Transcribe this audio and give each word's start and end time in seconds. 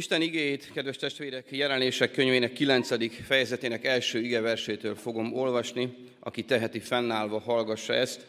Isten 0.00 0.22
igéjét, 0.22 0.70
kedves 0.72 0.96
testvérek, 0.96 1.46
jelenések 1.50 2.12
könyvének 2.12 2.52
9. 2.52 3.24
fejezetének 3.26 3.84
első 3.84 4.20
igeversétől 4.20 4.94
fogom 4.94 5.34
olvasni. 5.34 5.94
Aki 6.20 6.44
teheti 6.44 6.78
fennállva, 6.78 7.40
hallgassa 7.40 7.94
ezt. 7.94 8.26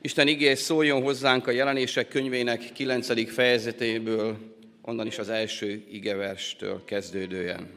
Isten 0.00 0.28
igéje 0.28 0.54
szóljon 0.54 1.02
hozzánk 1.02 1.46
a 1.46 1.50
jelenések 1.50 2.08
könyvének 2.08 2.72
9. 2.72 3.32
fejezetéből, 3.32 4.36
onnan 4.82 5.06
is 5.06 5.18
az 5.18 5.28
első 5.28 5.84
igeverstől 5.90 6.84
kezdődően. 6.84 7.70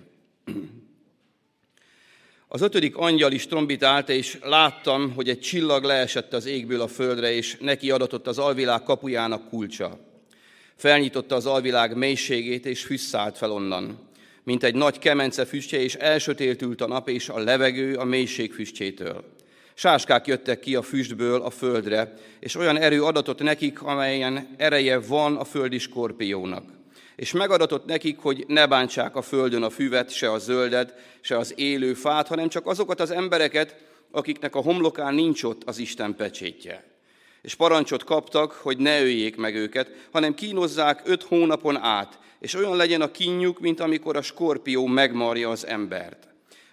Az 2.48 2.62
ötödik 2.62 2.96
angyal 2.98 3.32
is 3.32 3.48
trombitált, 3.48 4.10
és 4.10 4.38
láttam, 4.42 5.14
hogy 5.14 5.30
egy 5.30 5.40
csillag 5.40 5.84
leesett 5.84 6.34
az 6.34 6.46
égből 6.46 6.82
a 6.82 6.88
földre, 6.88 7.32
és 7.32 7.58
neki 7.60 7.92
adatott 7.92 8.28
az 8.28 8.38
alvilág 8.38 8.84
kapujának 8.84 9.50
kulcsa. 9.50 10.14
Felnyitotta 10.76 11.36
az 11.36 11.46
alvilág 11.46 11.98
mélységét, 11.98 12.66
és 12.66 12.84
füsszállt 12.84 13.38
fel 13.38 13.52
onnan, 13.52 14.00
mint 14.44 14.64
egy 14.64 14.76
nagy 14.76 15.00
kemence 15.00 15.46
füstje, 15.46 15.80
és 15.80 15.96
elsötétült 15.96 16.82
a 16.82 16.88
nap 16.88 17.10
és 17.10 17.30
a 17.30 17.40
levegő 17.40 17.96
a 17.96 18.04
mélység 18.04 18.54
füstjétől. 18.54 19.24
Sáskák 19.74 20.28
jöttek 20.28 20.60
ki 20.60 20.76
a 20.76 20.82
füstből 20.82 21.42
a 21.42 21.50
földre, 21.50 22.14
és 22.40 22.56
olyan 22.56 22.78
erő 22.78 23.04
adatott 23.04 23.40
nekik, 23.40 23.82
amelyen 23.82 24.48
ereje 24.58 25.00
van 25.00 25.36
a 25.36 25.44
földi 25.44 25.78
skorpiónak. 25.78 26.64
És 27.16 27.32
megadatott 27.32 27.86
nekik, 27.86 28.18
hogy 28.18 28.46
ne 28.48 28.68
bántsák 28.68 29.16
a 29.16 29.22
földön 29.22 29.64
a 29.64 29.70
füvet, 29.70 30.12
se 30.12 30.32
a 30.32 30.38
zöldet, 30.38 30.94
se 31.22 31.38
az 31.38 31.54
élő 31.58 31.94
fát, 31.94 32.28
hanem 32.28 32.50
csak 32.50 32.68
azokat 32.68 33.00
az 33.00 33.12
embereket, 33.12 33.76
akiknek 34.12 34.56
a 34.56 34.62
homlokán 34.62 35.14
nincs 35.14 35.44
ott 35.44 35.64
az 35.64 35.78
Isten 35.78 36.16
pecsétje 36.16 36.95
és 37.46 37.56
parancsot 37.56 38.04
kaptak, 38.04 38.52
hogy 38.52 38.78
ne 38.78 39.02
öljék 39.02 39.36
meg 39.36 39.56
őket, 39.56 40.08
hanem 40.12 40.34
kínozzák 40.34 41.02
öt 41.04 41.24
hónapon 41.24 41.78
át, 41.78 42.20
és 42.40 42.54
olyan 42.54 42.76
legyen 42.76 43.02
a 43.02 43.12
kínjuk, 43.12 43.60
mint 43.60 43.80
amikor 43.80 44.16
a 44.16 44.22
skorpió 44.22 44.86
megmarja 44.86 45.50
az 45.50 45.68
embert. 45.68 46.28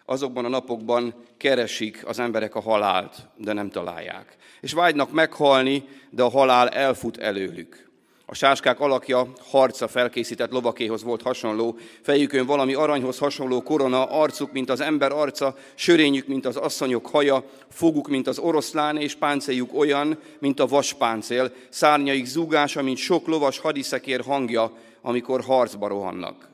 Azokban 0.04 0.44
a 0.44 0.48
napokban 0.48 1.14
keresik 1.36 2.06
az 2.06 2.18
emberek 2.18 2.54
a 2.54 2.60
halált, 2.60 3.16
de 3.36 3.52
nem 3.52 3.70
találják. 3.70 4.36
És 4.60 4.72
vágynak 4.72 5.12
meghalni, 5.12 5.84
de 6.10 6.22
a 6.22 6.30
halál 6.30 6.68
elfut 6.68 7.16
előlük. 7.16 7.90
A 8.32 8.34
sáskák 8.34 8.80
alakja 8.80 9.32
harca 9.50 9.88
felkészített 9.88 10.50
lovakéhoz 10.50 11.02
volt 11.02 11.22
hasonló, 11.22 11.76
fejükön 12.02 12.46
valami 12.46 12.74
aranyhoz 12.74 13.18
hasonló 13.18 13.62
korona, 13.62 14.04
arcuk, 14.04 14.52
mint 14.52 14.70
az 14.70 14.80
ember 14.80 15.12
arca, 15.12 15.56
sörényük, 15.74 16.26
mint 16.26 16.46
az 16.46 16.56
asszonyok 16.56 17.06
haja, 17.06 17.44
foguk, 17.70 18.08
mint 18.08 18.26
az 18.26 18.38
oroszlán, 18.38 18.96
és 18.96 19.14
páncéljuk 19.14 19.74
olyan, 19.74 20.18
mint 20.38 20.60
a 20.60 20.66
vaspáncél, 20.66 21.52
szárnyaik 21.68 22.26
zúgása, 22.26 22.82
mint 22.82 22.96
sok 22.96 23.26
lovas 23.26 23.58
hadiszekér 23.58 24.20
hangja, 24.20 24.72
amikor 25.02 25.40
harcba 25.40 25.88
rohannak. 25.88 26.48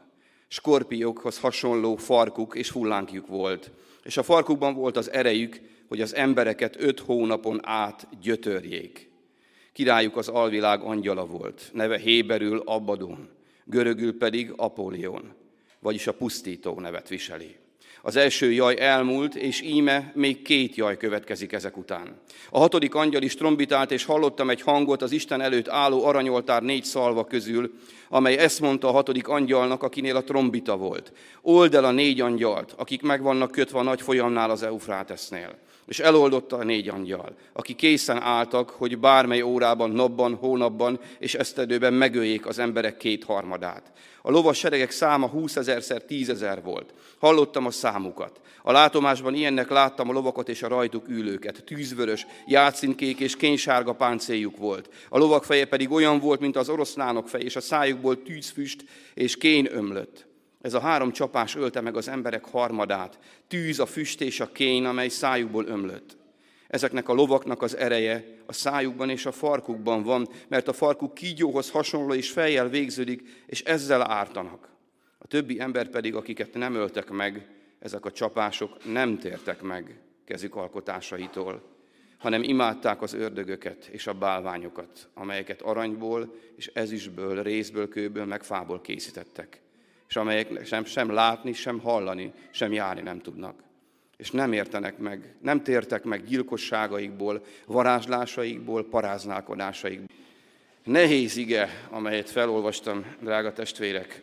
Skorpiókhoz 0.49 1.39
hasonló 1.39 1.97
farkuk 1.97 2.55
és 2.55 2.69
fullánkjuk 2.69 3.27
volt, 3.27 3.71
és 4.03 4.17
a 4.17 4.23
farkukban 4.23 4.75
volt 4.75 4.97
az 4.97 5.11
erejük, 5.11 5.61
hogy 5.89 6.01
az 6.01 6.15
embereket 6.15 6.77
öt 6.79 7.01
hónapon 7.01 7.61
át 7.63 8.07
gyötörjék. 8.23 9.08
Királyuk 9.79 10.17
az 10.17 10.29
alvilág 10.29 10.81
angyala 10.83 11.27
volt, 11.27 11.71
neve 11.73 11.99
Héberül 11.99 12.63
Abbadon, 12.65 13.29
görögül 13.65 14.19
pedig 14.19 14.53
Apolion, 14.57 15.35
vagyis 15.81 16.07
a 16.07 16.13
pusztító 16.13 16.81
nevet 16.81 17.09
viseli. 17.09 17.57
Az 18.03 18.17
első 18.17 18.53
jaj 18.53 18.81
elmúlt, 18.81 19.35
és 19.35 19.61
íme 19.61 20.13
még 20.15 20.43
két 20.43 20.75
jaj 20.75 20.97
következik 20.97 21.53
ezek 21.53 21.77
után. 21.77 22.21
A 22.51 22.59
hatodik 22.59 22.95
angyal 22.95 23.23
is 23.23 23.35
trombitált, 23.35 23.91
és 23.91 24.05
hallottam 24.05 24.51
egy 24.51 24.61
hangot 24.61 25.03
az 25.03 25.13
Isten 25.13 25.41
előtt 25.41 25.69
álló 25.69 26.05
aranyoltár 26.05 26.63
négy 26.63 26.85
szalva 26.85 27.25
közül, 27.25 27.73
amely 28.09 28.37
ezt 28.37 28.61
mondta 28.61 28.89
a 28.89 28.93
hatodik 28.93 29.29
angyalnak, 29.29 29.83
akinél 29.83 30.17
a 30.17 30.25
trombita 30.25 30.77
volt. 30.77 31.13
Old 31.43 31.75
el 31.75 31.85
a 31.85 31.91
négy 31.91 32.21
angyalt, 32.21 32.75
akik 32.77 33.03
meg 33.03 33.23
vannak 33.23 33.51
kötve 33.51 33.79
a 33.79 33.83
nagy 33.83 34.03
folyamnál 34.03 34.51
az 34.51 34.63
Eufrátesznél 34.63 35.59
és 35.89 35.99
eloldotta 35.99 36.57
a 36.57 36.65
négy 36.65 36.89
angyal, 36.89 37.37
aki 37.53 37.75
készen 37.75 38.23
álltak, 38.23 38.71
hogy 38.71 38.99
bármely 38.99 39.43
órában, 39.43 39.91
napban, 39.91 40.35
hónapban 40.35 41.01
és 41.19 41.35
esztedőben 41.35 41.95
megöljék 41.95 42.47
az 42.47 42.59
emberek 42.59 42.97
kétharmadát. 42.97 43.93
A 44.23 44.31
lovas 44.31 44.59
seregek 44.59 44.91
száma 44.91 45.27
húszezerszer 45.27 46.03
tízezer 46.03 46.63
volt. 46.63 46.95
Hallottam 47.19 47.67
a 47.67 47.71
számukat. 47.71 48.41
A 48.63 48.73
látomásban 48.73 49.35
ilyennek 49.35 49.71
láttam 49.71 50.09
a 50.09 50.13
lovakat 50.13 50.49
és 50.49 50.63
a 50.63 50.69
rajtuk 50.69 51.09
ülőket. 51.09 51.65
Tűzvörös, 51.65 52.27
játszínkék 52.47 53.21
és 53.21 53.37
kénysárga 53.37 53.93
páncéljuk 53.93 54.57
volt. 54.57 54.89
A 55.09 55.19
lovak 55.19 55.45
feje 55.45 55.65
pedig 55.65 55.91
olyan 55.91 56.21
volt, 56.21 56.41
mint 56.41 56.57
az 56.57 56.69
oroszlánok 56.69 57.29
fej, 57.29 57.43
és 57.43 57.57
a 57.57 57.61
szájukból 57.61 58.23
tűzfüst 58.23 58.85
és 59.15 59.37
kén 59.37 59.69
ömlött. 59.73 60.28
Ez 60.61 60.75
a 60.75 60.81
három 60.81 61.13
csapás 61.13 61.57
ölte 61.57 61.81
meg 61.81 61.97
az 61.97 62.09
emberek 62.09 62.45
harmadát, 62.45 63.19
tűz, 63.49 63.79
a 63.79 63.87
füst 63.87 64.21
és 64.21 64.41
a 64.41 64.53
kén, 64.53 64.85
amely 64.85 65.09
szájukból 65.09 65.67
ömlött. 65.67 66.17
Ezeknek 66.69 67.09
a 67.09 67.13
lovaknak 67.13 67.63
az 67.63 67.77
ereje 67.77 68.25
a 68.47 68.53
szájukban 68.53 69.11
és 69.11 69.27
a 69.27 69.33
farkukban 69.33 70.03
van, 70.03 70.29
mert 70.49 70.69
a 70.69 70.73
farkuk 70.73 71.15
kígyóhoz 71.15 71.71
hasonló 71.71 72.15
és 72.15 72.31
fejjel 72.31 72.69
végződik, 72.69 73.45
és 73.47 73.61
ezzel 73.61 74.11
ártanak. 74.11 74.69
A 75.19 75.27
többi 75.27 75.61
ember 75.61 75.89
pedig, 75.89 76.15
akiket 76.15 76.55
nem 76.55 76.75
öltek 76.75 77.11
meg, 77.11 77.49
ezek 77.79 78.05
a 78.05 78.13
csapások 78.13 78.93
nem 78.93 79.19
tértek 79.19 79.63
meg 79.63 80.01
kezük 80.25 80.55
alkotásaitól, 80.55 81.63
hanem 82.19 82.43
imádták 82.43 83.03
az 83.03 83.13
ördögöket 83.13 83.87
és 83.87 84.07
a 84.07 84.15
bálványokat, 84.15 85.09
amelyeket 85.15 85.63
aranyból 85.63 86.35
és 86.57 86.71
ezüstből, 86.75 87.43
részből, 87.43 87.89
kőből, 87.89 88.25
meg 88.25 88.43
fából 88.43 88.81
készítettek 88.81 89.61
és 90.09 90.17
amelyek 90.17 90.65
sem, 90.65 90.85
sem 90.85 91.11
látni, 91.11 91.53
sem 91.53 91.79
hallani, 91.79 92.33
sem 92.51 92.73
járni 92.73 93.03
nem 93.03 93.21
tudnak. 93.21 93.63
És 94.17 94.31
nem 94.31 94.53
értenek 94.53 94.99
meg, 94.99 95.35
nem 95.43 95.63
tértek 95.63 96.05
meg 96.05 96.25
gyilkosságaikból, 96.25 97.45
varázslásaikból, 97.67 98.89
paráználkodásaikból. 98.89 100.17
Nehéz 100.85 101.37
ige, 101.37 101.87
amelyet 101.91 102.31
felolvastam, 102.31 103.15
drága 103.21 103.53
testvérek. 103.53 104.23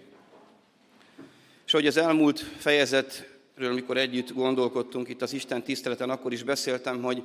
És 1.65 1.71
hogy 1.71 1.87
az 1.87 1.97
elmúlt 1.97 2.39
fejezetről, 2.39 3.73
mikor 3.73 3.97
együtt 3.97 4.33
gondolkodtunk 4.33 5.09
itt 5.09 5.21
az 5.21 5.33
Isten 5.33 5.63
tiszteleten, 5.63 6.09
akkor 6.09 6.33
is 6.33 6.43
beszéltem, 6.43 7.01
hogy 7.01 7.23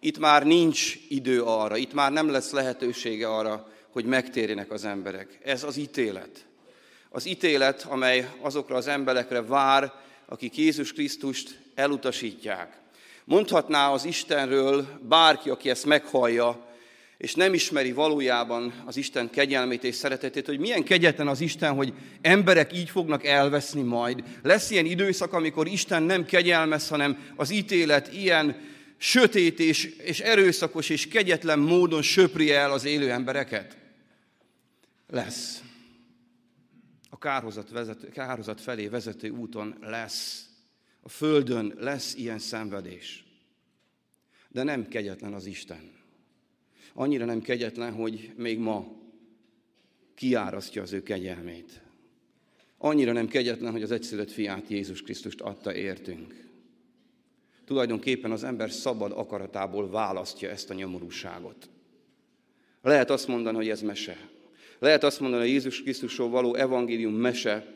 itt 0.00 0.18
már 0.18 0.46
nincs 0.46 0.96
idő 1.08 1.42
arra, 1.42 1.76
itt 1.76 1.92
már 1.92 2.12
nem 2.12 2.30
lesz 2.30 2.50
lehetősége 2.50 3.28
arra, 3.28 3.72
hogy 3.90 4.04
megtérjenek 4.04 4.70
az 4.70 4.84
emberek. 4.84 5.38
Ez 5.42 5.64
az 5.64 5.76
ítélet 5.76 6.47
az 7.10 7.26
ítélet, 7.26 7.86
amely 7.88 8.28
azokra 8.40 8.76
az 8.76 8.86
emberekre 8.86 9.42
vár, 9.42 9.92
akik 10.26 10.56
Jézus 10.56 10.92
Krisztust 10.92 11.58
elutasítják. 11.74 12.76
Mondhatná 13.24 13.90
az 13.90 14.04
Istenről 14.04 14.86
bárki, 15.08 15.50
aki 15.50 15.70
ezt 15.70 15.86
meghallja, 15.86 16.66
és 17.16 17.34
nem 17.34 17.54
ismeri 17.54 17.92
valójában 17.92 18.72
az 18.84 18.96
Isten 18.96 19.30
kegyelmét 19.30 19.84
és 19.84 19.94
szeretetét, 19.94 20.46
hogy 20.46 20.58
milyen 20.58 20.84
kegyetlen 20.84 21.28
az 21.28 21.40
Isten, 21.40 21.74
hogy 21.74 21.92
emberek 22.20 22.72
így 22.72 22.90
fognak 22.90 23.24
elveszni 23.24 23.82
majd. 23.82 24.22
Lesz 24.42 24.70
ilyen 24.70 24.84
időszak, 24.84 25.32
amikor 25.32 25.66
Isten 25.66 26.02
nem 26.02 26.24
kegyelmez, 26.24 26.88
hanem 26.88 27.32
az 27.36 27.50
ítélet 27.50 28.12
ilyen 28.12 28.56
sötét 28.96 29.60
és, 29.60 29.84
és 29.84 30.20
erőszakos 30.20 30.88
és 30.88 31.08
kegyetlen 31.08 31.58
módon 31.58 32.02
söpri 32.02 32.52
el 32.52 32.72
az 32.72 32.84
élő 32.84 33.10
embereket? 33.10 33.76
Lesz 35.10 35.62
a 37.18 37.20
kárhozat, 37.20 37.70
vezető, 37.70 38.08
kárhozat 38.08 38.60
felé 38.60 38.86
vezető 38.86 39.30
úton 39.30 39.76
lesz. 39.80 40.48
A 41.00 41.08
földön 41.08 41.74
lesz 41.76 42.14
ilyen 42.14 42.38
szenvedés. 42.38 43.24
De 44.48 44.62
nem 44.62 44.88
kegyetlen 44.88 45.34
az 45.34 45.46
Isten. 45.46 45.92
Annyira 46.94 47.24
nem 47.24 47.40
kegyetlen, 47.40 47.92
hogy 47.92 48.32
még 48.36 48.58
ma 48.58 48.86
kiárasztja 50.14 50.82
az 50.82 50.92
ő 50.92 51.02
kegyelmét. 51.02 51.82
Annyira 52.76 53.12
nem 53.12 53.28
kegyetlen, 53.28 53.72
hogy 53.72 53.82
az 53.82 53.90
egyszülött 53.90 54.30
fiát 54.30 54.68
Jézus 54.68 55.02
Krisztust 55.02 55.40
adta 55.40 55.74
értünk. 55.74 56.48
Tulajdonképpen 57.64 58.30
az 58.30 58.44
ember 58.44 58.70
szabad 58.70 59.12
akaratából 59.12 59.90
választja 59.90 60.50
ezt 60.50 60.70
a 60.70 60.74
nyomorúságot. 60.74 61.70
Lehet 62.82 63.10
azt 63.10 63.26
mondani, 63.26 63.56
hogy 63.56 63.68
ez 63.68 63.82
mese. 63.82 64.28
Lehet 64.78 65.04
azt 65.04 65.20
mondani, 65.20 65.42
hogy 65.42 65.50
Jézus 65.50 65.82
Krisztusról 65.82 66.28
való 66.28 66.54
evangélium 66.54 67.14
mese, 67.14 67.66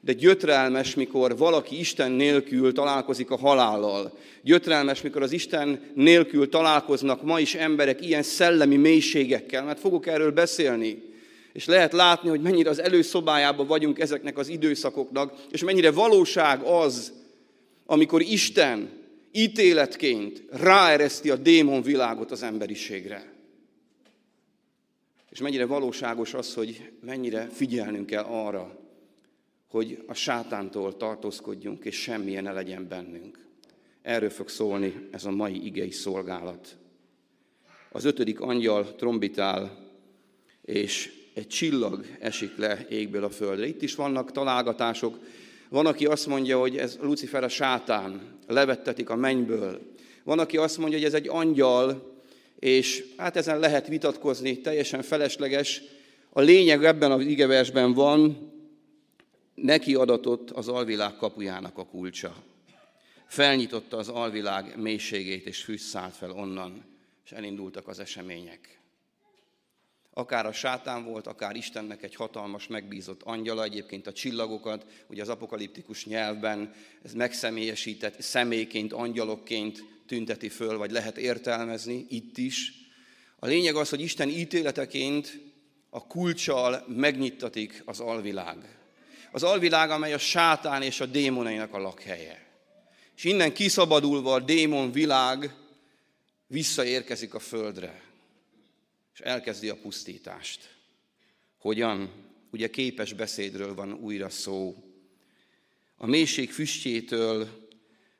de 0.00 0.12
gyötrelmes, 0.12 0.94
mikor 0.94 1.36
valaki 1.36 1.78
Isten 1.78 2.10
nélkül 2.10 2.72
találkozik 2.72 3.30
a 3.30 3.36
halállal. 3.36 4.18
Gyötrelmes, 4.42 5.02
mikor 5.02 5.22
az 5.22 5.32
Isten 5.32 5.80
nélkül 5.94 6.48
találkoznak 6.48 7.22
ma 7.22 7.40
is 7.40 7.54
emberek 7.54 8.06
ilyen 8.06 8.22
szellemi 8.22 8.76
mélységekkel, 8.76 9.64
mert 9.64 9.80
fogok 9.80 10.06
erről 10.06 10.30
beszélni. 10.30 11.02
És 11.52 11.66
lehet 11.66 11.92
látni, 11.92 12.28
hogy 12.28 12.40
mennyire 12.40 12.70
az 12.70 12.80
előszobájában 12.80 13.66
vagyunk 13.66 13.98
ezeknek 13.98 14.38
az 14.38 14.48
időszakoknak, 14.48 15.32
és 15.50 15.62
mennyire 15.64 15.90
valóság 15.90 16.62
az, 16.62 17.12
amikor 17.86 18.22
Isten 18.22 18.88
ítéletként 19.32 20.42
ráereszti 20.50 21.30
a 21.30 21.36
démon 21.36 21.82
világot 21.82 22.30
az 22.30 22.42
emberiségre. 22.42 23.37
És 25.30 25.40
mennyire 25.40 25.66
valóságos 25.66 26.34
az, 26.34 26.54
hogy 26.54 26.92
mennyire 27.00 27.48
figyelnünk 27.48 28.06
kell 28.06 28.24
arra, 28.24 28.78
hogy 29.68 30.02
a 30.06 30.14
sátántól 30.14 30.96
tartózkodjunk, 30.96 31.84
és 31.84 31.96
semmilyen 31.96 32.42
ne 32.42 32.52
legyen 32.52 32.88
bennünk. 32.88 33.46
Erről 34.02 34.30
fog 34.30 34.48
szólni 34.48 35.08
ez 35.10 35.24
a 35.24 35.30
mai 35.30 35.64
igei 35.64 35.90
szolgálat. 35.90 36.76
Az 37.90 38.04
ötödik 38.04 38.40
angyal 38.40 38.94
trombitál, 38.94 39.86
és 40.62 41.12
egy 41.34 41.46
csillag 41.46 42.06
esik 42.20 42.56
le 42.56 42.86
égből 42.88 43.24
a 43.24 43.30
földre. 43.30 43.66
Itt 43.66 43.82
is 43.82 43.94
vannak 43.94 44.32
találgatások. 44.32 45.18
Van, 45.68 45.86
aki 45.86 46.06
azt 46.06 46.26
mondja, 46.26 46.58
hogy 46.58 46.76
ez 46.76 46.98
Lucifer 47.00 47.44
a 47.44 47.48
sátán, 47.48 48.38
levettetik 48.46 49.10
a 49.10 49.16
mennyből. 49.16 49.80
Van, 50.24 50.38
aki 50.38 50.56
azt 50.56 50.78
mondja, 50.78 50.98
hogy 50.98 51.06
ez 51.06 51.14
egy 51.14 51.28
angyal, 51.28 52.17
és 52.58 53.04
hát 53.16 53.36
ezen 53.36 53.58
lehet 53.58 53.88
vitatkozni, 53.88 54.60
teljesen 54.60 55.02
felesleges. 55.02 55.82
A 56.30 56.40
lényeg 56.40 56.84
ebben 56.84 57.12
az 57.12 57.20
igeversben 57.20 57.92
van, 57.92 58.52
neki 59.54 59.94
adatott 59.94 60.50
az 60.50 60.68
alvilág 60.68 61.16
kapujának 61.16 61.78
a 61.78 61.86
kulcsa. 61.86 62.42
Felnyitotta 63.26 63.96
az 63.96 64.08
alvilág 64.08 64.76
mélységét, 64.76 65.46
és 65.46 65.62
fűz 65.62 65.82
szállt 65.82 66.14
fel 66.14 66.30
onnan, 66.30 66.84
és 67.24 67.32
elindultak 67.32 67.88
az 67.88 67.98
események. 67.98 68.80
Akár 70.18 70.46
a 70.46 70.52
sátán 70.52 71.04
volt, 71.04 71.26
akár 71.26 71.56
Istennek 71.56 72.02
egy 72.02 72.14
hatalmas, 72.14 72.66
megbízott 72.66 73.22
angyala, 73.22 73.62
egyébként 73.62 74.06
a 74.06 74.12
csillagokat, 74.12 74.86
ugye 75.08 75.22
az 75.22 75.28
apokaliptikus 75.28 76.04
nyelvben 76.04 76.74
ez 77.04 77.12
megszemélyesített 77.12 78.22
személyként, 78.22 78.92
angyalokként 78.92 79.84
tünteti 80.06 80.48
föl, 80.48 80.76
vagy 80.78 80.90
lehet 80.90 81.18
értelmezni 81.18 82.06
itt 82.08 82.38
is. 82.38 82.72
A 83.38 83.46
lényeg 83.46 83.74
az, 83.74 83.88
hogy 83.88 84.00
Isten 84.00 84.28
ítéleteként 84.28 85.40
a 85.90 86.06
kulcsal 86.06 86.84
megnyittatik 86.88 87.82
az 87.84 88.00
alvilág. 88.00 88.78
Az 89.32 89.42
alvilág, 89.42 89.90
amely 89.90 90.12
a 90.12 90.18
sátán 90.18 90.82
és 90.82 91.00
a 91.00 91.06
démonainak 91.06 91.74
a 91.74 91.78
lakhelye. 91.78 92.46
És 93.16 93.24
innen 93.24 93.52
kiszabadulva 93.52 94.34
a 94.34 94.40
démon 94.40 94.92
világ 94.92 95.54
visszaérkezik 96.46 97.34
a 97.34 97.38
földre, 97.38 98.07
és 99.18 99.24
elkezdi 99.24 99.68
a 99.68 99.76
pusztítást. 99.76 100.68
Hogyan? 101.58 102.10
Ugye 102.50 102.70
képes 102.70 103.12
beszédről 103.12 103.74
van 103.74 103.92
újra 103.92 104.28
szó. 104.28 104.76
A 105.96 106.06
mélység 106.06 106.50
füstjétől 106.50 107.68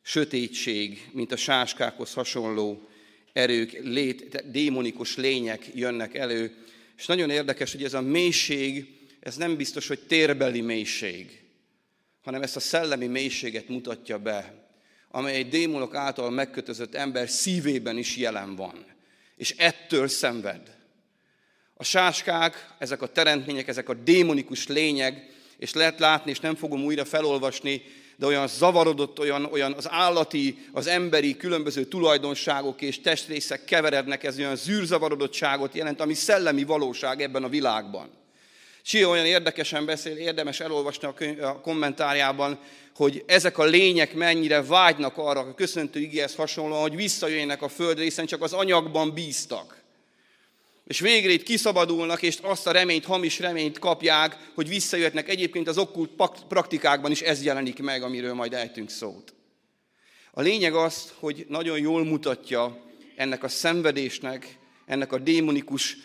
sötétség, 0.02 1.08
mint 1.12 1.32
a 1.32 1.36
sáskákhoz 1.36 2.12
hasonló 2.12 2.88
erők, 3.32 3.72
lét, 3.72 4.50
démonikus 4.50 5.16
lények 5.16 5.70
jönnek 5.74 6.14
elő. 6.14 6.56
És 6.96 7.06
nagyon 7.06 7.30
érdekes, 7.30 7.72
hogy 7.72 7.84
ez 7.84 7.94
a 7.94 8.00
mélység, 8.00 8.98
ez 9.20 9.36
nem 9.36 9.56
biztos, 9.56 9.88
hogy 9.88 10.00
térbeli 10.06 10.60
mélység, 10.60 11.42
hanem 12.22 12.42
ezt 12.42 12.56
a 12.56 12.60
szellemi 12.60 13.06
mélységet 13.06 13.68
mutatja 13.68 14.18
be, 14.18 14.68
amely 15.08 15.34
egy 15.34 15.48
démonok 15.48 15.94
által 15.94 16.30
megkötözött 16.30 16.94
ember 16.94 17.28
szívében 17.28 17.98
is 17.98 18.16
jelen 18.16 18.56
van, 18.56 18.86
és 19.36 19.50
ettől 19.50 20.08
szenved. 20.08 20.77
A 21.80 21.84
sáskák, 21.84 22.68
ezek 22.78 23.02
a 23.02 23.06
teremtmények, 23.06 23.68
ezek 23.68 23.88
a 23.88 23.94
démonikus 23.94 24.66
lények, 24.66 25.26
és 25.58 25.72
lehet 25.72 25.98
látni, 25.98 26.30
és 26.30 26.40
nem 26.40 26.54
fogom 26.54 26.84
újra 26.84 27.04
felolvasni, 27.04 27.82
de 28.16 28.26
olyan 28.26 28.48
zavarodott, 28.48 29.18
olyan, 29.18 29.44
olyan 29.44 29.72
az 29.72 29.90
állati, 29.90 30.58
az 30.72 30.86
emberi 30.86 31.36
különböző 31.36 31.84
tulajdonságok 31.84 32.82
és 32.82 33.00
testrészek 33.00 33.64
keverednek, 33.64 34.24
ez 34.24 34.38
olyan 34.38 34.56
zűrzavarodottságot 34.56 35.74
jelent, 35.74 36.00
ami 36.00 36.14
szellemi 36.14 36.64
valóság 36.64 37.22
ebben 37.22 37.44
a 37.44 37.48
világban. 37.48 38.10
Csia 38.82 39.08
olyan 39.08 39.26
érdekesen 39.26 39.86
beszél, 39.86 40.16
érdemes 40.16 40.60
elolvasni 40.60 41.06
a, 41.06 41.14
könyv, 41.14 41.42
a 41.42 41.60
kommentárjában, 41.60 42.58
hogy 42.96 43.24
ezek 43.26 43.58
a 43.58 43.64
lények 43.64 44.14
mennyire 44.14 44.62
vágynak 44.62 45.16
arra, 45.16 45.40
a 45.40 45.54
köszöntő 45.54 46.00
igéhez 46.00 46.34
hasonlóan, 46.34 46.80
hogy 46.80 46.96
visszajöjjenek 46.96 47.62
a 47.62 47.68
földre, 47.68 48.02
hiszen 48.02 48.26
csak 48.26 48.42
az 48.42 48.52
anyagban 48.52 49.14
bíztak. 49.14 49.78
És 50.88 51.00
végre 51.00 51.32
itt 51.32 51.42
kiszabadulnak, 51.42 52.22
és 52.22 52.38
azt 52.42 52.66
a 52.66 52.70
reményt, 52.70 53.04
hamis 53.04 53.38
reményt 53.38 53.78
kapják, 53.78 54.50
hogy 54.54 54.68
visszajöhetnek. 54.68 55.28
Egyébként 55.28 55.68
az 55.68 55.78
okkult 55.78 56.10
praktikákban 56.48 57.10
is 57.10 57.20
ez 57.20 57.44
jelenik 57.44 57.82
meg, 57.82 58.02
amiről 58.02 58.34
majd 58.34 58.52
ejtünk 58.52 58.90
szót. 58.90 59.34
A 60.30 60.40
lényeg 60.40 60.74
az, 60.74 61.12
hogy 61.18 61.46
nagyon 61.48 61.78
jól 61.78 62.04
mutatja 62.04 62.84
ennek 63.16 63.42
a 63.42 63.48
szenvedésnek, 63.48 64.58
ennek 64.86 65.12
a 65.12 65.18
démonikus 65.18 65.96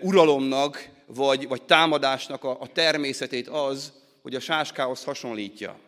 uralomnak, 0.00 0.88
vagy, 1.06 1.48
vagy 1.48 1.62
támadásnak 1.62 2.44
a, 2.44 2.60
a 2.60 2.72
természetét 2.72 3.48
az, 3.48 3.92
hogy 4.22 4.34
a 4.34 4.40
sáskához 4.40 5.04
hasonlítja. 5.04 5.78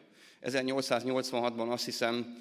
1886-ban 0.43 1.69
azt 1.69 1.85
hiszem, 1.85 2.37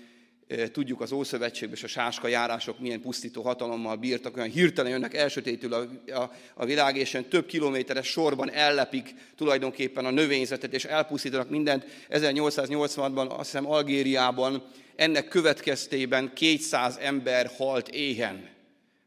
tudjuk 0.71 1.01
az 1.01 1.11
Ószövetségben 1.11 1.77
és 1.77 1.83
a 1.83 1.87
sáska 1.87 2.27
járások 2.27 2.79
milyen 2.79 3.01
pusztító 3.01 3.41
hatalommal 3.41 3.95
bírtak, 3.95 4.37
olyan 4.37 4.49
hirtelen 4.49 4.91
jönnek 4.91 5.13
elsötétül 5.13 5.73
a, 5.73 5.87
a, 6.13 6.31
a 6.53 6.65
világ, 6.65 6.97
és 6.97 7.13
ilyen 7.13 7.29
több 7.29 7.45
kilométeres 7.45 8.07
sorban 8.07 8.51
ellepik 8.51 9.13
tulajdonképpen 9.35 10.05
a 10.05 10.11
növényzetet, 10.11 10.73
és 10.73 10.85
elpusztítanak 10.85 11.49
mindent. 11.49 11.85
1886-ban 12.09 13.29
azt 13.29 13.51
hiszem 13.51 13.71
Algériában 13.71 14.63
ennek 14.95 15.27
következtében 15.27 16.33
200 16.33 16.97
ember 16.97 17.51
halt 17.57 17.87
éhen. 17.87 18.49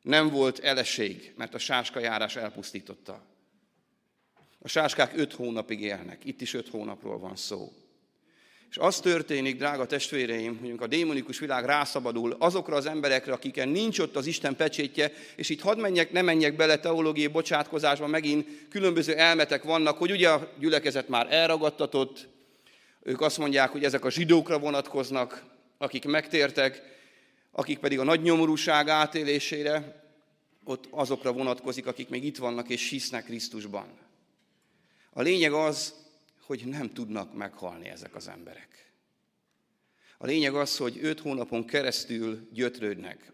Nem 0.02 0.28
volt 0.28 0.58
eleség, 0.58 1.32
mert 1.36 1.54
a 1.54 1.58
sáska 1.58 2.00
járás 2.00 2.36
elpusztította. 2.36 3.26
A 4.58 4.68
sáskák 4.68 5.12
öt 5.16 5.32
hónapig 5.32 5.80
élnek. 5.80 6.24
Itt 6.24 6.40
is 6.40 6.54
öt 6.54 6.68
hónapról 6.68 7.18
van 7.18 7.36
szó. 7.36 7.72
És 8.72 8.78
az 8.78 9.00
történik, 9.00 9.56
drága 9.56 9.86
testvéreim, 9.86 10.58
hogy 10.58 10.74
a 10.78 10.86
démonikus 10.86 11.38
világ 11.38 11.64
rászabadul 11.64 12.36
azokra 12.38 12.76
az 12.76 12.86
emberekre, 12.86 13.32
akiken 13.32 13.68
nincs 13.68 13.98
ott 13.98 14.16
az 14.16 14.26
Isten 14.26 14.56
pecsétje, 14.56 15.12
és 15.36 15.48
itt 15.48 15.60
hadd 15.60 15.78
menjek, 15.78 16.12
ne 16.12 16.22
menjek 16.22 16.56
bele 16.56 16.78
teológiai 16.78 17.26
bocsátkozásba, 17.26 18.06
megint 18.06 18.48
különböző 18.68 19.14
elmetek 19.14 19.62
vannak, 19.62 19.98
hogy 19.98 20.10
ugye 20.10 20.28
a 20.28 20.52
gyülekezet 20.58 21.08
már 21.08 21.32
elragadtatott, 21.32 22.28
ők 23.02 23.20
azt 23.20 23.38
mondják, 23.38 23.70
hogy 23.70 23.84
ezek 23.84 24.04
a 24.04 24.10
zsidókra 24.10 24.58
vonatkoznak, 24.58 25.44
akik 25.78 26.04
megtértek, 26.04 26.82
akik 27.50 27.78
pedig 27.78 27.98
a 27.98 28.04
nagy 28.04 28.22
nyomorúság 28.22 28.88
átélésére, 28.88 30.02
ott 30.64 30.86
azokra 30.90 31.32
vonatkozik, 31.32 31.86
akik 31.86 32.08
még 32.08 32.24
itt 32.24 32.36
vannak 32.36 32.68
és 32.68 32.88
hisznek 32.88 33.24
Krisztusban. 33.24 33.86
A 35.12 35.22
lényeg 35.22 35.52
az, 35.52 35.94
hogy 36.46 36.62
nem 36.66 36.92
tudnak 36.92 37.34
meghalni 37.34 37.88
ezek 37.88 38.14
az 38.14 38.28
emberek. 38.28 38.92
A 40.18 40.26
lényeg 40.26 40.54
az, 40.54 40.76
hogy 40.76 40.98
öt 41.02 41.20
hónapon 41.20 41.66
keresztül 41.66 42.48
gyötrődnek. 42.52 43.32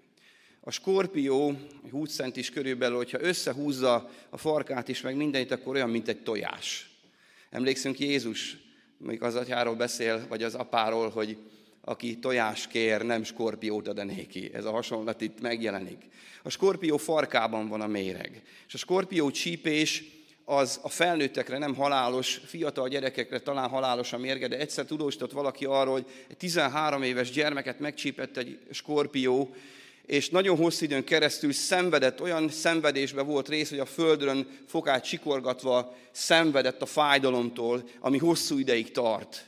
A 0.60 0.70
skorpió, 0.70 1.56
20 1.90 2.14
cent 2.14 2.36
is 2.36 2.50
körülbelül, 2.50 2.96
hogyha 2.96 3.20
összehúzza 3.20 4.10
a 4.30 4.36
farkát 4.36 4.88
is, 4.88 5.00
meg 5.00 5.16
mindenit, 5.16 5.50
akkor 5.50 5.74
olyan, 5.74 5.90
mint 5.90 6.08
egy 6.08 6.22
tojás. 6.22 6.90
Emlékszünk 7.50 7.98
Jézus, 7.98 8.56
még 8.96 9.22
az 9.22 9.34
atyáról 9.34 9.74
beszél, 9.74 10.26
vagy 10.28 10.42
az 10.42 10.54
apáról, 10.54 11.08
hogy 11.08 11.38
aki 11.80 12.18
tojás 12.18 12.66
kér, 12.66 13.02
nem 13.02 13.22
skorpiót 13.22 13.88
ad 13.88 14.06
néki. 14.06 14.50
Ez 14.54 14.64
a 14.64 14.70
hasonlat 14.70 15.20
itt 15.20 15.40
megjelenik. 15.40 16.04
A 16.42 16.48
skorpió 16.48 16.96
farkában 16.96 17.68
van 17.68 17.80
a 17.80 17.86
méreg. 17.86 18.42
És 18.66 18.74
a 18.74 18.78
skorpió 18.78 19.30
csípés 19.30 20.04
az 20.50 20.78
a 20.82 20.88
felnőttekre 20.88 21.58
nem 21.58 21.74
halálos, 21.74 22.40
fiatal 22.44 22.88
gyerekekre 22.88 23.38
talán 23.38 23.68
halálos 23.68 24.12
a 24.12 24.18
mérge, 24.18 24.48
de 24.48 24.58
egyszer 24.58 24.84
tudósított 24.84 25.32
valaki 25.32 25.64
arról, 25.64 25.92
hogy 25.92 26.06
egy 26.28 26.36
13 26.36 27.02
éves 27.02 27.30
gyermeket 27.30 27.78
megcsípett 27.78 28.36
egy 28.36 28.58
skorpió, 28.70 29.54
és 30.06 30.30
nagyon 30.30 30.56
hosszú 30.56 30.84
időn 30.84 31.04
keresztül 31.04 31.52
szenvedett, 31.52 32.20
olyan 32.20 32.48
szenvedésbe 32.48 33.22
volt 33.22 33.48
rész, 33.48 33.68
hogy 33.68 33.78
a 33.78 33.86
földön 33.86 34.48
fokát 34.66 35.04
csikorgatva 35.04 35.96
szenvedett 36.10 36.82
a 36.82 36.86
fájdalomtól, 36.86 37.88
ami 38.00 38.18
hosszú 38.18 38.58
ideig 38.58 38.90
tart. 38.90 39.44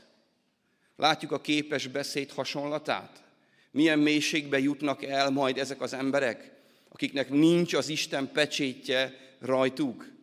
Látjuk 0.97 1.33
a 1.33 1.41
képes 1.41 1.87
beszéd 1.87 2.31
hasonlatát? 2.31 3.23
Milyen 3.71 3.99
mélységbe 3.99 4.59
jutnak 4.59 5.05
el 5.05 5.31
majd 5.31 5.59
ezek 5.59 5.81
az 5.81 5.93
emberek, 5.93 6.53
akiknek 6.89 7.31
nincs 7.31 7.75
az 7.75 7.89
Isten 7.89 8.33
pecsétje 8.33 9.17
rajtuk? 9.39 10.19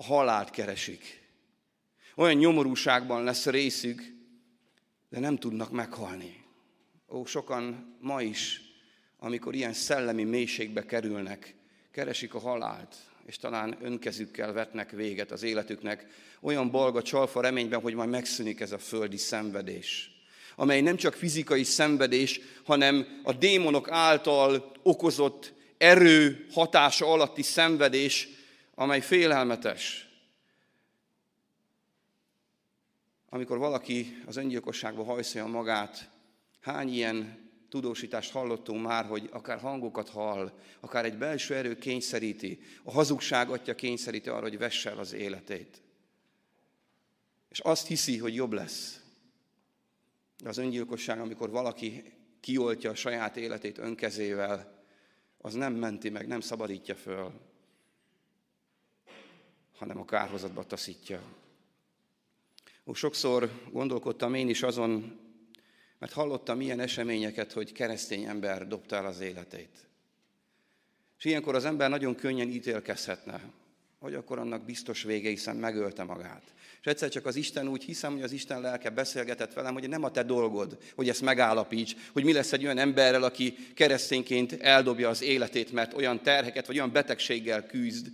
A 0.00 0.04
halált 0.04 0.50
keresik. 0.50 1.20
Olyan 2.16 2.34
nyomorúságban 2.34 3.24
lesz 3.24 3.46
részük, 3.46 4.02
de 5.08 5.18
nem 5.18 5.36
tudnak 5.36 5.70
meghalni. 5.70 6.44
Ó, 7.08 7.24
sokan 7.24 7.96
ma 8.00 8.22
is, 8.22 8.60
amikor 9.18 9.54
ilyen 9.54 9.72
szellemi 9.72 10.24
mélységbe 10.24 10.84
kerülnek, 10.84 11.54
keresik 11.92 12.34
a 12.34 12.38
halált, 12.38 12.96
és 13.26 13.36
talán 13.36 13.76
önkezükkel 13.80 14.52
vetnek 14.52 14.90
véget 14.90 15.30
az 15.30 15.42
életüknek, 15.42 16.06
olyan 16.40 16.70
balga 16.70 17.02
csalfa 17.02 17.40
reményben, 17.40 17.80
hogy 17.80 17.94
majd 17.94 18.10
megszűnik 18.10 18.60
ez 18.60 18.72
a 18.72 18.78
földi 18.78 19.16
szenvedés, 19.16 20.10
amely 20.56 20.80
nem 20.80 20.96
csak 20.96 21.14
fizikai 21.14 21.64
szenvedés, 21.64 22.40
hanem 22.64 23.20
a 23.22 23.32
démonok 23.32 23.90
által 23.90 24.72
okozott 24.82 25.52
erő 25.78 26.46
hatása 26.50 27.06
alatti 27.12 27.42
szenvedés, 27.42 28.28
amely 28.80 29.00
félelmetes. 29.00 30.08
amikor 33.32 33.58
valaki 33.58 34.22
az 34.26 34.36
öngyilkosságba 34.36 35.04
hajszolja 35.04 35.46
magát, 35.46 36.10
hány 36.60 36.92
ilyen 36.92 37.48
tudósítást 37.68 38.30
hallottunk 38.30 38.82
már, 38.82 39.04
hogy 39.04 39.28
akár 39.32 39.58
hangokat 39.58 40.08
hall, 40.08 40.52
akár 40.80 41.04
egy 41.04 41.18
belső 41.18 41.54
erő 41.54 41.78
kényszeríti, 41.78 42.60
a 42.82 42.90
hazugság 42.90 43.50
atya 43.50 43.74
kényszeríti 43.74 44.28
arra, 44.28 44.42
hogy 44.42 44.58
vesse 44.58 44.90
el 44.90 44.98
az 44.98 45.12
életét. 45.12 45.82
És 47.48 47.58
azt 47.58 47.86
hiszi, 47.86 48.18
hogy 48.18 48.34
jobb 48.34 48.52
lesz. 48.52 49.00
De 50.42 50.48
az 50.48 50.58
öngyilkosság, 50.58 51.20
amikor 51.20 51.50
valaki 51.50 52.12
kioltja 52.40 52.90
a 52.90 52.94
saját 52.94 53.36
életét 53.36 53.78
önkezével, 53.78 54.84
az 55.38 55.54
nem 55.54 55.74
menti 55.74 56.08
meg, 56.08 56.26
nem 56.26 56.40
szabadítja 56.40 56.94
föl, 56.94 57.49
hanem 59.80 59.98
a 59.98 60.04
kárhozatba 60.04 60.64
taszítja. 60.64 61.22
Ó, 62.86 62.92
sokszor 62.92 63.50
gondolkodtam 63.70 64.34
én 64.34 64.48
is 64.48 64.62
azon, 64.62 65.18
mert 65.98 66.12
hallottam 66.12 66.60
ilyen 66.60 66.80
eseményeket, 66.80 67.52
hogy 67.52 67.72
keresztény 67.72 68.24
ember 68.24 68.68
dobta 68.68 68.96
el 68.96 69.06
az 69.06 69.20
életét. 69.20 69.88
És 71.18 71.24
ilyenkor 71.24 71.54
az 71.54 71.64
ember 71.64 71.90
nagyon 71.90 72.14
könnyen 72.14 72.48
ítélkezhetne, 72.48 73.40
hogy 73.98 74.14
akkor 74.14 74.38
annak 74.38 74.64
biztos 74.64 75.02
vége, 75.02 75.28
hiszen 75.28 75.56
megölte 75.56 76.02
magát. 76.02 76.42
És 76.80 76.86
egyszer 76.86 77.08
csak 77.08 77.26
az 77.26 77.36
Isten 77.36 77.68
úgy 77.68 77.84
hiszem, 77.84 78.12
hogy 78.12 78.22
az 78.22 78.32
Isten 78.32 78.60
lelke 78.60 78.90
beszélgetett 78.90 79.52
velem, 79.52 79.72
hogy 79.72 79.88
nem 79.88 80.04
a 80.04 80.10
te 80.10 80.22
dolgod, 80.22 80.78
hogy 80.94 81.08
ezt 81.08 81.22
megállapíts, 81.22 81.94
hogy 82.12 82.24
mi 82.24 82.32
lesz 82.32 82.52
egy 82.52 82.64
olyan 82.64 82.78
emberrel, 82.78 83.22
aki 83.22 83.54
keresztényként 83.74 84.52
eldobja 84.52 85.08
az 85.08 85.22
életét, 85.22 85.72
mert 85.72 85.94
olyan 85.94 86.22
terheket 86.22 86.66
vagy 86.66 86.76
olyan 86.76 86.92
betegséggel 86.92 87.66
küzd. 87.66 88.06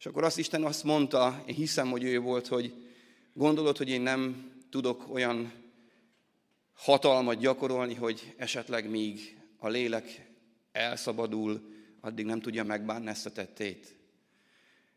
És 0.00 0.06
akkor 0.06 0.24
azt 0.24 0.38
Isten 0.38 0.64
azt 0.64 0.84
mondta, 0.84 1.42
én 1.46 1.54
hiszem, 1.54 1.90
hogy 1.90 2.04
ő 2.04 2.18
volt, 2.18 2.46
hogy 2.46 2.74
gondolod, 3.32 3.76
hogy 3.76 3.88
én 3.88 4.00
nem 4.00 4.52
tudok 4.70 5.12
olyan 5.12 5.52
hatalmat 6.74 7.38
gyakorolni, 7.38 7.94
hogy 7.94 8.34
esetleg 8.36 8.90
míg 8.90 9.38
a 9.58 9.68
lélek 9.68 10.30
elszabadul, 10.72 11.72
addig 12.00 12.24
nem 12.24 12.40
tudja 12.40 12.64
megbánni 12.64 13.08
ezt 13.08 13.26
a 13.26 13.30
tettét. 13.30 13.96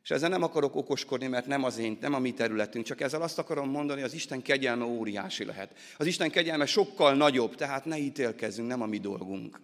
És 0.03 0.11
ezzel 0.11 0.29
nem 0.29 0.43
akarok 0.43 0.75
okoskodni, 0.75 1.27
mert 1.27 1.45
nem 1.45 1.63
az 1.63 1.77
én, 1.77 1.97
nem 2.01 2.13
a 2.13 2.19
mi 2.19 2.33
területünk, 2.33 2.85
csak 2.85 3.01
ezzel 3.01 3.21
azt 3.21 3.39
akarom 3.39 3.69
mondani, 3.69 4.01
az 4.01 4.13
Isten 4.13 4.41
kegyelme 4.41 4.85
óriási 4.85 5.45
lehet. 5.45 5.77
Az 5.97 6.05
Isten 6.05 6.29
kegyelme 6.29 6.65
sokkal 6.65 7.13
nagyobb, 7.13 7.55
tehát 7.55 7.85
ne 7.85 7.97
ítélkezzünk, 7.97 8.67
nem 8.67 8.81
a 8.81 8.85
mi 8.85 8.99
dolgunk. 8.99 9.59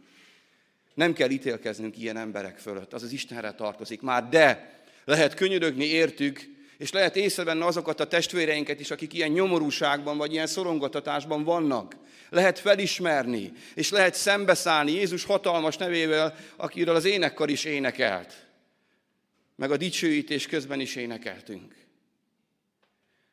Nem 0.93 1.13
kell 1.13 1.29
ítélkeznünk 1.29 1.97
ilyen 1.97 2.17
emberek 2.17 2.57
fölött, 2.57 2.93
az 2.93 3.03
az 3.03 3.11
Istenre 3.11 3.53
tartozik 3.53 4.01
már, 4.01 4.29
de 4.29 4.77
lehet 5.09 5.33
könyörögni 5.33 5.85
értük, 5.85 6.57
és 6.77 6.91
lehet 6.91 7.15
észrevenni 7.15 7.61
azokat 7.61 7.99
a 7.99 8.07
testvéreinket 8.07 8.79
is, 8.79 8.91
akik 8.91 9.13
ilyen 9.13 9.29
nyomorúságban 9.29 10.17
vagy 10.17 10.31
ilyen 10.31 10.47
szorongatatásban 10.47 11.43
vannak. 11.43 11.95
Lehet 12.29 12.59
felismerni, 12.59 13.51
és 13.75 13.89
lehet 13.89 14.15
szembeszállni 14.15 14.91
Jézus 14.91 15.23
hatalmas 15.23 15.77
nevével, 15.77 16.35
akiről 16.55 16.95
az 16.95 17.05
énekkar 17.05 17.49
is 17.49 17.63
énekelt 17.63 18.47
meg 19.59 19.71
a 19.71 19.77
dicsőítés 19.77 20.47
közben 20.47 20.79
is 20.79 20.95
énekeltünk. 20.95 21.75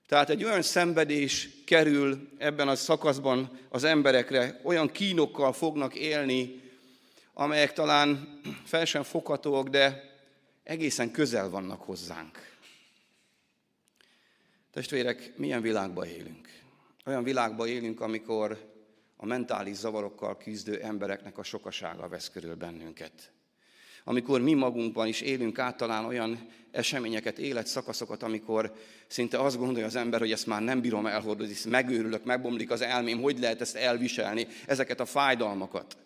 Tehát 0.09 0.30
egy 0.30 0.45
olyan 0.45 0.62
szenvedés 0.62 1.49
kerül 1.66 2.28
ebben 2.38 2.68
a 2.68 2.75
szakaszban 2.76 3.59
az 3.68 3.85
emberekre, 3.85 4.61
olyan 4.62 4.90
kínokkal 4.90 5.52
fognak 5.52 5.95
élni, 5.95 6.61
amelyek 7.35 7.73
talán 7.73 8.40
fel 8.64 8.85
sem 8.85 9.02
foghatóak, 9.02 9.68
de 9.68 10.16
egészen 10.67 11.11
közel 11.11 11.51
vannak 11.51 11.83
hozzánk. 11.83 12.39
Testvérek, 14.73 15.33
milyen 15.37 15.63
világban 15.63 16.07
élünk? 16.07 16.49
Olyan 17.05 17.23
világban 17.23 17.69
élünk, 17.69 18.01
amikor 18.01 18.75
a 19.17 19.27
mentális 19.27 19.77
zavarokkal 19.77 20.37
küzdő 20.37 20.83
embereknek 20.83 21.39
a 21.39 21.43
sokasága 21.43 22.09
vesz 22.09 22.31
körül 22.31 22.55
bennünket 22.55 23.31
amikor 24.09 24.41
mi 24.41 24.55
magunkban 24.55 25.07
is 25.07 25.21
élünk 25.21 25.59
át 25.59 25.83
olyan 25.83 26.49
eseményeket, 26.71 27.39
életszakaszokat, 27.39 28.23
amikor 28.23 28.73
szinte 29.07 29.39
azt 29.39 29.59
gondolja 29.59 29.87
az 29.87 29.97
ember, 29.97 30.21
hogy 30.21 30.33
ezt 30.33 30.47
már 30.47 30.63
nem 30.63 30.81
bírom 30.81 31.07
elhordozni, 31.07 31.71
megőrülök, 31.71 32.25
megbomlik 32.25 32.71
az 32.71 32.81
elmém, 32.81 33.21
hogy 33.21 33.39
lehet 33.39 33.61
ezt 33.61 33.77
elviselni, 33.77 34.47
ezeket 34.67 35.01
a 35.01 35.05
fájdalmakat. 35.05 35.97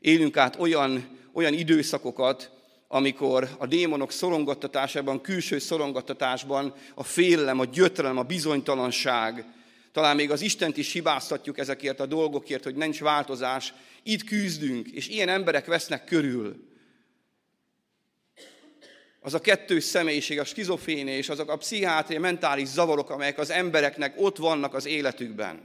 Élünk 0.00 0.36
át 0.36 0.56
olyan, 0.60 1.18
olyan 1.32 1.52
időszakokat, 1.52 2.50
amikor 2.94 3.48
a 3.58 3.66
démonok 3.66 4.10
szorongattatásában, 4.10 5.20
külső 5.20 5.58
szorongattatásban 5.58 6.74
a 6.94 7.02
félelem, 7.02 7.60
a 7.60 7.64
gyötrelem, 7.64 8.18
a 8.18 8.22
bizonytalanság, 8.22 9.44
talán 9.92 10.16
még 10.16 10.30
az 10.30 10.40
Istent 10.40 10.76
is 10.76 10.92
hibáztatjuk 10.92 11.58
ezekért 11.58 12.00
a 12.00 12.06
dolgokért, 12.06 12.64
hogy 12.64 12.74
nincs 12.74 13.00
változás, 13.00 13.74
itt 14.02 14.24
küzdünk, 14.24 14.88
és 14.88 15.08
ilyen 15.08 15.28
emberek 15.28 15.66
vesznek 15.66 16.04
körül. 16.04 16.68
Az 19.20 19.34
a 19.34 19.40
kettős 19.40 19.84
személyiség, 19.84 20.38
a 20.38 20.44
skizofénia 20.44 21.16
és 21.16 21.28
azok 21.28 21.50
a 21.50 21.56
pszichiátria, 21.56 22.20
mentális 22.20 22.68
zavarok, 22.68 23.10
amelyek 23.10 23.38
az 23.38 23.50
embereknek 23.50 24.14
ott 24.16 24.36
vannak 24.36 24.74
az 24.74 24.86
életükben. 24.86 25.60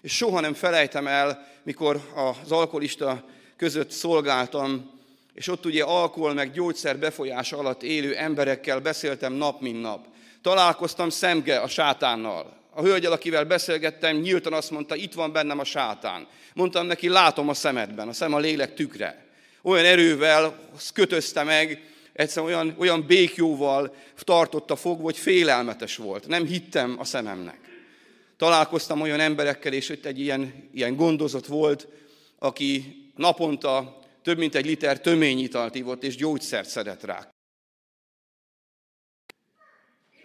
És 0.00 0.16
soha 0.16 0.40
nem 0.40 0.54
felejtem 0.54 1.06
el, 1.06 1.48
mikor 1.62 2.10
az 2.42 2.52
alkoholista 2.52 3.24
között 3.56 3.90
szolgáltam, 3.90 4.92
és 5.34 5.48
ott 5.48 5.64
ugye 5.64 5.82
alkohol 5.82 6.34
meg 6.34 6.52
gyógyszer 6.52 6.98
befolyása 6.98 7.58
alatt 7.58 7.82
élő 7.82 8.14
emberekkel 8.16 8.80
beszéltem 8.80 9.32
nap, 9.32 9.60
mint 9.60 9.80
nap. 9.80 10.06
Találkoztam 10.42 11.10
szemge 11.10 11.58
a 11.58 11.68
sátánnal. 11.68 12.56
A 12.70 12.82
hölgyel, 12.82 13.12
akivel 13.12 13.44
beszélgettem, 13.44 14.16
nyíltan 14.16 14.52
azt 14.52 14.70
mondta, 14.70 14.94
itt 14.94 15.12
van 15.12 15.32
bennem 15.32 15.58
a 15.58 15.64
sátán. 15.64 16.26
Mondtam 16.54 16.86
neki, 16.86 17.08
látom 17.08 17.48
a 17.48 17.54
szemedben, 17.54 18.08
a 18.08 18.12
szem 18.12 18.34
a 18.34 18.38
lélek 18.38 18.74
tükre. 18.74 19.24
Olyan 19.62 19.84
erővel 19.84 20.58
kötözte 20.94 21.42
meg, 21.42 21.82
egyszerűen 22.12 22.52
olyan, 22.52 22.74
olyan 22.78 23.06
békjóval 23.06 23.94
tartotta 24.18 24.76
fogva, 24.76 25.02
hogy 25.02 25.16
félelmetes 25.16 25.96
volt. 25.96 26.26
Nem 26.26 26.46
hittem 26.46 26.96
a 26.98 27.04
szememnek. 27.04 27.58
Találkoztam 28.36 29.00
olyan 29.00 29.20
emberekkel, 29.20 29.72
és 29.72 29.90
ott 29.90 30.04
egy 30.04 30.20
ilyen, 30.20 30.68
ilyen 30.72 30.96
gondozott 30.96 31.46
volt, 31.46 31.88
aki 32.38 32.96
naponta 33.16 34.02
több 34.24 34.38
mint 34.38 34.54
egy 34.54 34.66
liter 34.66 35.00
töményitalt 35.00 35.74
ivott, 35.74 36.02
és 36.02 36.16
gyógyszert 36.16 36.68
szedett 36.68 37.02
rá. 37.02 37.28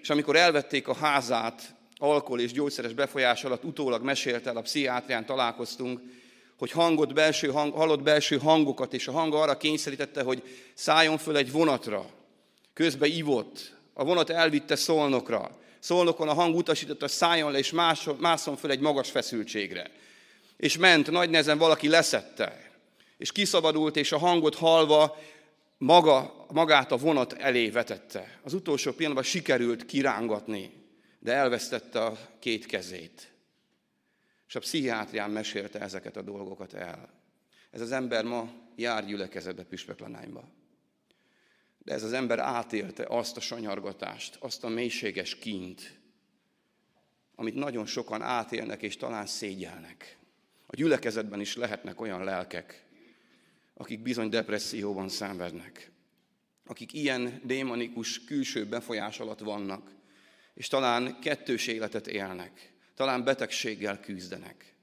És 0.01 0.09
amikor 0.09 0.35
elvették 0.35 0.87
a 0.87 0.93
házát, 0.93 1.75
alkohol 1.95 2.39
és 2.39 2.51
gyógyszeres 2.51 2.93
befolyás 2.93 3.43
alatt, 3.43 3.63
utólag 3.63 4.03
mesélt 4.03 4.47
el, 4.47 4.57
a 4.57 4.61
pszichiátrián 4.61 5.25
találkoztunk, 5.25 5.99
hogy 6.57 6.71
hangot, 6.71 7.13
belső 7.13 7.47
hang, 7.47 7.73
hallott 7.73 8.01
belső 8.01 8.37
hangokat, 8.37 8.93
és 8.93 9.07
a 9.07 9.11
hang 9.11 9.33
arra 9.33 9.57
kényszerítette, 9.57 10.23
hogy 10.23 10.43
szálljon 10.73 11.17
föl 11.17 11.37
egy 11.37 11.51
vonatra. 11.51 12.09
Közbe 12.73 13.07
ivott, 13.07 13.75
a 13.93 14.03
vonat 14.03 14.29
elvitte 14.29 14.75
szolnokra. 14.75 15.57
Szolnokon 15.79 16.27
a 16.27 16.33
hang 16.33 16.55
utasította, 16.55 17.07
szálljon 17.07 17.51
le, 17.51 17.57
és 17.57 17.71
mászon 18.17 18.55
föl 18.55 18.71
egy 18.71 18.79
magas 18.79 19.11
feszültségre. 19.11 19.91
És 20.57 20.77
ment, 20.77 21.11
nagy 21.11 21.29
nehezen 21.29 21.57
valaki 21.57 21.87
leszette, 21.87 22.68
és 23.19 23.31
kiszabadult, 23.31 23.95
és 23.95 24.11
a 24.11 24.17
hangot 24.17 24.55
halva 24.55 25.17
maga, 25.77 26.45
magát 26.51 26.91
a 26.91 26.97
vonat 26.97 27.33
elé 27.33 27.69
vetette. 27.69 28.39
Az 28.43 28.53
utolsó 28.53 28.91
pillanatban 28.91 29.23
sikerült 29.23 29.85
kirángatni, 29.85 30.71
de 31.19 31.33
elvesztette 31.33 32.03
a 32.03 32.17
két 32.39 32.65
kezét. 32.65 33.31
És 34.47 34.55
a 34.55 34.59
pszichiátrián 34.59 35.31
mesélte 35.31 35.79
ezeket 35.79 36.17
a 36.17 36.21
dolgokat 36.21 36.73
el. 36.73 37.09
Ez 37.71 37.81
az 37.81 37.91
ember 37.91 38.23
ma 38.23 38.51
jár 38.75 39.05
gyülekezetbe 39.05 39.63
Püspöklanányba. 39.63 40.47
De 41.77 41.93
ez 41.93 42.03
az 42.03 42.13
ember 42.13 42.39
átélte 42.39 43.05
azt 43.07 43.37
a 43.37 43.41
sanyargatást, 43.41 44.37
azt 44.39 44.63
a 44.63 44.67
mélységes 44.67 45.35
kint, 45.35 45.99
amit 47.35 47.55
nagyon 47.55 47.85
sokan 47.85 48.21
átélnek 48.21 48.81
és 48.81 48.97
talán 48.97 49.25
szégyelnek. 49.25 50.17
A 50.65 50.75
gyülekezetben 50.75 51.39
is 51.39 51.55
lehetnek 51.55 52.01
olyan 52.01 52.23
lelkek, 52.23 52.88
akik 53.79 54.01
bizony 54.01 54.29
depresszióban 54.29 55.09
szenvednek, 55.09 55.91
akik 56.65 56.93
ilyen 56.93 57.41
démonikus 57.43 58.23
külső 58.23 58.65
befolyás 58.65 59.19
alatt 59.19 59.39
vannak, 59.39 59.91
és 60.53 60.67
talán 60.67 61.19
kettős 61.19 61.67
életet 61.67 62.07
élnek 62.07 62.73
talán 62.99 63.23
betegséggel 63.23 63.99
küzdenek. 63.99 64.75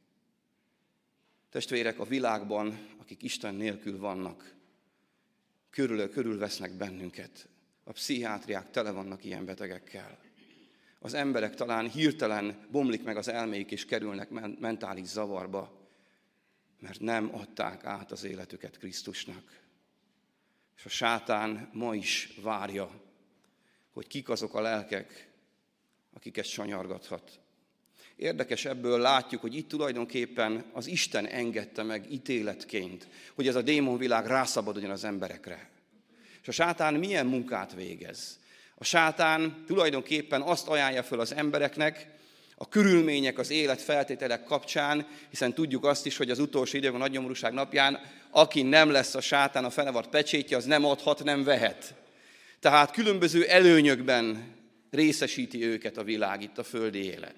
Testvérek, 1.50 1.98
a 1.98 2.04
világban, 2.04 2.78
akik 3.00 3.22
Isten 3.22 3.54
nélkül 3.54 3.98
vannak, 3.98 4.54
körül, 5.70 6.10
körülvesznek 6.10 6.72
bennünket. 6.72 7.48
A 7.84 7.92
pszichiátriák 7.92 8.70
tele 8.70 8.90
vannak 8.90 9.24
ilyen 9.24 9.44
betegekkel. 9.44 10.18
Az 10.98 11.14
emberek 11.14 11.54
talán 11.54 11.90
hirtelen 11.90 12.66
bomlik 12.70 13.04
meg 13.04 13.16
az 13.16 13.28
elméik, 13.28 13.70
és 13.70 13.84
kerülnek 13.84 14.30
mentális 14.60 15.06
zavarba, 15.06 15.85
mert 16.86 17.00
nem 17.00 17.34
adták 17.34 17.84
át 17.84 18.12
az 18.12 18.24
életüket 18.24 18.78
Krisztusnak. 18.78 19.60
És 20.76 20.84
a 20.84 20.88
sátán 20.88 21.70
ma 21.72 21.94
is 21.94 22.32
várja, 22.42 22.90
hogy 23.92 24.06
kik 24.06 24.28
azok 24.28 24.54
a 24.54 24.60
lelkek, 24.60 25.28
akiket 26.12 26.44
sanyargathat. 26.44 27.40
Érdekes 28.16 28.64
ebből 28.64 28.98
látjuk, 28.98 29.40
hogy 29.40 29.54
itt 29.54 29.68
tulajdonképpen 29.68 30.64
az 30.72 30.86
Isten 30.86 31.26
engedte 31.26 31.82
meg 31.82 32.12
ítéletként, 32.12 33.08
hogy 33.34 33.48
ez 33.48 33.54
a 33.54 33.62
démonvilág 33.62 34.26
rászabaduljon 34.26 34.90
az 34.90 35.04
emberekre. 35.04 35.70
És 36.42 36.48
a 36.48 36.52
sátán 36.52 36.94
milyen 36.94 37.26
munkát 37.26 37.74
végez? 37.74 38.38
A 38.74 38.84
sátán 38.84 39.64
tulajdonképpen 39.66 40.42
azt 40.42 40.68
ajánlja 40.68 41.02
föl 41.02 41.20
az 41.20 41.32
embereknek, 41.32 42.15
a 42.58 42.68
körülmények, 42.68 43.38
az 43.38 43.50
élet 43.50 43.82
feltételek 43.82 44.44
kapcsán, 44.44 45.06
hiszen 45.30 45.54
tudjuk 45.54 45.84
azt 45.84 46.06
is, 46.06 46.16
hogy 46.16 46.30
az 46.30 46.38
utolsó 46.38 46.76
időben 46.76 47.00
a 47.00 47.04
nagynyomorúság 47.04 47.52
napján, 47.52 48.00
aki 48.30 48.62
nem 48.62 48.90
lesz 48.90 49.14
a 49.14 49.20
sátán 49.20 49.64
a 49.64 49.70
fenevart 49.70 50.08
pecsétje, 50.08 50.56
az 50.56 50.64
nem 50.64 50.84
adhat, 50.84 51.24
nem 51.24 51.44
vehet. 51.44 51.94
Tehát 52.60 52.90
különböző 52.90 53.44
előnyökben 53.44 54.54
részesíti 54.90 55.64
őket 55.64 55.96
a 55.96 56.04
világ, 56.04 56.42
itt 56.42 56.58
a 56.58 56.64
földi 56.64 57.04
élet. 57.04 57.34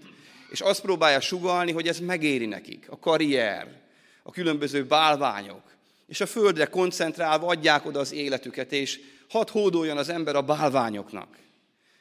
És 0.50 0.60
azt 0.60 0.80
próbálja 0.80 1.20
sugalni, 1.20 1.72
hogy 1.72 1.88
ez 1.88 1.98
megéri 1.98 2.46
nekik. 2.46 2.86
A 2.90 2.98
karrier, 2.98 3.66
a 4.22 4.30
különböző 4.30 4.84
bálványok. 4.84 5.62
És 6.06 6.20
a 6.20 6.26
földre 6.26 6.64
koncentrálva 6.64 7.46
adják 7.46 7.86
oda 7.86 8.00
az 8.00 8.12
életüket, 8.12 8.72
és 8.72 9.00
hadd 9.28 9.50
hódoljon 9.50 9.96
az 9.96 10.08
ember 10.08 10.36
a 10.36 10.42
bálványoknak. 10.42 11.36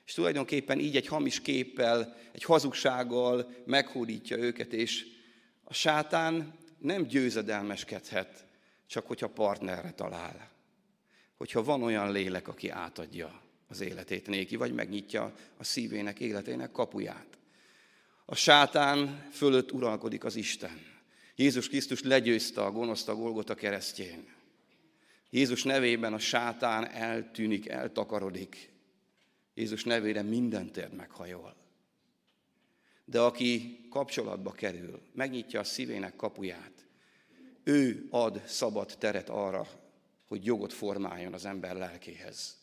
És 0.07 0.13
tulajdonképpen 0.13 0.79
így 0.79 0.95
egy 0.95 1.07
hamis 1.07 1.41
képpel, 1.41 2.15
egy 2.31 2.43
hazugsággal 2.43 3.53
meghódítja 3.65 4.37
őket, 4.37 4.73
és 4.73 5.05
a 5.63 5.73
sátán 5.73 6.53
nem 6.77 7.03
győzedelmeskedhet, 7.07 8.45
csak 8.85 9.07
hogyha 9.07 9.27
partnerre 9.27 9.91
talál. 9.91 10.49
Hogyha 11.37 11.63
van 11.63 11.83
olyan 11.83 12.11
lélek, 12.11 12.47
aki 12.47 12.69
átadja 12.69 13.41
az 13.67 13.81
életét 13.81 14.27
néki, 14.27 14.55
vagy 14.55 14.73
megnyitja 14.73 15.33
a 15.57 15.63
szívének, 15.63 16.19
életének 16.19 16.71
kapuját. 16.71 17.37
A 18.25 18.35
sátán 18.35 19.27
fölött 19.31 19.71
uralkodik 19.71 20.23
az 20.23 20.35
Isten. 20.35 20.81
Jézus 21.35 21.67
Krisztus 21.67 22.01
legyőzte 22.01 22.63
a 22.63 22.71
gonoszt 22.71 23.09
a 23.09 23.15
Golgota 23.15 23.55
keresztjén. 23.55 24.27
Jézus 25.29 25.63
nevében 25.63 26.13
a 26.13 26.19
sátán 26.19 26.89
eltűnik, 26.89 27.67
eltakarodik. 27.67 28.75
Jézus 29.57 29.83
nevére 29.83 30.21
minden 30.21 30.71
térd 30.71 30.93
meghajol. 30.93 31.55
De 33.05 33.19
aki 33.19 33.79
kapcsolatba 33.89 34.51
kerül, 34.51 35.01
megnyitja 35.13 35.59
a 35.59 35.63
szívének 35.63 36.15
kapuját, 36.15 36.85
ő 37.63 38.07
ad 38.09 38.41
szabad 38.45 38.95
teret 38.99 39.29
arra, 39.29 39.67
hogy 40.27 40.45
jogot 40.45 40.73
formáljon 40.73 41.33
az 41.33 41.45
ember 41.45 41.75
lelkéhez. 41.75 42.57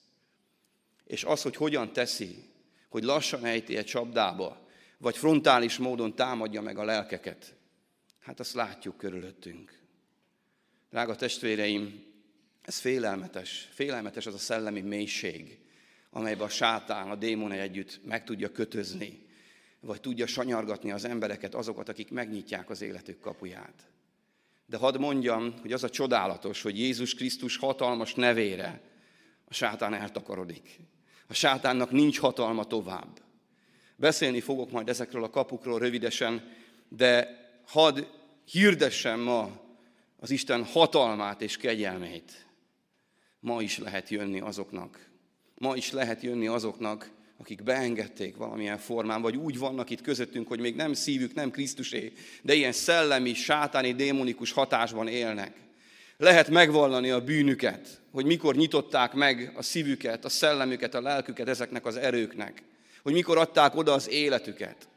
És 1.05 1.25
az, 1.25 1.43
hogy 1.43 1.57
hogyan 1.57 1.93
teszi, 1.93 2.45
hogy 2.89 3.03
lassan 3.03 3.45
ejti 3.45 3.77
egy 3.77 3.87
csapdába, 3.87 4.67
vagy 4.99 5.17
frontális 5.17 5.79
módon 5.79 6.15
támadja 6.15 6.61
meg 6.61 6.79
a 6.79 6.85
lelkeket, 6.85 7.55
hát 8.21 8.41
azt 8.41 8.55
látjuk 8.55 8.97
körülöttünk. 8.97 9.81
Drága 10.91 11.17
testvéreim, 11.17 12.05
ez 12.63 12.79
félelmetes, 12.79 13.69
félelmetes 13.73 14.27
az 14.27 14.35
a 14.35 14.39
szellemi 14.39 14.81
mélység, 14.81 15.64
amelyben 16.15 16.47
a 16.47 16.51
sátán, 16.51 17.11
a 17.11 17.15
démoni 17.15 17.59
együtt 17.59 18.01
meg 18.05 18.25
tudja 18.25 18.53
kötözni, 18.53 19.27
vagy 19.81 20.01
tudja 20.01 20.27
sanyargatni 20.27 20.91
az 20.91 21.05
embereket, 21.05 21.55
azokat, 21.55 21.89
akik 21.89 22.11
megnyitják 22.11 22.71
az 22.71 22.83
életük 22.83 23.21
kapuját. 23.21 23.87
De 24.67 24.77
hadd 24.77 24.99
mondjam, 24.99 25.55
hogy 25.61 25.73
az 25.73 25.85
a 25.85 25.91
csodálatos, 25.91 26.63
hogy 26.63 26.79
Jézus 26.79 27.15
Krisztus 27.15 27.57
hatalmas 27.57 28.15
nevére 28.15 28.81
a 29.45 29.55
sátán 29.55 29.95
eltakarodik. 29.95 30.81
A 31.27 31.35
sátánnak 31.35 31.91
nincs 31.91 32.19
hatalma 32.19 32.65
tovább. 32.65 33.23
Beszélni 33.97 34.41
fogok 34.41 34.71
majd 34.71 34.89
ezekről 34.89 35.25
a 35.25 35.31
kapukról 35.31 35.79
rövidesen, 35.79 36.53
de 36.89 37.39
hadd 37.67 38.01
hirdessem 38.45 39.21
ma 39.21 39.61
az 40.17 40.31
Isten 40.31 40.65
hatalmát 40.65 41.43
és 41.43 41.57
kegyelmét. 41.57 42.47
Ma 43.41 43.63
is 43.63 43.79
lehet 43.79 44.09
jönni 44.09 44.41
azoknak, 44.41 45.13
ma 45.65 45.77
is 45.77 45.93
lehet 45.93 46.23
jönni 46.23 46.47
azoknak, 46.47 47.11
akik 47.41 47.63
beengedték 47.63 48.37
valamilyen 48.37 48.79
formán, 48.79 49.23
vagy 49.23 49.37
úgy 49.37 49.59
vannak 49.59 49.91
itt 49.91 50.01
közöttünk, 50.01 50.49
hogy 50.49 50.61
még 50.61 50.75
nem 50.75 50.93
szívük, 50.93 51.35
nem 51.35 51.51
Krisztusé, 51.51 52.13
de 52.43 52.55
ilyen 52.55 52.73
szellemi, 52.73 53.35
sátáni, 53.35 53.95
démonikus 53.95 54.53
hatásban 54.53 55.09
élnek. 55.09 55.53
Lehet 56.17 56.49
megvallani 56.49 57.11
a 57.11 57.25
bűnüket, 57.25 58.01
hogy 58.13 58.25
mikor 58.25 58.55
nyitották 58.55 59.13
meg 59.13 59.53
a 59.57 59.63
szívüket, 59.63 60.25
a 60.25 60.29
szellemüket, 60.29 60.95
a 60.95 61.01
lelküket 61.01 61.49
ezeknek 61.49 61.87
az 61.87 61.97
erőknek, 61.97 62.63
hogy 63.03 63.13
mikor 63.13 63.39
adták 63.39 63.77
oda 63.77 63.93
az 63.93 64.09
életüket. 64.09 64.89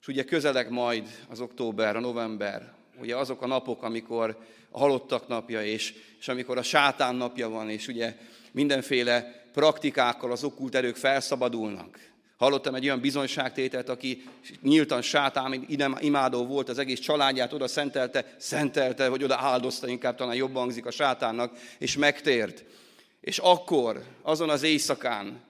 És 0.00 0.08
ugye 0.08 0.24
közeleg 0.24 0.70
majd 0.70 1.08
az 1.28 1.40
október, 1.40 1.96
a 1.96 2.00
november, 2.00 2.72
ugye 3.00 3.16
azok 3.16 3.42
a 3.42 3.46
napok, 3.46 3.82
amikor 3.82 4.38
a 4.70 4.78
halottak 4.78 5.28
napja, 5.28 5.64
és, 5.64 5.94
és 6.20 6.28
amikor 6.28 6.58
a 6.58 6.62
sátán 6.62 7.14
napja 7.14 7.48
van, 7.48 7.70
és 7.70 7.88
ugye 7.88 8.16
mindenféle 8.52 9.43
praktikákkal 9.54 10.32
az 10.32 10.44
okkult 10.44 10.74
erők 10.74 10.96
felszabadulnak. 10.96 12.12
Hallottam 12.36 12.74
egy 12.74 12.84
olyan 12.84 13.00
bizonyságtételt, 13.00 13.88
aki 13.88 14.24
nyíltan 14.62 15.02
sátán 15.02 15.66
imádó 16.00 16.46
volt, 16.46 16.68
az 16.68 16.78
egész 16.78 17.00
családját 17.00 17.52
oda 17.52 17.68
szentelte, 17.68 18.34
szentelte, 18.38 19.08
vagy 19.08 19.24
oda 19.24 19.36
áldozta, 19.38 19.88
inkább 19.88 20.16
talán 20.16 20.34
jobban 20.34 20.62
hangzik 20.62 20.86
a 20.86 20.90
sátánnak, 20.90 21.58
és 21.78 21.96
megtért. 21.96 22.64
És 23.20 23.38
akkor, 23.38 24.04
azon 24.22 24.50
az 24.50 24.62
éjszakán 24.62 25.40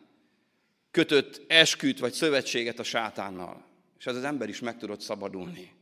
kötött 0.90 1.43
esküt 1.47 1.99
vagy 1.99 2.12
szövetséget 2.12 2.79
a 2.79 2.83
sátánnal. 2.83 3.64
És 3.99 4.07
ez 4.07 4.17
az 4.17 4.25
ember 4.25 4.49
is 4.49 4.61
meg 4.61 4.79
tudott 4.79 5.01
szabadulni. 5.01 5.73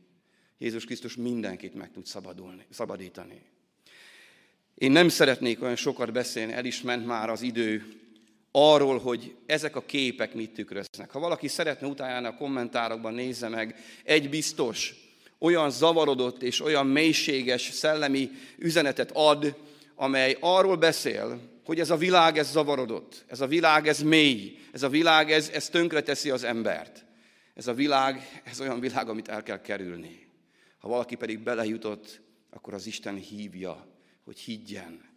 Jézus 0.57 0.85
Krisztus 0.85 1.15
mindenkit 1.15 1.73
meg 1.73 1.91
tud 1.91 2.05
szabadulni, 2.05 2.65
szabadítani. 2.69 3.41
Én 4.75 4.91
nem 4.91 5.09
szeretnék 5.09 5.61
olyan 5.61 5.75
sokat 5.75 6.11
beszélni, 6.11 6.53
el 6.53 6.65
is 6.65 6.81
ment 6.81 7.05
már 7.05 7.29
az 7.29 7.41
idő 7.41 8.02
arról, 8.55 8.99
hogy 8.99 9.35
ezek 9.45 9.75
a 9.75 9.85
képek 9.85 10.33
mit 10.33 10.51
tükröznek. 10.51 11.11
Ha 11.11 11.19
valaki 11.19 11.47
szeretne 11.47 11.87
utána 11.87 12.27
a 12.27 12.35
kommentárokban 12.35 13.13
nézze 13.13 13.49
meg, 13.49 13.75
egy 14.03 14.29
biztos, 14.29 14.95
olyan 15.39 15.69
zavarodott 15.69 16.41
és 16.41 16.61
olyan 16.61 16.87
mélységes 16.87 17.61
szellemi 17.61 18.31
üzenetet 18.57 19.11
ad, 19.13 19.55
amely 19.95 20.37
arról 20.39 20.75
beszél, 20.75 21.39
hogy 21.65 21.79
ez 21.79 21.89
a 21.89 21.97
világ, 21.97 22.37
ez 22.37 22.51
zavarodott, 22.51 23.25
ez 23.27 23.41
a 23.41 23.47
világ, 23.47 23.87
ez 23.87 24.01
mély, 24.01 24.57
ez 24.71 24.83
a 24.83 24.89
világ, 24.89 25.31
ez, 25.31 25.49
ez 25.49 25.69
tönkreteszi 25.69 26.29
az 26.29 26.43
embert. 26.43 27.05
Ez 27.53 27.67
a 27.67 27.73
világ, 27.73 28.41
ez 28.43 28.61
olyan 28.61 28.79
világ, 28.79 29.09
amit 29.09 29.27
el 29.27 29.43
kell 29.43 29.61
kerülni. 29.61 30.27
Ha 30.77 30.87
valaki 30.87 31.15
pedig 31.15 31.39
belejutott, 31.39 32.21
akkor 32.49 32.73
az 32.73 32.85
Isten 32.87 33.15
hívja, 33.15 33.87
hogy 34.23 34.39
higgyen, 34.39 35.12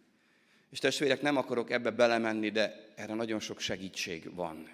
és 0.69 0.79
testvérek, 0.79 1.21
nem 1.21 1.37
akarok 1.37 1.71
ebbe 1.71 1.89
belemenni, 1.89 2.49
de 2.49 2.93
erre 2.95 3.13
nagyon 3.13 3.39
sok 3.39 3.59
segítség 3.59 4.35
van. 4.35 4.69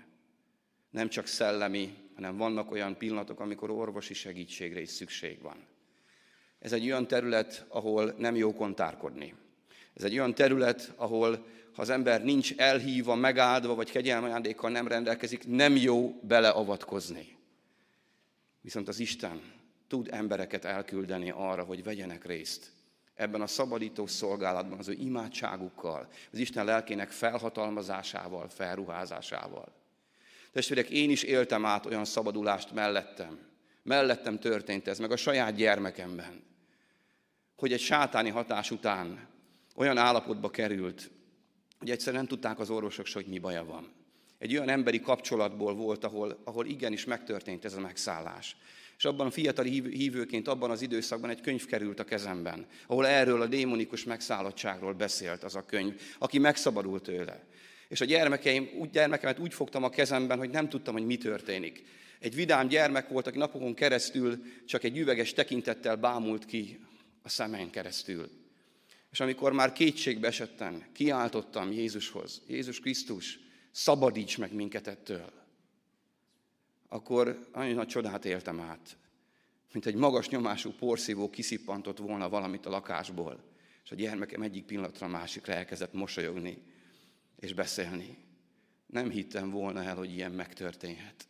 Nem 0.89 1.09
csak 1.09 1.27
szellemi, 1.27 1.93
hanem 2.15 2.37
vannak 2.37 2.71
olyan 2.71 2.97
pillanatok, 2.97 3.39
amikor 3.39 3.71
orvosi 3.71 4.13
segítségre 4.13 4.81
is 4.81 4.89
szükség 4.89 5.41
van. 5.41 5.65
Ez 6.59 6.73
egy 6.73 6.85
olyan 6.85 7.07
terület, 7.07 7.65
ahol 7.67 8.15
nem 8.17 8.35
jó 8.35 8.53
kontárkodni. 8.53 9.33
Ez 9.93 10.03
egy 10.03 10.13
olyan 10.13 10.35
terület, 10.35 10.93
ahol 10.95 11.45
ha 11.73 11.81
az 11.81 11.89
ember 11.89 12.23
nincs 12.23 12.55
elhívva, 12.55 13.15
megáldva, 13.15 13.75
vagy 13.75 13.91
kegyelmi 13.91 14.29
nem 14.61 14.87
rendelkezik, 14.87 15.47
nem 15.47 15.75
jó 15.75 16.19
beleavatkozni. 16.21 17.37
Viszont 18.61 18.87
az 18.87 18.99
Isten 18.99 19.41
tud 19.87 20.07
embereket 20.11 20.65
elküldeni 20.65 21.31
arra, 21.35 21.63
hogy 21.63 21.83
vegyenek 21.83 22.25
részt 22.25 22.71
ebben 23.15 23.41
a 23.41 23.47
szabadító 23.47 24.07
szolgálatban, 24.07 24.79
az 24.79 24.87
ő 24.87 24.93
imádságukkal, 24.93 26.07
az 26.31 26.39
Isten 26.39 26.65
lelkének 26.65 27.11
felhatalmazásával, 27.11 28.49
felruházásával. 28.49 29.73
Testvérek, 30.51 30.89
én 30.89 31.09
is 31.09 31.23
éltem 31.23 31.65
át 31.65 31.85
olyan 31.85 32.05
szabadulást 32.05 32.71
mellettem. 32.71 33.39
Mellettem 33.83 34.39
történt 34.39 34.87
ez, 34.87 34.99
meg 34.99 35.11
a 35.11 35.17
saját 35.17 35.55
gyermekemben. 35.55 36.43
Hogy 37.55 37.73
egy 37.73 37.79
sátáni 37.79 38.29
hatás 38.29 38.71
után 38.71 39.27
olyan 39.75 39.97
állapotba 39.97 40.49
került, 40.49 41.11
hogy 41.79 41.89
egyszerűen 41.89 42.21
nem 42.21 42.31
tudták 42.31 42.59
az 42.59 42.69
orvosok, 42.69 43.07
hogy 43.13 43.25
mi 43.25 43.39
baja 43.39 43.65
van. 43.65 43.93
Egy 44.37 44.53
olyan 44.53 44.69
emberi 44.69 44.99
kapcsolatból 44.99 45.75
volt, 45.75 46.03
ahol, 46.03 46.41
ahol 46.43 46.65
igenis 46.65 47.05
megtörtént 47.05 47.65
ez 47.65 47.73
a 47.73 47.79
megszállás. 47.79 48.57
És 48.97 49.05
abban 49.05 49.27
a 49.27 49.31
fiatal 49.31 49.65
hívőként, 49.65 50.47
abban 50.47 50.71
az 50.71 50.81
időszakban 50.81 51.29
egy 51.29 51.41
könyv 51.41 51.65
került 51.65 51.99
a 51.99 52.03
kezemben, 52.03 52.65
ahol 52.87 53.07
erről 53.07 53.41
a 53.41 53.47
démonikus 53.47 54.03
megszállottságról 54.03 54.93
beszélt 54.93 55.43
az 55.43 55.55
a 55.55 55.65
könyv, 55.65 56.01
aki 56.17 56.39
megszabadult 56.39 57.03
tőle. 57.03 57.43
És 57.87 58.01
a 58.01 58.05
gyermekeim, 58.05 58.69
úgy, 58.79 58.89
gyermekemet 58.89 59.39
úgy 59.39 59.53
fogtam 59.53 59.83
a 59.83 59.89
kezemben, 59.89 60.37
hogy 60.37 60.49
nem 60.49 60.69
tudtam, 60.69 60.93
hogy 60.93 61.05
mi 61.05 61.17
történik. 61.17 61.83
Egy 62.19 62.35
vidám 62.35 62.67
gyermek 62.67 63.07
volt, 63.07 63.27
aki 63.27 63.37
napokon 63.37 63.73
keresztül 63.73 64.43
csak 64.65 64.83
egy 64.83 64.97
üveges 64.97 65.33
tekintettel 65.33 65.95
bámult 65.95 66.45
ki 66.45 66.79
a 67.21 67.29
szemen 67.29 67.69
keresztül. 67.69 68.29
És 69.11 69.19
amikor 69.19 69.53
már 69.53 69.71
kétségbe 69.71 70.27
esettem, 70.27 70.83
kiáltottam 70.93 71.71
Jézushoz, 71.71 72.41
Jézus 72.47 72.79
Krisztus, 72.79 73.39
szabadíts 73.71 74.37
meg 74.37 74.53
minket 74.53 74.87
ettől 74.87 75.42
akkor 76.93 77.47
nagyon 77.53 77.73
nagy 77.73 77.87
csodát 77.87 78.25
éltem 78.25 78.59
át. 78.59 78.97
Mint 79.71 79.85
egy 79.85 79.95
magas 79.95 80.29
nyomású 80.29 80.71
porszívó 80.71 81.29
kiszippantott 81.29 81.97
volna 81.97 82.29
valamit 82.29 82.65
a 82.65 82.69
lakásból, 82.69 83.43
és 83.83 83.91
a 83.91 83.95
gyermekem 83.95 84.41
egyik 84.41 84.65
pillanatra 84.65 85.07
másikra 85.07 85.53
elkezdett 85.53 85.93
mosolyogni 85.93 86.61
és 87.39 87.53
beszélni. 87.53 88.17
Nem 88.85 89.09
hittem 89.09 89.49
volna 89.49 89.83
el, 89.83 89.95
hogy 89.95 90.13
ilyen 90.13 90.31
megtörténhet. 90.31 91.27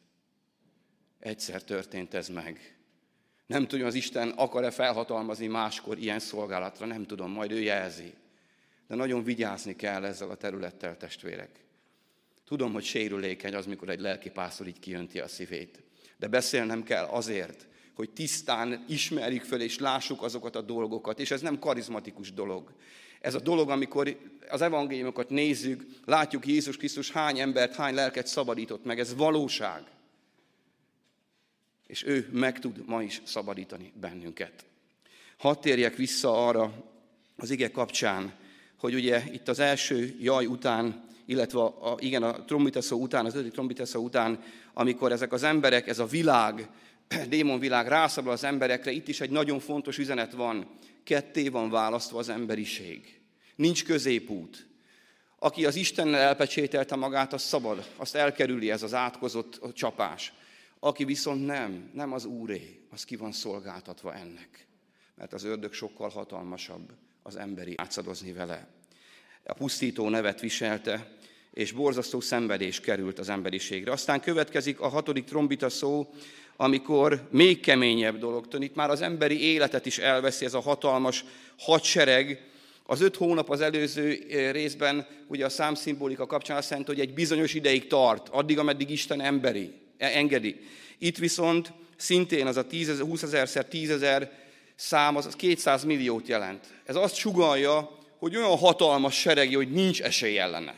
Egyszer 1.20 1.64
történt 1.64 2.14
ez 2.14 2.30
meg. 2.30 2.78
Nem 3.46 3.68
tudom, 3.68 3.86
az 3.86 3.96
Isten 3.96 4.30
akar-e 4.30 4.72
felhatalmazni 4.72 5.48
máskor 5.48 5.98
ilyen 5.98 6.20
szolgálatra, 6.20 6.86
nem 6.86 7.06
tudom, 7.06 7.32
majd 7.32 7.52
ő 7.52 7.60
jelzi. 7.60 8.14
De 8.88 8.96
nagyon 8.96 9.24
vigyázni 9.24 9.76
kell 9.76 10.06
ezzel 10.06 10.30
a 10.30 10.36
területtel, 10.36 10.98
testvérek. 10.98 11.63
Tudom, 12.54 12.74
hogy 12.74 12.84
sérülékeny 12.84 13.56
az, 13.56 13.66
mikor 13.66 13.90
egy 13.90 14.00
lelkipásztor 14.00 14.68
így 14.68 14.80
kijönti 14.80 15.20
a 15.20 15.28
szívét. 15.28 15.84
De 16.18 16.28
beszélnem 16.28 16.84
kell 16.84 17.06
azért, 17.06 17.68
hogy 17.94 18.10
tisztán 18.10 18.86
ismerjük 18.88 19.44
föl 19.44 19.62
és 19.62 19.80
lássuk 19.80 20.24
azokat 20.24 20.56
a 20.56 20.62
dolgokat. 20.62 21.20
És 21.20 21.32
ez 21.32 21.42
nem 21.42 21.60
karizmatikus 21.60 22.34
dolog. 22.34 22.74
Ez 23.22 23.34
a 23.34 23.40
dolog, 23.40 23.70
amikor 23.70 24.18
az 24.50 24.62
evangéliumokat 24.62 25.30
nézzük, 25.30 25.86
látjuk 26.06 26.48
Jézus 26.48 26.78
Krisztus 26.78 27.12
hány 27.12 27.40
embert, 27.40 27.76
hány 27.76 27.94
lelket 27.94 28.28
szabadított 28.28 28.86
meg. 28.86 29.00
Ez 29.00 29.16
valóság. 29.16 29.84
És 31.88 32.04
ő 32.04 32.30
meg 32.32 32.60
tud 32.60 32.86
ma 32.86 33.04
is 33.04 33.22
szabadítani 33.26 33.94
bennünket. 34.00 34.66
Hadd 35.38 35.62
térjek 35.62 35.96
vissza 35.96 36.48
arra 36.48 36.74
az 37.38 37.50
ige 37.50 37.72
kapcsán, 37.72 38.34
hogy 38.78 38.94
ugye 38.94 39.24
itt 39.32 39.48
az 39.48 39.60
első 39.60 40.16
jaj 40.20 40.46
után, 40.46 41.12
illetve 41.26 41.60
a, 41.62 41.96
igen, 42.00 42.24
a 42.24 42.46
trombiteszó 42.46 43.02
után, 43.02 43.26
az 43.26 43.34
ötödik 43.34 43.52
trombiteszó 43.52 44.04
után, 44.04 44.44
amikor 44.74 45.12
ezek 45.12 45.34
az 45.34 45.44
emberek, 45.44 45.88
ez 45.88 46.00
a 46.00 46.06
világ, 46.06 46.70
démonvilág 47.30 47.88
rászabad 47.88 48.34
az 48.34 48.44
emberekre, 48.44 48.92
itt 48.92 49.08
is 49.08 49.22
egy 49.22 49.30
nagyon 49.30 49.60
fontos 49.60 49.98
üzenet 49.98 50.34
van. 50.34 50.68
Ketté 51.04 51.48
van 51.48 51.70
választva 51.70 52.20
az 52.20 52.30
emberiség. 52.30 53.20
Nincs 53.56 53.86
középút. 53.86 54.68
Aki 55.40 55.66
az 55.66 55.76
Istennel 55.76 56.20
elpecsételte 56.20 56.96
magát, 56.96 57.34
az 57.34 57.42
szabad, 57.42 57.90
azt 57.96 58.16
elkerüli 58.16 58.72
ez 58.72 58.84
az 58.84 58.94
átkozott 58.94 59.74
csapás. 59.74 60.34
Aki 60.80 61.06
viszont 61.06 61.46
nem, 61.46 61.90
nem 61.94 62.14
az 62.14 62.26
úré, 62.26 62.86
az 62.90 63.04
ki 63.04 63.16
van 63.16 63.32
szolgáltatva 63.32 64.14
ennek. 64.14 64.68
Mert 65.16 65.34
az 65.34 65.44
ördög 65.44 65.74
sokkal 65.74 66.10
hatalmasabb 66.10 66.94
az 67.24 67.36
emberi 67.36 67.74
átszadozni 67.78 68.34
vele. 68.34 68.68
A 69.46 69.54
pusztító 69.54 70.10
nevet 70.10 70.40
viselte, 70.40 71.08
és 71.54 71.72
borzasztó 71.72 72.20
szenvedés 72.20 72.80
került 72.80 73.20
az 73.20 73.30
emberiségre. 73.30 73.92
Aztán 73.92 74.20
következik 74.20 74.80
a 74.80 74.88
hatodik 74.88 75.24
trombita 75.24 75.70
szó, 75.70 76.14
amikor 76.56 77.28
még 77.32 77.60
keményebb 77.60 78.18
dolog 78.18 78.48
tűnik, 78.48 78.70
itt 78.70 78.76
már 78.76 78.90
az 78.90 79.02
emberi 79.02 79.42
életet 79.42 79.86
is 79.86 79.98
elveszi 79.98 80.46
ez 80.46 80.54
a 80.54 80.60
hatalmas 80.60 81.26
hadsereg. 81.58 82.42
Az 82.84 83.02
öt 83.02 83.16
hónap 83.16 83.50
az 83.50 83.62
előző 83.62 84.26
eh, 84.30 84.52
részben, 84.52 85.08
ugye 85.28 85.46
a 85.46 85.50
számszimbolika 85.50 86.26
kapcsán 86.26 86.58
azt 86.58 86.70
jelenti, 86.70 86.92
hogy 86.92 87.00
egy 87.00 87.14
bizonyos 87.14 87.54
ideig 87.54 87.88
tart, 87.88 88.30
addig, 88.30 88.60
ameddig 88.60 88.90
Isten 88.90 89.22
emberi, 89.22 89.74
e, 89.98 90.18
engedi. 90.18 90.60
Itt 90.98 91.18
viszont 91.18 91.72
szintén 91.96 92.48
az 92.48 92.58
a 92.58 92.68
10 92.68 93.00
20 93.00 93.24
ezerszer 93.24 93.66
10 93.66 93.90
ezer 93.90 94.32
szám, 94.76 95.16
az 95.16 95.36
200 95.36 95.84
milliót 95.84 96.28
jelent. 96.28 96.66
Ez 96.86 96.96
azt 96.96 97.16
sugalja, 97.16 97.98
hogy 98.24 98.36
olyan 98.36 98.58
hatalmas 98.58 99.16
sereg, 99.16 99.56
hogy 99.56 99.72
nincs 99.72 100.02
esély 100.02 100.40
ellene. 100.40 100.76